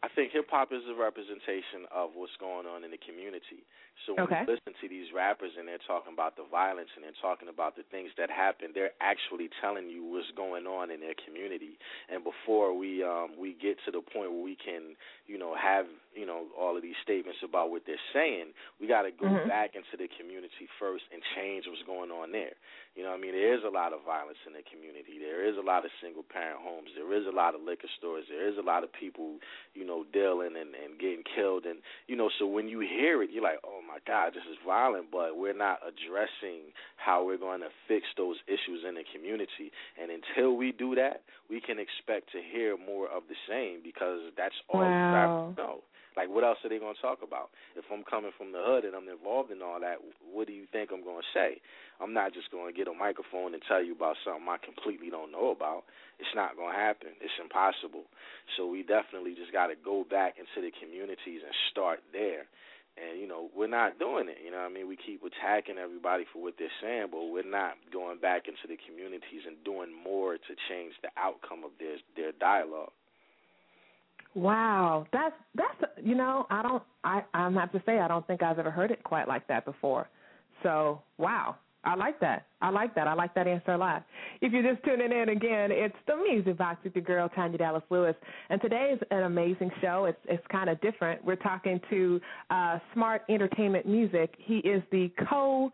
I 0.04 0.12
think 0.12 0.36
hip 0.36 0.52
hop 0.52 0.76
is 0.76 0.84
a 0.92 1.00
representation 1.00 1.88
of 1.88 2.12
what's 2.14 2.36
going 2.36 2.68
on 2.68 2.84
in 2.84 2.92
the 2.92 3.00
community. 3.00 3.64
So 4.06 4.14
when 4.14 4.28
Okay. 4.28 4.44
you 4.44 4.60
listen 4.60 4.76
to 4.82 4.88
these 4.90 5.08
rappers 5.16 5.56
and 5.58 5.66
they're 5.66 5.80
talking 5.88 6.12
about 6.12 6.36
the 6.36 6.44
violence 6.44 6.90
and 6.96 7.08
they're 7.08 7.16
talking 7.24 7.48
about 7.48 7.78
the 7.78 7.84
things 7.84 8.12
that 8.18 8.30
happen, 8.30 8.76
they're 8.76 8.92
actually 9.00 9.50
telling 9.62 9.88
you 9.90 10.04
what's 10.04 10.30
going 10.36 10.68
on 10.68 10.92
in 10.92 11.00
their 11.00 11.16
community. 11.24 11.80
And 12.12 12.22
before 12.22 12.76
we 12.76 13.02
um 13.02 13.40
we 13.40 13.54
get 13.54 13.80
to 13.86 13.92
the 13.92 14.02
point 14.02 14.36
where 14.36 14.44
we 14.44 14.58
can, 14.60 15.00
you 15.26 15.38
know, 15.38 15.56
have, 15.56 15.88
you 16.16 16.26
know, 16.26 16.46
all 16.58 16.76
of 16.78 16.82
these 16.82 16.98
statements 17.04 17.40
about 17.44 17.72
what 17.72 17.84
they're 17.86 18.02
saying, 18.14 18.54
we 18.80 18.88
got 18.88 19.04
to 19.04 19.12
go 19.12 19.26
Mhm. 19.26 19.48
back 19.48 19.76
into 19.76 19.98
the 19.98 20.08
community 20.18 20.68
first 20.80 21.04
and 21.12 21.22
change 21.36 21.68
what's 21.68 21.84
going 21.84 22.12
on 22.12 22.32
there. 22.32 22.54
You 22.96 23.02
know, 23.02 23.10
what 23.10 23.18
I 23.18 23.22
mean, 23.22 23.34
there 23.34 23.54
is 23.54 23.64
a 23.64 23.70
lot 23.74 23.92
of 23.94 24.04
violence 24.06 24.38
in 24.46 24.54
the 24.54 24.62
community. 24.70 25.18
There 25.18 25.44
is 25.44 25.58
a 25.58 25.62
lot 25.62 25.84
of 25.84 25.92
single 26.00 26.22
parent 26.22 26.60
homes. 26.62 26.90
There 26.96 27.12
is 27.14 27.26
a 27.26 27.32
lot 27.32 27.56
of 27.56 27.62
liquor 27.62 27.90
stores. 27.98 28.26
There 28.30 28.48
is 28.48 28.58
a 28.58 28.62
lot 28.62 28.84
of 28.84 28.94
people, 28.94 29.40
you 29.74 29.84
know, 29.84 30.04
dealing 30.14 30.56
and 30.56 30.76
and 30.76 31.00
getting 31.00 31.24
killed. 31.24 31.66
And 31.66 31.82
you 32.08 32.16
know, 32.16 32.30
so 32.38 32.46
when 32.46 32.68
you 32.68 32.80
hear 32.82 33.24
it, 33.24 33.32
you're 33.32 33.44
like, 33.44 33.60
oh 33.64 33.82
my 33.82 33.98
God, 34.06 34.34
this 34.34 34.46
is 34.46 34.58
violent. 34.66 35.10
But 35.12 35.38
we're 35.38 35.58
not 35.58 35.80
addressing 35.82 36.74
how 36.98 37.26
we're 37.26 37.38
going 37.38 37.62
to 37.62 37.70
fix 37.88 38.06
those 38.16 38.38
issues 38.48 38.84
in 38.88 38.96
the 38.96 39.04
community. 39.12 39.72
And 40.00 40.12
until 40.12 40.56
we 40.56 40.72
do 40.72 40.94
that, 40.96 41.24
we 41.54 41.62
can 41.62 41.78
expect 41.78 42.34
to 42.34 42.42
hear 42.42 42.74
more 42.82 43.06
of 43.06 43.30
the 43.30 43.38
same 43.46 43.86
because 43.86 44.34
that's 44.34 44.58
all 44.74 44.82
Wow. 44.82 45.14
rappers 45.14 45.54
know. 45.58 45.76
Like, 46.18 46.30
what 46.30 46.44
else 46.44 46.58
are 46.66 46.70
they 46.70 46.78
going 46.82 46.94
to 46.94 47.02
talk 47.02 47.22
about? 47.26 47.50
If 47.78 47.86
I'm 47.94 48.02
coming 48.06 48.34
from 48.38 48.54
the 48.54 48.62
hood 48.62 48.86
and 48.86 48.94
I'm 48.94 49.10
involved 49.10 49.50
in 49.50 49.62
all 49.62 49.80
that, 49.82 49.98
what 50.34 50.46
do 50.46 50.54
you 50.54 50.66
think 50.70 50.90
I'm 50.94 51.06
going 51.06 51.22
to 51.22 51.34
say? 51.34 51.62
I'm 52.02 52.14
not 52.14 52.34
just 52.34 52.50
going 52.54 52.70
to 52.70 52.76
get 52.78 52.90
a 52.90 52.94
microphone 52.94 53.54
and 53.54 53.62
tell 53.66 53.82
you 53.82 53.94
about 53.98 54.18
something 54.26 54.46
I 54.46 54.58
completely 54.62 55.10
don't 55.10 55.34
know 55.34 55.50
about. 55.54 55.86
It's 56.22 56.34
not 56.38 56.58
going 56.58 56.74
to 56.74 56.78
happen. 56.78 57.18
It's 57.22 57.34
impossible. 57.42 58.06
So 58.58 58.66
we 58.70 58.82
definitely 58.86 59.34
just 59.34 59.54
got 59.54 59.74
to 59.74 59.78
go 59.78 60.06
back 60.06 60.38
into 60.38 60.62
the 60.62 60.74
communities 60.74 61.42
and 61.42 61.54
start 61.74 62.02
there. 62.14 62.46
And 62.96 63.20
you 63.20 63.28
know, 63.28 63.50
we're 63.56 63.68
not 63.68 63.98
doing 63.98 64.30
it. 64.30 64.38
You 64.44 64.52
know, 64.52 64.60
I 64.60 64.70
mean, 64.70 64.88
we 64.88 64.98
keep 64.98 65.22
attacking 65.24 65.78
everybody 65.78 66.26
for 66.32 66.42
what 66.42 66.56
they're 66.60 66.68
saying, 66.82 67.08
but 67.12 67.26
we're 67.32 67.50
not 67.50 67.74
going 67.92 68.20
back 68.20 68.48
into 68.48 68.68
the 68.68 68.78
communities 68.88 69.42
and 69.48 69.58
doing 69.66 69.90
more 69.92 70.36
to 70.36 70.54
change 70.70 70.94
the 71.02 71.10
outcome 71.18 71.64
of 71.64 71.72
their 71.80 71.98
their 72.16 72.32
dialogue. 72.34 72.92
Wow, 74.36 75.06
that's 75.12 75.36
that's 75.56 75.92
you 76.04 76.16
know 76.16 76.48
I 76.50 76.64
don't 76.64 76.84
I 77.04 77.24
I 77.34 77.50
have 77.52 77.72
to 77.72 77.84
say 77.86 78.00
I 78.00 78.08
don't 78.08 78.26
think 78.26 78.42
I've 78.42 78.60
ever 78.60 78.72
heard 78.72 78.92
it 78.92 79.04
quite 79.04 79.28
like 79.28 79.48
that 79.48 79.66
before. 79.66 80.08
So 80.64 81.02
wow, 81.18 81.56
I 81.86 81.96
like 81.96 82.20
that. 82.22 82.48
I 82.62 82.70
like 82.70 82.96
that. 82.96 83.08
I 83.08 83.14
like 83.14 83.34
that 83.36 83.48
answer 83.48 83.72
a 83.72 83.78
lot. 83.78 84.06
If 84.42 84.54
you're 84.54 84.64
just 84.64 84.84
tuning 84.86 85.12
in 85.12 85.30
again, 85.30 85.70
it's 85.72 85.96
the 86.08 86.16
Music 86.16 86.58
Box 86.58 86.80
with 86.84 86.96
your 86.96 87.04
girl 87.04 87.30
Tanya 87.30 87.58
Dallas 87.58 87.84
Lewis, 87.90 88.16
and 88.50 88.62
today 88.62 88.92
is 88.94 89.00
an 89.12 89.24
amazing 89.24 89.70
show. 89.82 90.06
It's 90.06 90.20
it's 90.26 90.46
kind 90.48 90.70
of 90.70 90.80
different. 90.82 91.24
We're 91.26 91.36
talking 91.36 91.82
to 91.90 92.22
uh, 92.50 92.80
Smart 92.94 93.24
Entertainment 93.30 93.86
Music. 93.86 94.34
He 94.38 94.58
is 94.60 94.82
the 94.92 95.12
co 95.30 95.72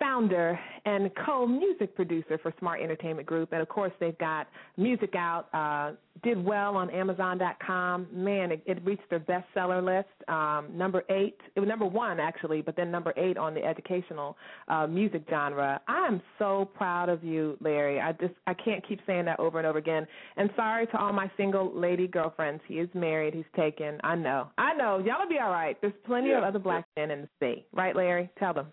founder 0.00 0.58
and 0.86 1.10
co-music 1.26 1.94
producer 1.94 2.38
for 2.38 2.52
Smart 2.58 2.80
Entertainment 2.80 3.26
Group, 3.26 3.52
and 3.52 3.60
of 3.60 3.68
course 3.68 3.92
they've 4.00 4.18
got 4.18 4.48
music 4.76 5.14
out. 5.14 5.48
Uh, 5.52 5.92
did 6.22 6.42
well 6.44 6.76
on 6.76 6.90
Amazon.com. 6.90 8.06
Man, 8.12 8.52
it, 8.52 8.62
it 8.66 8.84
reached 8.84 9.08
their 9.08 9.20
bestseller 9.20 9.82
list, 9.82 10.08
um, 10.28 10.76
number 10.76 11.02
eight. 11.08 11.38
It 11.54 11.60
was 11.60 11.68
number 11.68 11.86
one 11.86 12.18
actually, 12.20 12.62
but 12.62 12.76
then 12.76 12.90
number 12.90 13.14
eight 13.16 13.38
on 13.38 13.54
the 13.54 13.64
educational 13.64 14.36
uh, 14.68 14.86
music 14.86 15.24
genre. 15.30 15.80
I 15.88 16.06
am 16.06 16.20
so 16.38 16.68
proud 16.74 17.08
of 17.08 17.22
you, 17.22 17.56
Larry. 17.60 18.00
I 18.00 18.12
just 18.12 18.34
I 18.46 18.54
can't 18.54 18.86
keep 18.86 19.00
saying 19.06 19.26
that 19.26 19.38
over 19.38 19.58
and 19.58 19.66
over 19.66 19.78
again. 19.78 20.06
And 20.36 20.50
sorry 20.56 20.86
to 20.88 20.98
all 20.98 21.12
my 21.12 21.30
single 21.36 21.72
lady 21.78 22.06
girlfriends. 22.06 22.62
He 22.66 22.74
is 22.74 22.88
married. 22.94 23.34
He's 23.34 23.44
taken. 23.56 23.98
I 24.02 24.14
know. 24.16 24.48
I 24.58 24.74
know. 24.74 24.98
Y'all 24.98 25.20
will 25.20 25.28
be 25.28 25.38
all 25.38 25.50
right. 25.50 25.76
There's 25.80 25.92
plenty 26.06 26.30
yeah. 26.30 26.38
of 26.38 26.44
other 26.44 26.58
black 26.58 26.84
men 26.96 27.10
in 27.10 27.22
the 27.22 27.28
state, 27.36 27.66
right, 27.72 27.94
Larry? 27.94 28.30
Tell 28.38 28.54
them. 28.54 28.66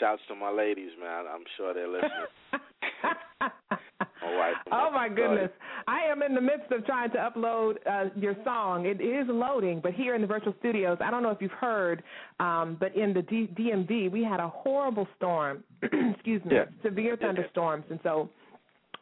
Shouts 0.00 0.22
to 0.28 0.34
my 0.34 0.50
ladies, 0.50 0.90
man. 1.00 1.24
I'm 1.32 1.44
sure 1.56 1.74
they're 1.74 1.88
listening. 1.88 2.10
my. 4.38 4.52
Oh 4.72 4.90
my 4.92 5.08
goodness! 5.08 5.50
I 5.86 6.00
am 6.10 6.22
in 6.22 6.34
the 6.34 6.40
midst 6.40 6.70
of 6.70 6.84
trying 6.86 7.10
to 7.10 7.16
upload 7.18 7.76
uh, 7.86 8.10
your 8.16 8.34
song. 8.44 8.86
It 8.86 9.00
is 9.00 9.26
loading, 9.28 9.80
but 9.82 9.92
here 9.92 10.14
in 10.14 10.20
the 10.20 10.26
virtual 10.26 10.54
studios, 10.58 10.98
I 11.00 11.10
don't 11.10 11.22
know 11.22 11.30
if 11.30 11.38
you've 11.40 11.50
heard, 11.52 12.02
um, 12.40 12.76
but 12.78 12.96
in 12.96 13.12
the 13.12 13.22
D- 13.22 13.50
DMV, 13.58 14.10
we 14.10 14.22
had 14.22 14.40
a 14.40 14.48
horrible 14.48 15.06
storm. 15.16 15.64
excuse 15.82 16.44
me, 16.44 16.56
yeah. 16.56 16.64
severe 16.82 17.16
thunderstorms, 17.16 17.84
and 17.90 18.00
so 18.02 18.30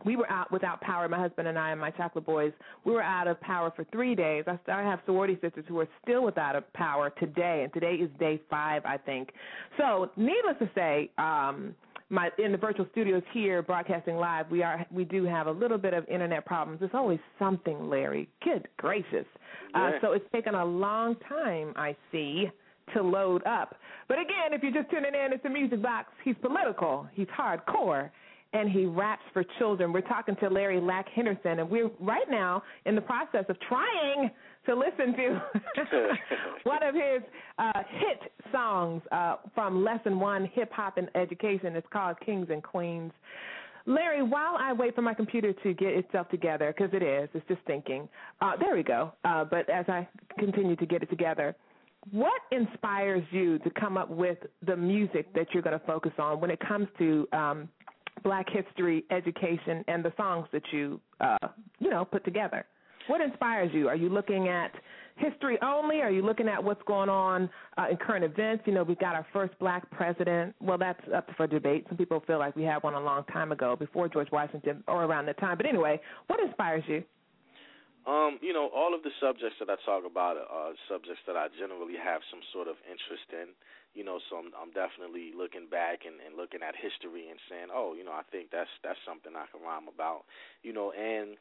we 0.04 0.16
were 0.16 0.30
out 0.30 0.50
without 0.52 0.80
power. 0.80 1.08
My 1.08 1.18
husband 1.18 1.48
and 1.48 1.58
I 1.58 1.70
and 1.70 1.80
my 1.80 1.90
chocolate 1.90 2.26
boys, 2.26 2.52
we 2.84 2.92
were 2.92 3.02
out 3.02 3.28
of 3.28 3.40
power 3.40 3.72
for 3.74 3.84
three 3.92 4.14
days. 4.14 4.44
I, 4.46 4.58
I 4.70 4.82
have 4.82 5.00
sorority 5.06 5.38
sisters 5.40 5.64
who 5.68 5.80
are 5.80 5.88
still 6.02 6.24
without 6.24 6.56
power 6.74 7.10
today, 7.18 7.62
and 7.64 7.72
today 7.72 7.94
is 7.94 8.10
day 8.18 8.40
five, 8.50 8.82
I 8.84 8.98
think. 8.98 9.30
So, 9.78 10.10
needless 10.16 10.56
to 10.60 10.70
say, 10.74 11.10
um, 11.18 11.74
my 12.08 12.30
in 12.38 12.52
the 12.52 12.58
virtual 12.58 12.86
studios 12.92 13.22
here, 13.32 13.62
broadcasting 13.62 14.16
live, 14.16 14.50
we 14.50 14.62
are 14.62 14.86
we 14.90 15.04
do 15.04 15.24
have 15.24 15.46
a 15.46 15.50
little 15.50 15.78
bit 15.78 15.94
of 15.94 16.06
internet 16.08 16.46
problems. 16.46 16.80
It's 16.82 16.94
always 16.94 17.18
something, 17.38 17.88
Larry. 17.88 18.28
Good 18.44 18.68
gracious! 18.76 19.26
Yeah. 19.74 19.86
Uh, 19.86 19.90
so 20.00 20.12
it's 20.12 20.26
taken 20.32 20.54
a 20.54 20.64
long 20.64 21.16
time, 21.28 21.72
I 21.76 21.96
see 22.12 22.50
to 22.94 23.02
load 23.02 23.44
up. 23.46 23.74
But 24.06 24.18
again, 24.18 24.52
if 24.52 24.62
you're 24.62 24.72
just 24.72 24.90
tuning 24.90 25.12
in, 25.12 25.32
it's 25.32 25.42
the 25.42 25.50
music 25.50 25.82
box. 25.82 26.12
He's 26.24 26.36
political. 26.40 27.08
He's 27.14 27.26
hardcore 27.28 28.10
and 28.52 28.70
he 28.70 28.86
raps 28.86 29.22
for 29.32 29.44
children. 29.58 29.92
We're 29.92 30.00
talking 30.02 30.36
to 30.36 30.48
Larry 30.48 30.80
Lak 30.80 31.06
Henderson, 31.14 31.58
and 31.60 31.70
we're 31.70 31.90
right 32.00 32.28
now 32.30 32.62
in 32.84 32.94
the 32.94 33.00
process 33.00 33.44
of 33.48 33.56
trying 33.68 34.30
to 34.66 34.74
listen 34.74 35.14
to 35.14 35.42
one 36.64 36.82
of 36.82 36.94
his 36.94 37.22
uh, 37.58 37.82
hit 37.90 38.32
songs 38.52 39.02
uh, 39.12 39.36
from 39.54 39.84
Lesson 39.84 40.18
One 40.18 40.50
Hip 40.54 40.72
Hop 40.72 40.98
and 40.98 41.08
Education. 41.14 41.76
It's 41.76 41.86
called 41.92 42.16
Kings 42.24 42.48
and 42.50 42.62
Queens. 42.62 43.12
Larry, 43.86 44.22
while 44.22 44.56
I 44.58 44.72
wait 44.72 44.96
for 44.96 45.02
my 45.02 45.14
computer 45.14 45.52
to 45.52 45.72
get 45.72 45.90
itself 45.90 46.28
together, 46.28 46.74
because 46.76 46.92
it 46.92 47.04
is, 47.04 47.28
it's 47.34 47.46
just 47.46 47.60
thinking. 47.66 48.08
Uh, 48.40 48.52
there 48.58 48.74
we 48.74 48.82
go. 48.82 49.12
Uh, 49.24 49.44
but 49.44 49.70
as 49.70 49.84
I 49.88 50.08
continue 50.38 50.74
to 50.76 50.86
get 50.86 51.04
it 51.04 51.10
together, 51.10 51.54
what 52.10 52.40
inspires 52.50 53.22
you 53.30 53.58
to 53.60 53.70
come 53.70 53.96
up 53.96 54.10
with 54.10 54.38
the 54.66 54.76
music 54.76 55.32
that 55.34 55.48
you're 55.52 55.62
going 55.62 55.78
to 55.78 55.86
focus 55.86 56.12
on 56.18 56.40
when 56.40 56.50
it 56.50 56.60
comes 56.60 56.88
to 56.98 57.28
um, 57.32 57.68
Black 58.26 58.46
history 58.50 59.04
education 59.12 59.84
and 59.86 60.04
the 60.04 60.12
songs 60.16 60.48
that 60.52 60.62
you 60.72 61.00
uh, 61.20 61.46
you 61.78 61.88
know 61.88 62.04
put 62.04 62.24
together. 62.24 62.66
What 63.06 63.20
inspires 63.20 63.70
you? 63.72 63.86
Are 63.86 63.94
you 63.94 64.08
looking 64.08 64.48
at 64.48 64.72
history 65.14 65.56
only? 65.62 66.00
Are 66.00 66.10
you 66.10 66.22
looking 66.22 66.48
at 66.48 66.62
what's 66.62 66.82
going 66.88 67.08
on 67.08 67.48
uh, 67.78 67.86
in 67.88 67.96
current 67.96 68.24
events? 68.24 68.64
You 68.66 68.74
know, 68.74 68.82
we've 68.82 68.98
got 68.98 69.14
our 69.14 69.24
first 69.32 69.56
black 69.60 69.88
president. 69.92 70.56
Well, 70.60 70.76
that's 70.76 70.98
up 71.14 71.28
for 71.36 71.46
debate. 71.46 71.86
Some 71.88 71.96
people 71.96 72.20
feel 72.26 72.40
like 72.40 72.56
we 72.56 72.64
had 72.64 72.82
one 72.82 72.94
a 72.94 73.00
long 73.00 73.22
time 73.32 73.52
ago, 73.52 73.76
before 73.76 74.08
George 74.08 74.32
Washington 74.32 74.82
or 74.88 75.04
around 75.04 75.26
that 75.26 75.38
time. 75.38 75.56
But 75.56 75.66
anyway, 75.66 76.00
what 76.26 76.40
inspires 76.40 76.82
you? 76.88 77.04
Um, 78.10 78.38
you 78.42 78.52
know, 78.52 78.70
all 78.74 78.92
of 78.92 79.02
the 79.02 79.10
subjects 79.20 79.54
that 79.60 79.70
I 79.70 79.76
talk 79.86 80.02
about 80.04 80.36
are 80.36 80.72
subjects 80.90 81.22
that 81.28 81.36
I 81.36 81.46
generally 81.58 81.94
have 82.02 82.22
some 82.30 82.40
sort 82.52 82.66
of 82.66 82.74
interest 82.90 83.26
in 83.30 83.54
you 83.96 84.04
know, 84.04 84.20
so 84.28 84.36
I'm, 84.36 84.52
I'm 84.52 84.70
definitely 84.76 85.32
looking 85.32 85.72
back 85.72 86.04
and, 86.04 86.20
and 86.20 86.36
looking 86.36 86.60
at 86.60 86.76
history 86.76 87.32
and 87.32 87.40
saying, 87.48 87.72
oh, 87.72 87.96
you 87.96 88.04
know, 88.04 88.12
I 88.12 88.28
think 88.28 88.52
that's 88.52 88.70
that's 88.84 89.00
something 89.08 89.32
I 89.32 89.48
can 89.48 89.64
rhyme 89.64 89.88
about, 89.88 90.28
you 90.60 90.76
know, 90.76 90.92
and 90.92 91.40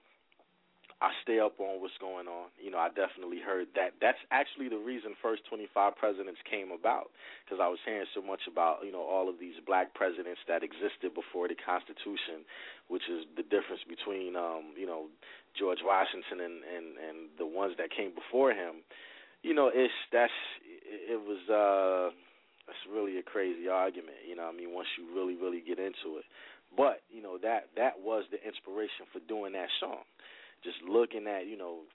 I 1.03 1.11
stay 1.27 1.43
up 1.43 1.59
on 1.59 1.83
what's 1.83 1.99
going 1.99 2.31
on. 2.31 2.47
You 2.55 2.71
know, 2.71 2.79
I 2.79 2.87
definitely 2.87 3.43
heard 3.43 3.67
that. 3.75 3.99
That's 3.99 4.19
actually 4.31 4.71
the 4.71 4.79
reason 4.79 5.19
first 5.19 5.43
25 5.51 5.67
presidents 5.99 6.39
came 6.47 6.71
about 6.71 7.11
because 7.43 7.59
I 7.59 7.67
was 7.67 7.83
hearing 7.83 8.07
so 8.15 8.23
much 8.23 8.47
about, 8.47 8.87
you 8.87 8.95
know, 8.95 9.03
all 9.03 9.27
of 9.27 9.35
these 9.35 9.59
black 9.67 9.91
presidents 9.91 10.39
that 10.47 10.63
existed 10.63 11.11
before 11.11 11.51
the 11.51 11.59
Constitution, 11.59 12.47
which 12.87 13.03
is 13.11 13.27
the 13.35 13.43
difference 13.43 13.83
between, 13.83 14.39
um, 14.39 14.71
you 14.79 14.87
know, 14.87 15.11
George 15.59 15.83
Washington 15.83 16.39
and 16.39 16.63
and 16.63 16.87
and 16.95 17.17
the 17.35 17.47
ones 17.47 17.75
that 17.75 17.91
came 17.91 18.15
before 18.15 18.55
him. 18.55 18.79
You 19.43 19.53
know, 19.53 19.67
it's 19.67 19.93
that's 20.15 20.39
it 20.87 21.19
was 21.19 21.43
uh 21.51 22.15
that's 22.67 22.81
really 22.89 23.17
a 23.17 23.23
crazy 23.23 23.69
argument, 23.69 24.17
you 24.27 24.35
know. 24.35 24.49
I 24.49 24.53
mean, 24.53 24.73
once 24.73 24.87
you 24.97 25.05
really, 25.13 25.35
really 25.37 25.61
get 25.61 25.77
into 25.77 26.17
it, 26.17 26.25
but 26.75 27.01
you 27.09 27.21
know 27.21 27.37
that 27.41 27.69
that 27.77 28.01
was 28.01 28.25
the 28.31 28.41
inspiration 28.41 29.05
for 29.13 29.21
doing 29.29 29.53
that 29.53 29.69
song. 29.79 30.03
Just 30.63 30.81
looking 30.81 31.27
at 31.27 31.45
you 31.47 31.57
know 31.57 31.85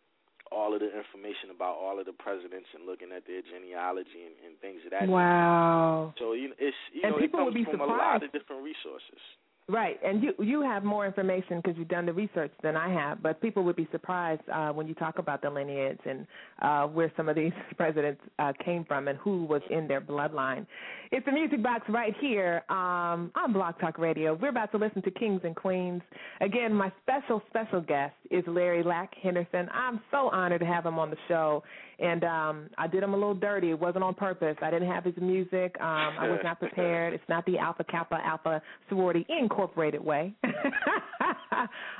all 0.50 0.74
of 0.74 0.80
the 0.80 0.90
information 0.90 1.54
about 1.54 1.78
all 1.78 1.98
of 1.98 2.06
the 2.06 2.14
presidents 2.14 2.66
and 2.74 2.86
looking 2.86 3.14
at 3.14 3.22
their 3.26 3.42
genealogy 3.42 4.26
and, 4.26 4.34
and 4.46 4.52
things 4.58 4.82
of 4.84 4.90
that. 4.90 5.06
Wow. 5.06 6.14
So 6.18 6.32
you 6.32 6.50
know, 6.50 6.58
it's 6.58 6.76
you 6.92 7.02
and 7.04 7.14
know 7.14 7.22
it 7.22 7.30
comes 7.30 7.54
from 7.54 7.78
surprised. 7.78 7.90
a 7.90 7.94
lot 7.94 8.22
of 8.22 8.30
different 8.32 8.62
resources. 8.62 9.22
Right, 9.70 10.00
and 10.04 10.20
you 10.20 10.34
you 10.42 10.62
have 10.62 10.82
more 10.82 11.06
information 11.06 11.60
because 11.62 11.78
you've 11.78 11.86
done 11.86 12.04
the 12.04 12.12
research 12.12 12.50
than 12.60 12.76
I 12.76 12.92
have. 12.92 13.22
But 13.22 13.40
people 13.40 13.62
would 13.62 13.76
be 13.76 13.86
surprised 13.92 14.40
uh, 14.52 14.70
when 14.70 14.88
you 14.88 14.94
talk 14.94 15.18
about 15.18 15.42
the 15.42 15.50
lineage 15.50 16.00
and 16.06 16.26
uh, 16.60 16.86
where 16.88 17.12
some 17.16 17.28
of 17.28 17.36
these 17.36 17.52
presidents 17.76 18.20
uh, 18.40 18.52
came 18.64 18.84
from 18.84 19.06
and 19.06 19.16
who 19.18 19.44
was 19.44 19.62
in 19.70 19.86
their 19.86 20.00
bloodline. 20.00 20.66
It's 21.12 21.24
the 21.24 21.30
Music 21.30 21.62
Box 21.62 21.84
right 21.88 22.14
here 22.20 22.64
um, 22.68 23.30
on 23.36 23.54
BlogTalkRadio. 23.54 24.40
We're 24.40 24.48
about 24.48 24.72
to 24.72 24.78
listen 24.78 25.02
to 25.02 25.10
Kings 25.12 25.42
and 25.44 25.54
Queens. 25.54 26.02
Again, 26.40 26.74
my 26.74 26.90
special 27.02 27.40
special 27.48 27.80
guest 27.80 28.14
is 28.32 28.42
Larry 28.48 28.82
Lak 28.82 29.12
Henderson. 29.22 29.68
I'm 29.72 30.00
so 30.10 30.30
honored 30.30 30.62
to 30.62 30.66
have 30.66 30.84
him 30.84 30.98
on 30.98 31.10
the 31.10 31.16
show, 31.28 31.62
and 32.00 32.24
um, 32.24 32.70
I 32.78 32.86
did 32.86 33.02
him 33.02 33.12
a 33.14 33.16
little 33.16 33.34
dirty. 33.34 33.70
It 33.70 33.78
wasn't 33.78 34.04
on 34.04 34.14
purpose. 34.14 34.56
I 34.62 34.70
didn't 34.70 34.88
have 34.88 35.04
his 35.04 35.14
music. 35.20 35.76
Um, 35.80 36.14
I 36.18 36.28
was 36.28 36.40
not 36.42 36.58
prepared. 36.58 37.12
It's 37.12 37.28
not 37.28 37.44
the 37.46 37.58
Alpha 37.58 37.84
Kappa 37.84 38.18
Alpha 38.24 38.62
Sorority 38.88 39.26
Incorporated 39.28 40.02
way. 40.02 40.34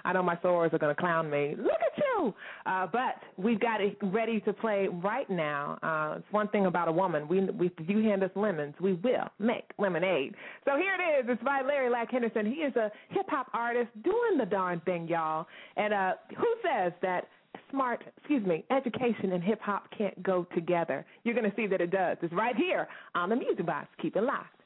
I 0.05 0.13
know 0.13 0.23
my 0.23 0.37
sorors 0.37 0.73
are 0.73 0.79
going 0.79 0.95
to 0.95 1.01
clown 1.01 1.29
me. 1.29 1.55
Look 1.59 1.73
at 1.73 1.99
you! 1.99 2.35
Uh, 2.65 2.87
but 2.91 3.17
we've 3.37 3.61
got 3.61 3.81
it 3.81 3.97
ready 4.03 4.41
to 4.41 4.53
play 4.53 4.89
right 4.89 5.29
now. 5.29 5.79
Uh, 5.83 6.19
it's 6.19 6.33
one 6.33 6.49
thing 6.49 6.67
about 6.67 6.89
a 6.89 6.93
woman. 6.93 7.29
We, 7.29 7.41
we, 7.51 7.67
if 7.79 7.89
you 7.89 8.03
hand 8.03 8.23
us 8.23 8.31
lemons, 8.35 8.75
we 8.81 8.95
will 8.95 9.29
make 9.39 9.65
lemonade. 9.79 10.35
So 10.65 10.77
here 10.77 10.95
it 10.95 11.21
is. 11.21 11.27
It's 11.29 11.43
by 11.43 11.63
Larry 11.67 11.91
Lak 11.91 12.11
Henderson. 12.11 12.47
He 12.47 12.61
is 12.61 12.75
a 12.77 12.91
hip 13.11 13.27
hop 13.29 13.49
artist 13.53 13.91
doing 14.03 14.39
the 14.39 14.47
darn 14.47 14.81
thing, 14.81 15.09
y'all. 15.09 15.47
And 15.77 15.93
uh, 15.93 16.13
who 16.39 16.55
says 16.63 16.93
that 17.03 17.29
smart, 17.71 18.05
excuse 18.17 18.45
me, 18.47 18.65
education 18.71 19.33
and 19.33 19.43
hip 19.43 19.61
hop 19.61 19.89
can't 19.97 20.21
go 20.23 20.47
together? 20.55 21.05
You're 21.25 21.35
going 21.35 21.51
to 21.51 21.57
see 21.57 21.67
that 21.67 21.81
it 21.81 21.91
does. 21.91 22.17
It's 22.23 22.33
right 22.33 22.57
here 22.57 22.89
on 23.15 23.29
the 23.29 23.37
Music 23.37 23.67
Box. 23.67 23.89
Keep 24.01 24.17
it 24.17 24.23
locked. 24.23 24.60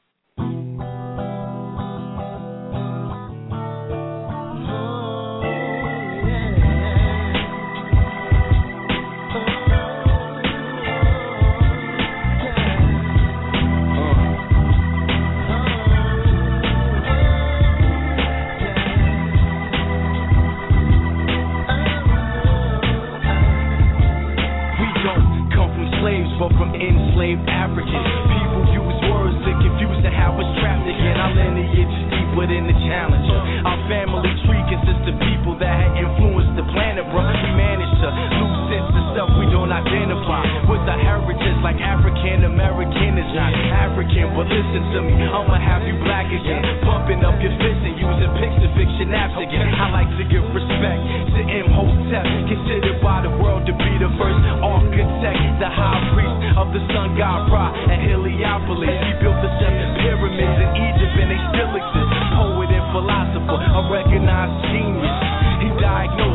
Enslaved 27.85 28.25
People 28.33 28.63
use 28.73 28.99
words 29.09 29.37
to 29.45 29.51
confuse 29.61 30.01
and 30.01 30.15
how 30.15 30.33
it's 30.41 30.53
trapped 30.61 30.85
again. 30.85 31.17
Our 31.21 31.33
lineage 31.33 31.93
is 31.93 32.05
deeper 32.09 32.45
than 32.49 32.65
the 32.65 32.77
challenger. 32.89 33.39
Our 33.65 33.79
family 33.85 34.31
tree 34.45 34.63
consists 34.69 35.05
of 35.05 35.15
people 35.21 35.53
that 35.61 35.73
had 35.73 35.93
influenced 36.01 36.53
the 36.57 36.65
planet, 36.73 37.05
bro. 37.13 37.21
We 37.21 37.51
managed 37.53 37.97
to 38.01 38.09
lose 38.41 38.59
sense 38.73 38.89
of 38.89 39.05
self 39.13 39.29
we 39.37 39.45
don't 39.53 39.71
identify 39.71 40.43
with 40.65 40.81
the 40.89 40.97
heritage 40.97 41.59
like 41.61 41.77
African 41.77 42.49
American 42.49 43.17
is 43.17 43.31
not 43.37 43.53
African. 43.53 44.33
But 44.33 44.49
listen 44.49 44.83
to 44.97 44.99
me, 45.05 45.15
I'ma 45.25 45.57
have 45.61 45.85
you 45.85 45.95
black 46.01 46.27
again. 46.29 46.84
Pumping 47.05 47.21
good 47.21 47.53
fishing, 47.61 48.01
using 48.01 48.33
pics 48.41 48.57
to 48.65 48.69
fix 48.73 48.89
your 48.97 49.05
napkin. 49.05 49.61
I 49.61 49.93
like 49.93 50.09
to 50.17 50.25
give 50.25 50.41
respect 50.41 50.97
to 51.37 51.41
Imhotep, 51.53 52.25
considered 52.49 52.97
by 52.97 53.21
the 53.21 53.29
world 53.29 53.61
to 53.69 53.77
be 53.77 53.93
the 54.01 54.09
first 54.17 54.41
architect, 54.57 55.37
the 55.61 55.69
high 55.69 56.01
priest 56.17 56.57
of 56.57 56.73
the 56.73 56.81
sun 56.89 57.13
god 57.13 57.45
Ra 57.53 57.69
at 57.93 58.01
Heliopolis. 58.01 58.89
He 58.89 59.13
built 59.21 59.37
the 59.37 59.53
seven 59.61 59.85
pyramids 60.01 60.57
in 60.57 60.69
Egypt 60.81 61.13
and 61.21 61.29
they 61.29 61.41
still 61.53 61.73
exist. 61.77 62.09
Poet 62.41 62.73
and 62.73 62.87
philosopher, 62.89 63.59
a 63.61 63.81
recognized 63.85 64.57
genius. 64.73 65.17
He 65.61 65.69
diagnosed 65.77 66.34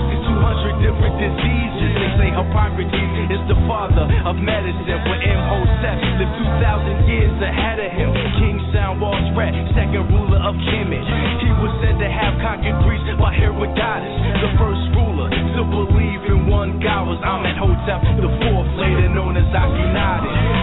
200 0.60 0.84
different 0.84 1.16
diseases. 1.16 1.90
They 1.96 2.10
say 2.20 2.28
Hippocrates 2.36 2.92
is 3.32 3.42
the 3.48 3.56
father 3.64 4.04
of 4.28 4.36
medicine. 4.36 5.00
When 5.08 5.20
Imhotep 5.24 5.96
lived 6.20 6.36
2,000 6.60 7.08
years 7.08 7.36
ahead 7.40 7.80
of 7.80 7.88
him. 7.96 8.12
King 8.36 8.60
Senwosret, 8.68 9.56
second 9.72 10.04
ruler 10.12 10.40
of 10.44 10.52
Kemet. 10.68 11.04
He 11.40 11.50
was 11.64 11.72
said 11.80 11.96
to 11.96 12.08
have 12.12 12.36
conquered 12.44 12.76
Greece 12.84 13.08
by 13.16 13.32
Herodotus, 13.32 14.14
the 14.44 14.50
first 14.60 14.84
ruler 14.92 15.32
to 15.32 15.62
believe 15.64 16.20
in 16.28 16.48
one 16.52 16.76
God 16.80 17.08
was 17.08 17.20
Amenhotep 17.24 18.20
the 18.20 18.28
fourth, 18.44 18.68
later 18.76 19.08
known 19.08 19.40
as 19.40 19.48
Akhenaten. 19.48 20.59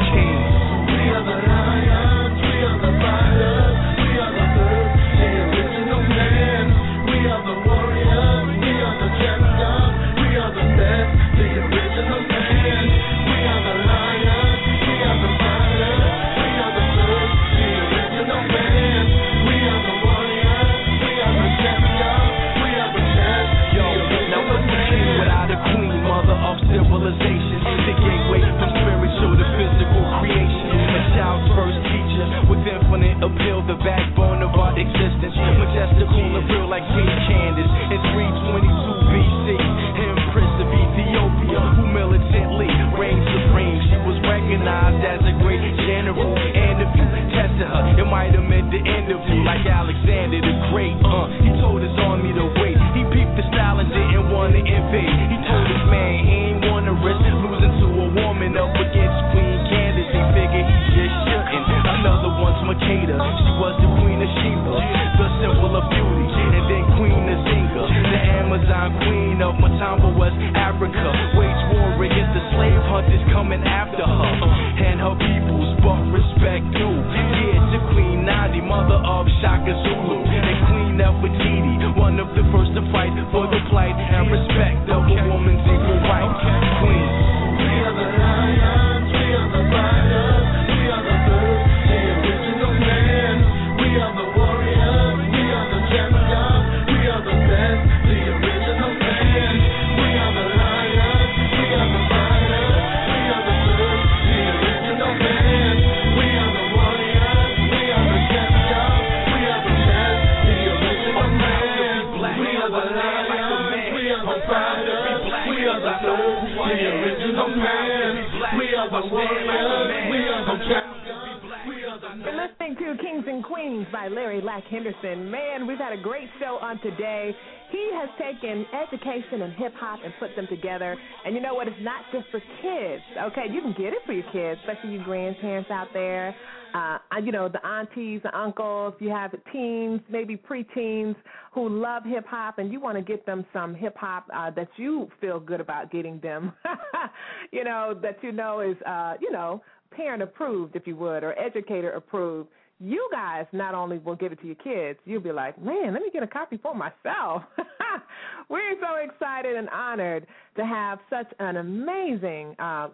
Uncles, 138.98 139.06
you 139.06 139.14
have 139.14 139.34
teens, 139.52 140.02
maybe 140.10 140.38
preteens 140.38 141.16
who 141.54 141.70
love 141.70 142.04
hip 142.06 142.26
hop, 142.28 142.60
and 142.60 142.72
you 142.72 142.80
want 142.80 142.98
to 142.98 143.04
get 143.04 143.26
them 143.26 143.46
some 143.54 143.76
hip 143.76 143.96
hop 143.98 144.28
uh, 144.34 144.52
that 144.52 144.70
you 144.78 145.10
feel 145.20 145.40
good 145.40 145.62
about 145.62 145.92
getting 145.92 146.20
them. 146.20 146.54
you 147.52 147.64
know, 147.64 147.98
that 148.02 148.18
you 148.22 148.32
know 148.32 148.62
is, 148.62 148.78
uh, 148.86 149.14
you 149.22 149.32
know, 149.32 149.62
parent 149.92 150.22
approved, 150.22 150.76
if 150.76 150.86
you 150.86 150.96
would, 150.96 151.24
or 151.24 151.38
educator 151.40 151.92
approved, 151.92 152.50
you 152.80 153.08
guys 153.12 153.46
not 153.52 153.74
only 153.74 153.98
will 153.98 154.16
give 154.16 154.32
it 154.32 154.40
to 154.42 154.48
your 154.48 154.56
kids, 154.56 155.00
you'll 155.06 155.22
be 155.22 155.32
like, 155.32 155.62
man, 155.62 155.94
let 155.94 156.02
me 156.02 156.10
get 156.12 156.24
a 156.24 156.28
copy 156.28 156.58
for 156.58 156.76
myself. 156.76 157.44
We're 158.50 158.76
so 158.80 158.96
excited 159.04 159.56
and 159.56 159.68
honored 159.70 160.28
to 160.56 160.66
have 160.66 161.00
such 161.10 161.28
an 161.40 161.58
amazing 161.58 162.56
uh, 162.60 162.90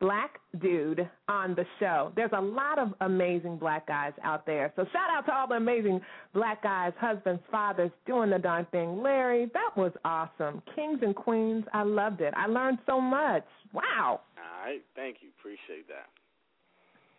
black 0.00 0.38
dude 0.60 1.08
on 1.28 1.54
the 1.54 1.64
show. 1.80 2.12
There's 2.16 2.30
a 2.32 2.40
lot 2.40 2.78
of 2.78 2.94
amazing 3.00 3.58
black 3.58 3.86
guys 3.86 4.12
out 4.22 4.46
there. 4.46 4.72
So 4.76 4.84
shout 4.92 5.10
out 5.10 5.26
to 5.26 5.34
all 5.34 5.48
the 5.48 5.54
amazing 5.54 6.00
black 6.32 6.62
guys, 6.62 6.92
husbands, 6.98 7.42
fathers 7.50 7.90
doing 8.06 8.30
the 8.30 8.38
darn 8.38 8.66
thing. 8.72 9.02
Larry, 9.02 9.50
that 9.52 9.70
was 9.76 9.92
awesome. 10.04 10.62
Kings 10.74 11.00
and 11.02 11.14
queens, 11.14 11.64
I 11.72 11.82
loved 11.82 12.20
it. 12.20 12.32
I 12.36 12.46
learned 12.46 12.78
so 12.86 13.00
much. 13.00 13.44
Wow. 13.72 14.20
All 14.38 14.64
right, 14.64 14.82
thank 14.94 15.16
you. 15.20 15.28
Appreciate 15.38 15.88
that. 15.88 16.08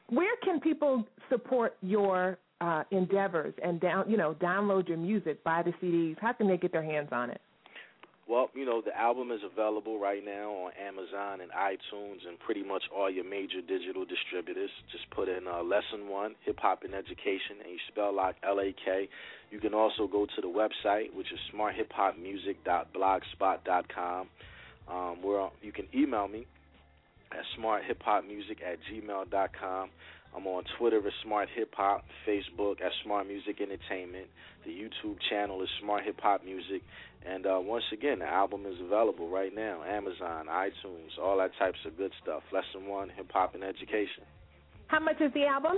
Where 0.09 0.35
can 0.43 0.59
people 0.59 1.03
support 1.29 1.77
your 1.81 2.37
uh, 2.61 2.83
endeavors 2.91 3.55
and 3.63 3.81
down, 3.81 4.09
you 4.09 4.17
know, 4.17 4.35
download 4.35 4.87
your 4.87 4.97
music, 4.97 5.43
buy 5.43 5.63
the 5.63 5.73
CDs? 5.83 6.17
How 6.19 6.33
can 6.33 6.47
they 6.47 6.57
get 6.57 6.71
their 6.71 6.83
hands 6.83 7.09
on 7.11 7.31
it? 7.31 7.41
Well, 8.27 8.49
you 8.55 8.65
know, 8.65 8.81
the 8.83 8.97
album 8.97 9.29
is 9.29 9.41
available 9.45 9.99
right 9.99 10.25
now 10.25 10.49
on 10.49 10.71
Amazon 10.81 11.41
and 11.41 11.51
iTunes 11.51 12.27
and 12.27 12.39
pretty 12.39 12.63
much 12.63 12.81
all 12.95 13.07
your 13.07 13.23
major 13.23 13.61
digital 13.61 14.03
distributors. 14.03 14.71
Just 14.91 15.07
put 15.11 15.29
in 15.29 15.47
uh, 15.47 15.61
Lesson 15.61 16.09
1, 16.09 16.33
Hip 16.45 16.57
Hop 16.59 16.81
and 16.83 16.95
Education, 16.95 17.57
and 17.63 17.69
you 17.69 17.77
spell 17.87 18.11
like 18.15 18.35
L 18.41 18.59
A 18.59 18.73
K. 18.83 19.07
You 19.51 19.59
can 19.59 19.75
also 19.75 20.07
go 20.07 20.25
to 20.25 20.41
the 20.41 20.47
website, 20.47 21.13
which 21.13 21.31
is 21.31 21.37
smarthiphopmusic.blogspot.com, 21.53 24.27
um, 24.87 25.21
where 25.21 25.51
you 25.61 25.71
can 25.71 25.85
email 25.93 26.27
me 26.27 26.47
at 27.35 27.43
smarthiphopmusic 27.59 28.63
at 28.65 28.79
gmail.com. 28.91 29.89
I'm 30.35 30.47
on 30.47 30.63
Twitter 30.77 30.97
at 30.97 31.13
Smart 31.23 31.47
Hip 31.55 31.73
Hop, 31.77 32.03
Facebook 32.27 32.81
at 32.81 32.91
Smart 33.03 33.27
Music 33.27 33.61
Entertainment. 33.61 34.27
The 34.65 34.71
YouTube 34.71 35.15
channel 35.29 35.61
is 35.63 35.69
Smart 35.81 36.03
Hip 36.03 36.19
Hop 36.21 36.43
Music. 36.43 36.81
And 37.25 37.45
uh, 37.45 37.59
once 37.61 37.85
again, 37.93 38.19
the 38.19 38.25
album 38.25 38.65
is 38.65 38.75
available 38.81 39.29
right 39.29 39.53
now 39.55 39.83
Amazon, 39.83 40.47
iTunes, 40.47 41.17
all 41.21 41.37
that 41.37 41.51
types 41.57 41.79
of 41.85 41.97
good 41.97 42.11
stuff. 42.21 42.43
Lesson 42.51 42.87
1, 42.87 43.09
Hip 43.15 43.31
Hop 43.33 43.55
and 43.55 43.63
Education. 43.63 44.23
How 44.87 44.99
much 44.99 45.21
is 45.21 45.33
the 45.33 45.45
album? 45.45 45.77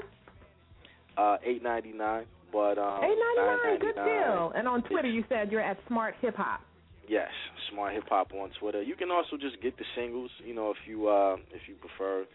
Uh, 1.18 1.38
eight 1.44 1.64
ninety 1.64 1.92
nine, 1.92 2.26
but 2.52 2.78
um, 2.78 3.04
Eight 3.04 3.18
ninety 3.18 3.58
nine, 3.64 3.80
good 3.80 3.96
deal. 3.96 4.52
And 4.56 4.68
on 4.68 4.84
Twitter, 4.84 5.10
you 5.10 5.24
said 5.30 5.52
you're 5.52 5.62
at 5.62 5.78
Smart 5.88 6.14
Hip 6.22 6.36
Hop. 6.38 6.62
Yes, 7.08 7.30
Smart 7.72 7.94
Hip 7.94 8.04
Hop 8.10 8.34
on 8.34 8.50
Twitter. 8.60 8.82
You 8.82 8.96
can 8.96 9.12
also 9.12 9.38
just 9.40 9.62
get 9.62 9.78
the 9.78 9.86
singles, 9.96 10.30
you 10.46 10.54
know, 10.54 10.72
if 10.72 10.78
you 10.86 11.08
uh 11.08 11.36
if 11.54 11.62
you 11.68 11.76
prefer, 11.76 12.26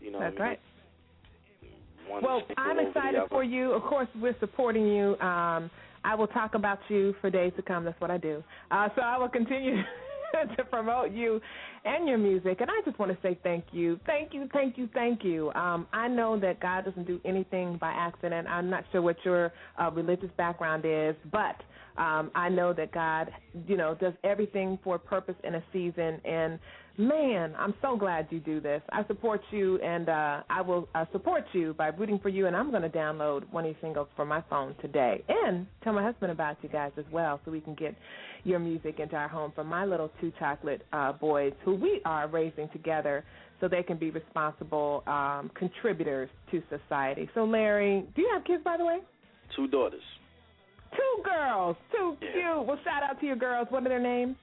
you 0.00 0.10
know. 0.10 0.20
That's 0.20 0.38
right. 0.38 0.60
One 2.08 2.22
Well, 2.22 2.42
I'm 2.56 2.78
excited 2.78 3.22
for 3.28 3.44
you. 3.44 3.72
Of 3.72 3.82
course, 3.82 4.08
we're 4.20 4.36
supporting 4.40 4.86
you. 4.86 5.18
Um, 5.20 5.70
I 6.04 6.14
will 6.14 6.26
talk 6.26 6.54
about 6.54 6.78
you 6.88 7.14
for 7.20 7.30
days 7.30 7.52
to 7.56 7.62
come. 7.62 7.84
That's 7.84 7.98
what 8.00 8.10
I 8.10 8.18
do. 8.18 8.42
Uh, 8.70 8.88
so 8.94 9.00
I 9.00 9.16
will 9.16 9.28
continue 9.28 9.76
to 10.56 10.64
promote 10.64 11.12
you 11.12 11.40
and 11.84 12.08
your 12.08 12.18
music. 12.18 12.60
And 12.60 12.70
I 12.70 12.80
just 12.84 12.98
want 12.98 13.12
to 13.12 13.18
say 13.22 13.38
thank 13.42 13.64
you, 13.72 13.98
thank 14.06 14.34
you, 14.34 14.48
thank 14.52 14.76
you, 14.76 14.88
thank 14.92 15.24
you. 15.24 15.50
Um, 15.52 15.86
I 15.92 16.08
know 16.08 16.38
that 16.40 16.60
God 16.60 16.84
doesn't 16.84 17.06
do 17.06 17.20
anything 17.24 17.78
by 17.80 17.90
accident. 17.92 18.48
I'm 18.48 18.68
not 18.68 18.84
sure 18.92 19.00
what 19.00 19.16
your 19.24 19.52
uh, 19.80 19.90
religious 19.90 20.30
background 20.36 20.84
is, 20.86 21.14
but 21.32 21.56
um, 21.96 22.30
I 22.34 22.48
know 22.48 22.72
that 22.72 22.92
God, 22.92 23.30
you 23.66 23.76
know, 23.76 23.94
does 23.94 24.14
everything 24.24 24.78
for 24.82 24.96
a 24.96 24.98
purpose 24.98 25.36
in 25.44 25.54
a 25.54 25.62
season. 25.72 26.20
And 26.24 26.58
man, 26.98 27.54
I'm 27.56 27.74
so 27.80 27.96
glad 27.96 28.26
you 28.30 28.40
do 28.40 28.60
this. 28.60 28.82
I 28.90 29.06
support 29.06 29.40
you, 29.50 29.78
and 29.80 30.08
uh, 30.08 30.42
I 30.50 30.60
will 30.60 30.88
uh, 30.94 31.04
support 31.12 31.44
you 31.52 31.74
by 31.74 31.88
rooting 31.88 32.18
for 32.18 32.30
you. 32.30 32.46
And 32.46 32.56
I'm 32.56 32.70
going 32.70 32.82
to 32.82 32.88
download 32.88 33.50
one 33.52 33.64
of 33.64 33.70
your 33.70 33.80
singles 33.80 34.08
for 34.16 34.24
my 34.24 34.42
phone 34.50 34.74
today, 34.80 35.22
and 35.28 35.66
tell 35.84 35.92
my 35.92 36.02
husband 36.02 36.32
about 36.32 36.56
you 36.62 36.68
guys 36.68 36.92
as 36.98 37.04
well, 37.12 37.40
so 37.44 37.50
we 37.50 37.60
can 37.60 37.74
get 37.74 37.94
your 38.42 38.58
music 38.58 38.98
into 38.98 39.14
our 39.14 39.28
home 39.28 39.52
for 39.54 39.64
my 39.64 39.84
little 39.84 40.10
two 40.20 40.32
chocolate 40.38 40.82
uh, 40.92 41.12
boys, 41.12 41.52
who 41.64 41.74
we 41.74 42.00
are 42.04 42.28
raising 42.28 42.68
together. 42.70 43.24
So 43.60 43.68
they 43.68 43.84
can 43.84 43.96
be 43.96 44.10
responsible 44.10 45.04
um, 45.06 45.50
contributors 45.54 46.28
to 46.50 46.62
society. 46.68 47.30
So, 47.34 47.44
Larry, 47.44 48.04
do 48.14 48.20
you 48.20 48.30
have 48.34 48.44
kids, 48.44 48.62
by 48.64 48.76
the 48.76 48.84
way? 48.84 48.98
Two 49.56 49.68
daughters. 49.68 50.02
Two 50.94 51.22
girls. 51.22 51.76
Too 51.92 52.16
Yeah. 52.20 52.32
cute. 52.32 52.66
Well, 52.66 52.78
shout 52.84 53.02
out 53.02 53.20
to 53.20 53.26
your 53.26 53.36
girls. 53.36 53.70
What 53.70 53.84
are 53.84 53.88
their 53.88 54.00
names? 54.00 54.36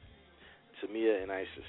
Tamia 0.82 1.24
and 1.24 1.32
Isis. 1.32 1.66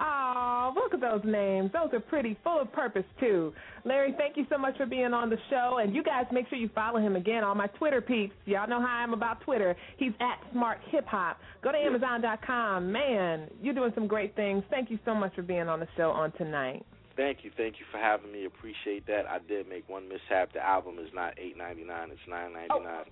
Oh, 0.00 0.72
look 0.76 0.94
at 0.94 1.00
those 1.00 1.24
names. 1.24 1.72
Those 1.72 1.92
are 1.92 1.98
pretty, 1.98 2.36
full 2.44 2.60
of 2.60 2.70
purpose, 2.72 3.04
too. 3.18 3.52
Larry, 3.84 4.12
thank 4.16 4.36
you 4.36 4.46
so 4.48 4.56
much 4.56 4.76
for 4.76 4.86
being 4.86 5.12
on 5.12 5.28
the 5.28 5.38
show. 5.50 5.78
And 5.82 5.92
you 5.92 6.04
guys 6.04 6.24
make 6.30 6.48
sure 6.48 6.56
you 6.56 6.68
follow 6.68 7.00
him 7.00 7.16
again 7.16 7.42
on 7.42 7.56
my 7.56 7.66
Twitter 7.66 8.00
peeps. 8.00 8.34
Y'all 8.46 8.68
know 8.68 8.80
how 8.80 8.86
I'm 9.02 9.12
about 9.12 9.40
Twitter. 9.40 9.74
He's 9.96 10.12
at 10.20 10.38
Smart 10.52 10.78
Hip 10.90 11.04
Hop. 11.06 11.38
Go 11.62 11.72
to 11.72 11.78
Amazon.com. 11.78 12.92
Man, 12.92 13.50
you're 13.60 13.74
doing 13.74 13.90
some 13.96 14.06
great 14.06 14.36
things. 14.36 14.62
Thank 14.70 14.88
you 14.88 15.00
so 15.04 15.14
much 15.16 15.34
for 15.34 15.42
being 15.42 15.68
on 15.68 15.80
the 15.80 15.88
show 15.96 16.10
on 16.10 16.30
tonight. 16.32 16.86
Thank 17.16 17.38
you, 17.42 17.50
thank 17.56 17.80
you 17.80 17.86
for 17.90 17.98
having 17.98 18.30
me. 18.30 18.44
Appreciate 18.44 19.04
that. 19.08 19.26
I 19.26 19.40
did 19.48 19.68
make 19.68 19.88
one 19.88 20.08
mishap. 20.08 20.52
The 20.52 20.64
album 20.64 20.98
is 21.00 21.08
not 21.12 21.34
eight 21.36 21.58
ninety 21.58 21.82
nine; 21.82 22.10
it's 22.12 22.20
nine 22.28 22.52
ninety 22.52 22.68
nine. 22.84 23.04
Oh. 23.04 23.10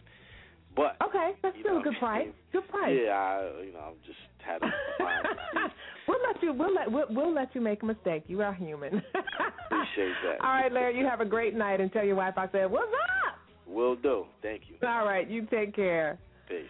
But 0.77 0.97
Okay, 1.03 1.33
that's 1.43 1.57
still 1.59 1.75
know, 1.75 1.81
a 1.81 1.85
good 1.85 1.99
price. 1.99 2.29
Good 2.53 2.69
price. 2.69 2.97
yeah, 3.05 3.13
I 3.13 3.63
you 3.65 3.73
know 3.73 3.81
I've 3.89 4.07
just 4.07 4.19
had 4.39 4.63
a 4.63 4.67
we'll 6.07 6.19
let 6.27 6.43
you. 6.43 6.53
We'll 6.53 6.75
let. 6.75 6.93
We'll, 6.93 7.07
we'll 7.11 7.35
let 7.35 7.55
you 7.55 7.61
make 7.61 7.83
a 7.83 7.87
mistake. 7.87 8.25
You 8.27 8.43
are 8.43 8.53
human. 8.55 9.03
appreciate 9.71 10.15
that. 10.25 10.41
All 10.45 10.51
right, 10.53 10.71
Larry. 10.73 10.99
You 10.99 11.07
have 11.07 11.21
a 11.21 11.25
great 11.25 11.55
night, 11.55 11.81
and 11.81 11.91
tell 11.93 12.05
your 12.05 12.17
wife 12.17 12.35
I 12.37 12.49
said, 12.53 12.71
"What's 12.71 12.93
up?" 13.29 13.39
Will 13.67 13.97
do. 13.97 14.27
Thank 14.43 14.63
you. 14.69 14.77
All 14.87 15.05
right, 15.05 15.29
you 15.29 15.47
take 15.51 15.75
care. 15.75 16.19
Peace. 16.49 16.67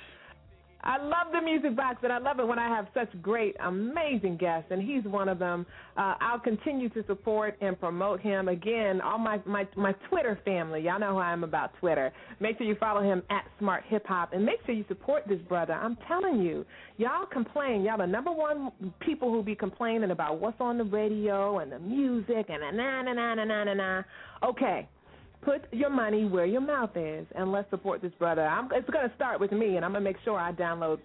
I 0.87 0.99
love 0.99 1.33
the 1.33 1.43
music 1.43 1.75
box, 1.75 1.99
and 2.05 2.13
I 2.13 2.19
love 2.19 2.39
it 2.39 2.47
when 2.47 2.61
I 2.61 2.69
have 2.69 2.87
such 2.95 3.11
great, 3.21 3.57
amazing 3.59 4.37
guests, 4.37 4.71
and 4.71 4.81
he's 4.81 5.03
one 5.03 5.29
of 5.29 5.41
them. 5.41 5.67
Uh, 5.97 6.15
I'll 6.21 6.39
continue 6.39 6.89
to 6.91 7.05
support 7.09 7.59
and 7.61 7.79
promote 7.79 8.21
him. 8.21 8.47
Again, 8.47 9.01
all 9.01 9.19
my, 9.19 9.41
my 9.45 9.67
my 9.77 9.93
Twitter 10.09 10.39
family, 10.45 10.83
y'all 10.83 11.01
know 11.01 11.15
how 11.15 11.23
I'm 11.23 11.43
about 11.43 11.73
Twitter. 11.81 12.13
Make 12.39 12.59
sure 12.59 12.69
you 12.69 12.77
follow 12.77 13.03
him 13.03 13.21
at 13.31 13.47
Smart 13.59 13.83
Hip 13.89 14.07
Hop, 14.07 14.33
and 14.33 14.47
make 14.47 14.61
sure 14.65 14.77
you 14.77 14.85
support 14.87 15.25
this 15.27 15.41
brother. 15.49 15.73
I'm 15.73 15.99
telling 16.07 16.41
you, 16.41 16.65
y'all 16.99 17.27
complain. 17.27 17.83
Y'all 17.83 17.99
the 17.99 18.07
number 18.07 18.31
one 18.31 18.71
people 19.01 19.33
who 19.33 19.43
be 19.43 19.57
complaining 19.57 20.13
about 20.13 20.41
what's 20.41 20.61
on 20.61 20.79
the 20.79 20.85
radio 20.85 21.59
and 21.59 21.73
the 21.73 21.81
music 21.81 22.47
and 22.49 22.77
na 22.77 23.03
na 23.03 23.13
na 23.13 23.35
na 23.35 23.65
na 23.65 23.75
na. 23.75 24.03
Okay, 24.45 24.89
put 25.47 25.73
your 25.73 25.91
money 25.91 26.25
where 26.25 26.45
your 26.45 26.61
mouth 26.61 26.91
is 26.97 27.25
and 27.37 27.53
let's 27.53 27.71
support 27.71 28.03
this 28.03 28.13
brother. 28.19 28.45
I'm, 28.45 28.69
it's 28.73 28.91
going 28.91 29.09
to 29.09 29.15
start 29.15 29.41
with 29.41 29.53
me, 29.53 29.77
and 29.77 29.85
I'm 29.85 29.93
going 29.93 30.05
to 30.05 30.11
make 30.11 30.17
sure 30.25 30.39
I 30.39 30.53
download. 30.53 30.99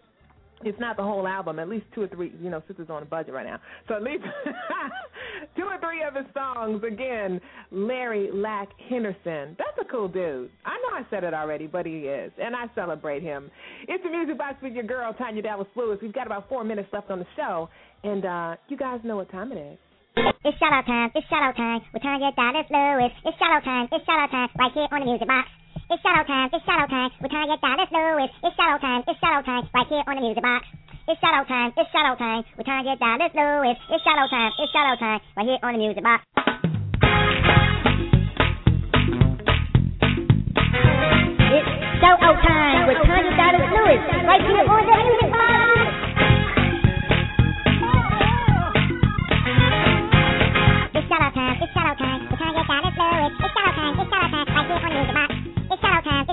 It's 0.63 0.79
not 0.79 0.97
the 0.97 1.03
whole 1.03 1.27
album, 1.27 1.59
at 1.59 1.69
least 1.69 1.85
two 1.93 2.01
or 2.01 2.07
three. 2.07 2.33
You 2.41 2.49
know, 2.49 2.61
sister's 2.67 2.89
on 2.89 3.01
a 3.01 3.05
budget 3.05 3.33
right 3.33 3.45
now, 3.45 3.59
so 3.87 3.95
at 3.95 4.03
least 4.03 4.23
two 5.57 5.63
or 5.63 5.79
three 5.79 6.03
of 6.03 6.13
his 6.13 6.25
songs. 6.35 6.83
Again, 6.83 7.41
Larry 7.71 8.29
Lak 8.31 8.69
Henderson. 8.87 9.55
That's 9.57 9.77
a 9.81 9.85
cool 9.89 10.07
dude. 10.07 10.51
I 10.65 10.77
know 10.77 10.97
I 10.97 11.05
said 11.09 11.23
it 11.23 11.33
already, 11.33 11.65
but 11.65 11.87
he 11.87 12.01
is, 12.01 12.31
and 12.39 12.55
I 12.55 12.65
celebrate 12.75 13.23
him. 13.23 13.49
It's 13.87 14.03
the 14.03 14.11
music 14.11 14.37
box 14.37 14.55
with 14.61 14.73
your 14.73 14.83
girl 14.83 15.13
Tanya 15.13 15.41
Dallas 15.41 15.67
Lewis. 15.75 15.97
We've 15.99 16.13
got 16.13 16.27
about 16.27 16.47
four 16.47 16.63
minutes 16.63 16.89
left 16.93 17.09
on 17.09 17.17
the 17.17 17.27
show, 17.35 17.67
and 18.03 18.23
uh, 18.23 18.55
you 18.67 18.77
guys 18.77 18.99
know 19.03 19.15
what 19.15 19.31
time 19.31 19.51
it 19.51 19.57
is. 19.57 19.79
It's 20.17 20.57
shout 20.59 20.73
out 20.73 20.85
time, 20.85 21.11
it's 21.15 21.27
shout 21.31 21.39
out 21.39 21.55
time. 21.55 21.79
We're 21.93 22.03
trying 22.03 22.19
to 22.19 22.27
get 22.27 22.35
Dallas 22.35 22.67
Lewis. 22.67 23.13
It's 23.23 23.37
shout 23.39 23.51
out 23.55 23.63
time, 23.63 23.87
it's 23.91 24.03
shout 24.03 24.19
out 24.19 24.31
time. 24.31 24.49
Right 24.59 24.71
here 24.75 24.87
on 24.91 24.99
the 24.99 25.07
music 25.07 25.27
box. 25.27 25.47
It's 25.87 26.01
shout 26.03 26.19
out 26.19 26.27
time, 26.27 26.49
it's 26.51 26.65
shout 26.67 26.83
out 26.83 26.89
time. 26.91 27.11
We're 27.23 27.31
trying 27.31 27.47
to 27.47 27.55
get 27.55 27.61
Dallas 27.63 27.87
Lewis. 27.91 28.31
It's 28.43 28.55
shout 28.59 28.75
out 28.75 28.81
time, 28.83 29.03
it's 29.07 29.19
shout 29.23 29.39
out 29.39 29.45
time. 29.47 29.63
Right 29.71 29.87
here 29.87 30.03
on 30.03 30.15
the 30.15 30.23
music 30.23 30.43
box. 30.43 30.67
It's 31.07 31.19
shout 31.23 31.33
out 31.33 31.47
time, 31.47 31.71
it's 31.77 31.91
shout 31.95 32.05
out 32.05 32.19
time. 32.19 32.43
We're 32.59 32.67
trying 32.67 32.83
to 32.83 32.91
get 32.91 32.99
Dallas 32.99 33.31
Lewis. 33.31 33.77
It's 33.87 34.03
shout 34.03 34.19
out 34.19 34.29
time, 34.29 34.51
it's 34.59 34.71
shout 34.75 34.87
out 34.91 34.99
time. 34.99 35.19
Right 35.39 35.47
here 35.47 35.59
on 35.63 35.71
the 35.71 35.79
music 35.79 36.03
box. 36.03 36.19
It's 41.55 41.67
shout 42.03 42.19
out 42.19 42.37
time 42.43 42.83
with 42.87 42.99
Tanya 43.07 43.31
Dallas 43.39 43.63
Lewis. 43.63 44.01
Right 44.27 44.43
here 44.43 44.65
on 44.67 44.83
the 44.83 44.95
music 45.07 45.31
box. 45.31 45.60
It's 55.71 55.81
shout 55.81 56.05
out 56.05 56.27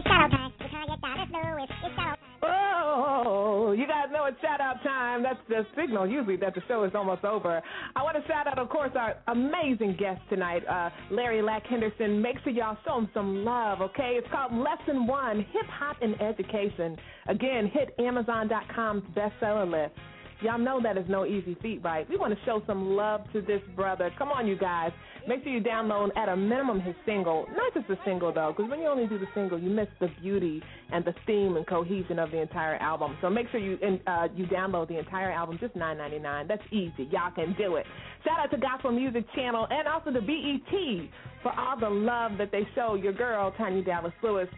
time. 1.97 2.17
Oh, 2.43 3.75
you 3.77 3.87
guys 3.87 4.07
know 4.13 4.27
it's 4.27 4.41
time. 4.41 5.23
That's 5.23 5.39
the 5.49 5.67
signal 5.81 6.07
usually 6.07 6.37
that 6.37 6.55
the 6.55 6.61
show 6.69 6.85
is 6.85 6.93
almost 6.95 7.25
over. 7.25 7.63
I 7.97 8.03
want 8.03 8.17
to 8.17 8.27
shout 8.29 8.47
out, 8.47 8.59
of 8.59 8.69
course, 8.69 8.91
our 8.95 9.17
amazing 9.29 9.97
guest 9.99 10.21
tonight, 10.29 10.63
uh, 10.69 10.91
Larry 11.11 11.43
Lak 11.43 11.65
Henderson. 11.67 12.21
Make 12.23 12.37
sure 12.45 12.53
y'all 12.53 12.77
show 12.85 12.99
him 12.99 13.09
some 13.15 13.45
love, 13.45 13.81
okay? 13.81 14.19
It's 14.19 14.29
called 14.31 14.53
Lesson 14.53 15.07
One 15.07 15.39
Hip 15.39 15.67
Hop 15.71 15.97
and 16.03 16.21
Education. 16.21 16.97
Again, 17.29 17.71
hit 17.73 17.95
Amazon.com's 17.99 19.03
bestseller 19.17 19.71
list. 19.71 19.95
Y'all 20.41 20.59
know 20.59 20.81
that 20.83 20.97
is 20.97 21.05
no 21.09 21.27
easy 21.27 21.57
feat, 21.61 21.81
right? 21.83 22.09
We 22.09 22.17
want 22.17 22.33
to 22.33 22.45
show 22.45 22.63
some 22.67 22.95
love 22.95 23.23
to 23.33 23.41
this 23.41 23.61
brother. 23.75 24.13
Come 24.19 24.29
on, 24.29 24.47
you 24.47 24.57
guys. 24.57 24.93
Make 25.27 25.43
sure 25.43 25.53
you 25.53 25.61
download 25.61 26.17
at 26.17 26.29
a 26.29 26.37
minimum 26.37 26.81
his 26.81 26.95
single. 27.05 27.47
Not 27.57 27.75
just 27.75 27.89
the 27.89 27.99
single, 28.05 28.33
though, 28.33 28.55
because 28.57 28.71
when 28.71 28.81
you 28.81 28.87
only 28.87 29.07
do 29.07 29.19
the 29.19 29.27
single, 29.35 29.59
you 29.59 29.69
miss 29.69 29.89
the 30.01 30.09
beauty 30.23 30.63
and 30.93 31.05
the 31.05 31.13
theme 31.27 31.57
and 31.57 31.67
cohesion 31.67 32.19
of 32.19 32.31
the 32.31 32.41
entire 32.41 32.77
album. 32.77 33.17
So 33.21 33.29
make 33.29 33.49
sure 33.51 33.61
you 33.61 33.79
uh, 34.07 34.29
you 34.35 34.47
download 34.47 34.89
the 34.89 34.99
entire 34.99 35.31
album, 35.31 35.59
just 35.61 35.75
nine 35.75 35.99
ninety 35.99 36.19
nine. 36.19 36.47
That's 36.47 36.63
easy. 36.71 37.09
Y'all 37.11 37.33
can 37.35 37.55
do 37.59 37.77
it. 37.77 37.85
Shout 38.25 38.39
out 38.39 38.51
to 38.53 38.57
Gospel 38.59 38.93
Music 38.93 39.25
Channel 39.35 39.67
and 39.71 39.89
also 39.89 40.13
the 40.13 40.21
BET 40.21 41.11
for 41.43 41.53
all 41.59 41.79
the 41.79 41.91
love 41.91 42.33
that 42.39 42.51
they 42.53 42.67
show 42.75 42.95
your 42.95 43.13
girl, 43.13 43.53
Tanya 43.59 43.83
Dallas 43.83 44.13
Lewis. 44.23 44.49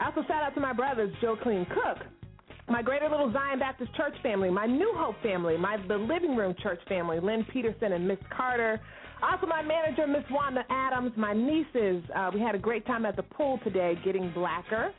Also 0.00 0.22
shout 0.28 0.42
out 0.42 0.54
to 0.54 0.60
my 0.60 0.72
brothers, 0.72 1.14
Joe 1.22 1.36
Clean 1.42 1.66
Cook, 1.66 2.06
my 2.68 2.82
Greater 2.82 3.08
Little 3.08 3.32
Zion 3.32 3.58
Baptist 3.58 3.94
Church 3.94 4.14
family, 4.22 4.50
my 4.50 4.66
New 4.66 4.92
Hope 4.96 5.14
family, 5.22 5.56
my 5.56 5.76
the 5.86 5.96
Living 5.96 6.36
Room 6.36 6.54
Church 6.62 6.80
family, 6.88 7.20
Lynn 7.20 7.46
Peterson 7.52 7.92
and 7.92 8.06
Miss 8.06 8.18
Carter. 8.36 8.80
Also, 9.22 9.46
my 9.46 9.62
manager, 9.62 10.06
Miss 10.06 10.24
Wanda 10.30 10.64
Adams, 10.68 11.12
my 11.16 11.32
nieces. 11.32 12.02
Uh, 12.14 12.30
we 12.34 12.40
had 12.40 12.54
a 12.54 12.58
great 12.58 12.84
time 12.86 13.06
at 13.06 13.16
the 13.16 13.22
pool 13.22 13.58
today 13.64 13.98
getting 14.04 14.32
blacker. 14.32 14.92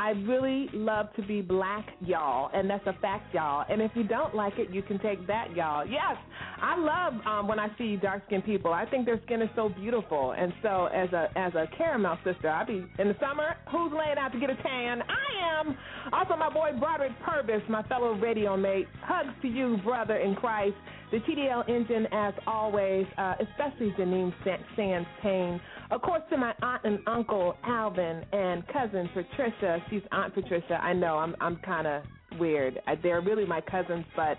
I 0.00 0.12
really 0.26 0.66
love 0.72 1.14
to 1.16 1.22
be 1.22 1.42
black, 1.42 1.86
y'all, 2.00 2.50
and 2.54 2.70
that's 2.70 2.86
a 2.86 2.94
fact, 3.02 3.34
y'all. 3.34 3.66
And 3.68 3.82
if 3.82 3.90
you 3.94 4.02
don't 4.02 4.34
like 4.34 4.54
it, 4.56 4.70
you 4.70 4.80
can 4.80 4.98
take 4.98 5.26
that, 5.26 5.54
y'all. 5.54 5.86
Yes, 5.86 6.16
I 6.62 6.78
love 6.78 7.20
um, 7.26 7.46
when 7.46 7.58
I 7.58 7.68
see 7.76 7.96
dark 7.96 8.22
skinned 8.26 8.46
people. 8.46 8.72
I 8.72 8.86
think 8.86 9.04
their 9.04 9.20
skin 9.26 9.42
is 9.42 9.50
so 9.54 9.68
beautiful. 9.68 10.32
And 10.32 10.54
so, 10.62 10.86
as 10.86 11.12
a 11.12 11.28
as 11.36 11.54
a 11.54 11.66
caramel 11.76 12.16
sister, 12.24 12.48
I 12.48 12.64
be 12.64 12.82
in 12.98 13.08
the 13.08 13.16
summer. 13.20 13.56
Who's 13.70 13.92
laying 13.92 14.16
out 14.16 14.32
to 14.32 14.40
get 14.40 14.48
a 14.48 14.56
tan? 14.56 15.02
I 15.02 15.60
am. 15.60 15.76
Also, 16.14 16.34
my 16.34 16.48
boy 16.48 16.70
Broderick 16.78 17.12
Purvis, 17.22 17.60
my 17.68 17.82
fellow 17.82 18.14
radio 18.14 18.56
mate. 18.56 18.88
Hugs 19.02 19.34
to 19.42 19.48
you, 19.48 19.76
brother 19.84 20.16
in 20.16 20.34
Christ. 20.34 20.76
The 21.10 21.18
TDL 21.18 21.68
engine, 21.68 22.06
as 22.12 22.34
always, 22.46 23.04
uh, 23.18 23.34
especially 23.40 23.92
Janine 23.98 24.32
Sa- 24.44 24.62
Sands 24.76 25.08
Payne. 25.20 25.60
Of 25.90 26.02
course, 26.02 26.22
to 26.30 26.36
my 26.36 26.54
aunt 26.62 26.84
and 26.84 27.00
uncle 27.08 27.56
Alvin 27.64 28.24
and 28.32 28.66
cousin 28.68 29.10
Patricia. 29.12 29.82
She's 29.90 30.02
Aunt 30.12 30.34
Patricia. 30.34 30.78
I 30.80 30.92
know 30.92 31.18
I'm 31.18 31.34
I'm 31.40 31.56
kind 31.56 31.86
of 31.86 32.02
weird. 32.38 32.78
They're 33.02 33.20
really 33.20 33.44
my 33.44 33.60
cousins, 33.60 34.04
but 34.16 34.38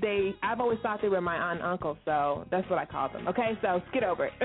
they 0.00 0.34
I've 0.42 0.60
always 0.60 0.78
thought 0.82 1.00
they 1.02 1.08
were 1.08 1.20
my 1.20 1.36
aunt 1.36 1.60
and 1.60 1.68
uncle, 1.68 1.96
so 2.04 2.46
that's 2.50 2.68
what 2.68 2.78
I 2.78 2.84
call 2.84 3.08
them. 3.08 3.26
Okay, 3.28 3.52
so 3.62 3.80
get 3.92 4.04
over 4.04 4.26
it. 4.26 4.32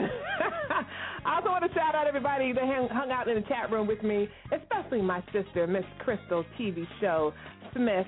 I 1.26 1.36
also 1.36 1.50
want 1.50 1.64
to 1.66 1.74
shout 1.78 1.96
out 1.96 2.08
everybody 2.08 2.54
that 2.54 2.64
hung, 2.64 2.88
hung 2.90 3.12
out 3.12 3.28
in 3.28 3.36
the 3.36 3.42
chat 3.42 3.72
room 3.72 3.88
with 3.88 4.02
me, 4.04 4.28
especially 4.52 5.02
my 5.02 5.24
sister, 5.34 5.68
Miss 5.68 5.84
Crystal 6.00 6.46
TV 6.60 6.86
show 7.00 7.34
Smith. 7.76 8.08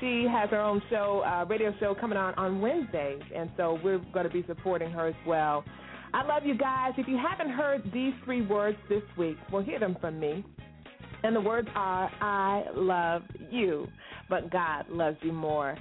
She 0.00 0.26
has 0.30 0.48
her 0.50 0.60
own 0.60 0.82
show, 0.88 1.22
uh, 1.26 1.44
radio 1.44 1.72
show 1.78 1.94
coming 1.94 2.18
on 2.18 2.34
on 2.34 2.60
Wednesdays, 2.60 3.22
and 3.34 3.50
so 3.56 3.78
we're 3.84 3.98
going 4.12 4.26
to 4.26 4.32
be 4.32 4.44
supporting 4.46 4.90
her 4.90 5.06
as 5.06 5.14
well. 5.26 5.64
I 6.12 6.26
love 6.26 6.44
you 6.44 6.56
guys. 6.56 6.92
If 6.98 7.06
you 7.06 7.16
haven't 7.16 7.52
heard 7.52 7.88
these 7.92 8.14
three 8.24 8.44
words 8.44 8.76
this 8.88 9.02
week, 9.16 9.36
well, 9.52 9.62
hear 9.62 9.78
them 9.78 9.96
from 10.00 10.18
me. 10.18 10.44
And 11.22 11.36
the 11.36 11.40
words 11.40 11.68
are, 11.74 12.10
I 12.20 12.64
love 12.74 13.22
you, 13.50 13.88
but 14.28 14.50
God 14.50 14.88
loves 14.88 15.18
you 15.22 15.32
more. 15.32 15.76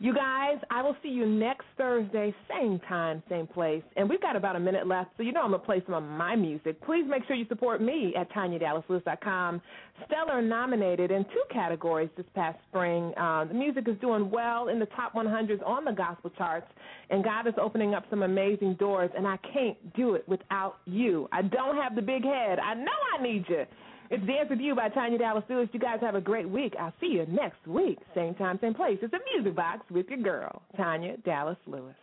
You 0.00 0.14
guys, 0.14 0.58
I 0.70 0.80
will 0.80 0.94
see 1.02 1.08
you 1.08 1.26
next 1.26 1.64
Thursday, 1.76 2.32
same 2.48 2.78
time, 2.88 3.20
same 3.28 3.48
place. 3.48 3.82
And 3.96 4.08
we've 4.08 4.22
got 4.22 4.36
about 4.36 4.54
a 4.54 4.60
minute 4.60 4.86
left, 4.86 5.10
so 5.16 5.24
you 5.24 5.32
know 5.32 5.42
I'm 5.42 5.50
going 5.50 5.60
to 5.60 5.66
play 5.66 5.82
some 5.84 5.94
of 5.96 6.04
my 6.04 6.36
music. 6.36 6.80
Please 6.82 7.04
make 7.08 7.26
sure 7.26 7.34
you 7.34 7.46
support 7.48 7.82
me 7.82 8.14
at 8.16 8.30
TanyaDallasLewis.com. 8.30 9.60
Stellar 10.06 10.40
nominated 10.40 11.10
in 11.10 11.24
two 11.24 11.42
categories 11.52 12.10
this 12.16 12.26
past 12.36 12.58
spring. 12.68 13.12
Uh, 13.16 13.46
the 13.46 13.54
music 13.54 13.88
is 13.88 13.96
doing 14.00 14.30
well 14.30 14.68
in 14.68 14.78
the 14.78 14.86
top 14.86 15.14
100s 15.14 15.66
on 15.66 15.84
the 15.84 15.90
gospel 15.90 16.30
charts, 16.38 16.68
and 17.10 17.24
God 17.24 17.48
is 17.48 17.54
opening 17.60 17.94
up 17.94 18.04
some 18.08 18.22
amazing 18.22 18.74
doors, 18.74 19.10
and 19.16 19.26
I 19.26 19.36
can't 19.52 19.96
do 19.96 20.14
it 20.14 20.28
without 20.28 20.76
you. 20.84 21.28
I 21.32 21.42
don't 21.42 21.74
have 21.76 21.96
the 21.96 22.02
big 22.02 22.22
head. 22.22 22.60
I 22.60 22.74
know 22.74 22.92
I 23.18 23.20
need 23.20 23.46
you. 23.48 23.64
It's 24.10 24.26
Dance 24.26 24.48
With 24.48 24.60
You 24.60 24.74
by 24.74 24.88
Tanya 24.88 25.18
Dallas 25.18 25.44
Lewis. 25.50 25.68
You 25.72 25.80
guys 25.80 25.98
have 26.00 26.14
a 26.14 26.20
great 26.20 26.48
week. 26.48 26.74
I'll 26.80 26.94
see 26.98 27.08
you 27.08 27.26
next 27.26 27.66
week, 27.66 27.98
same 28.14 28.34
time, 28.34 28.58
same 28.60 28.72
place. 28.72 28.98
It's 29.02 29.12
a 29.12 29.18
music 29.34 29.54
box 29.54 29.82
with 29.90 30.08
your 30.08 30.18
girl, 30.18 30.62
Tanya 30.76 31.16
Dallas 31.18 31.58
Lewis. 31.66 31.94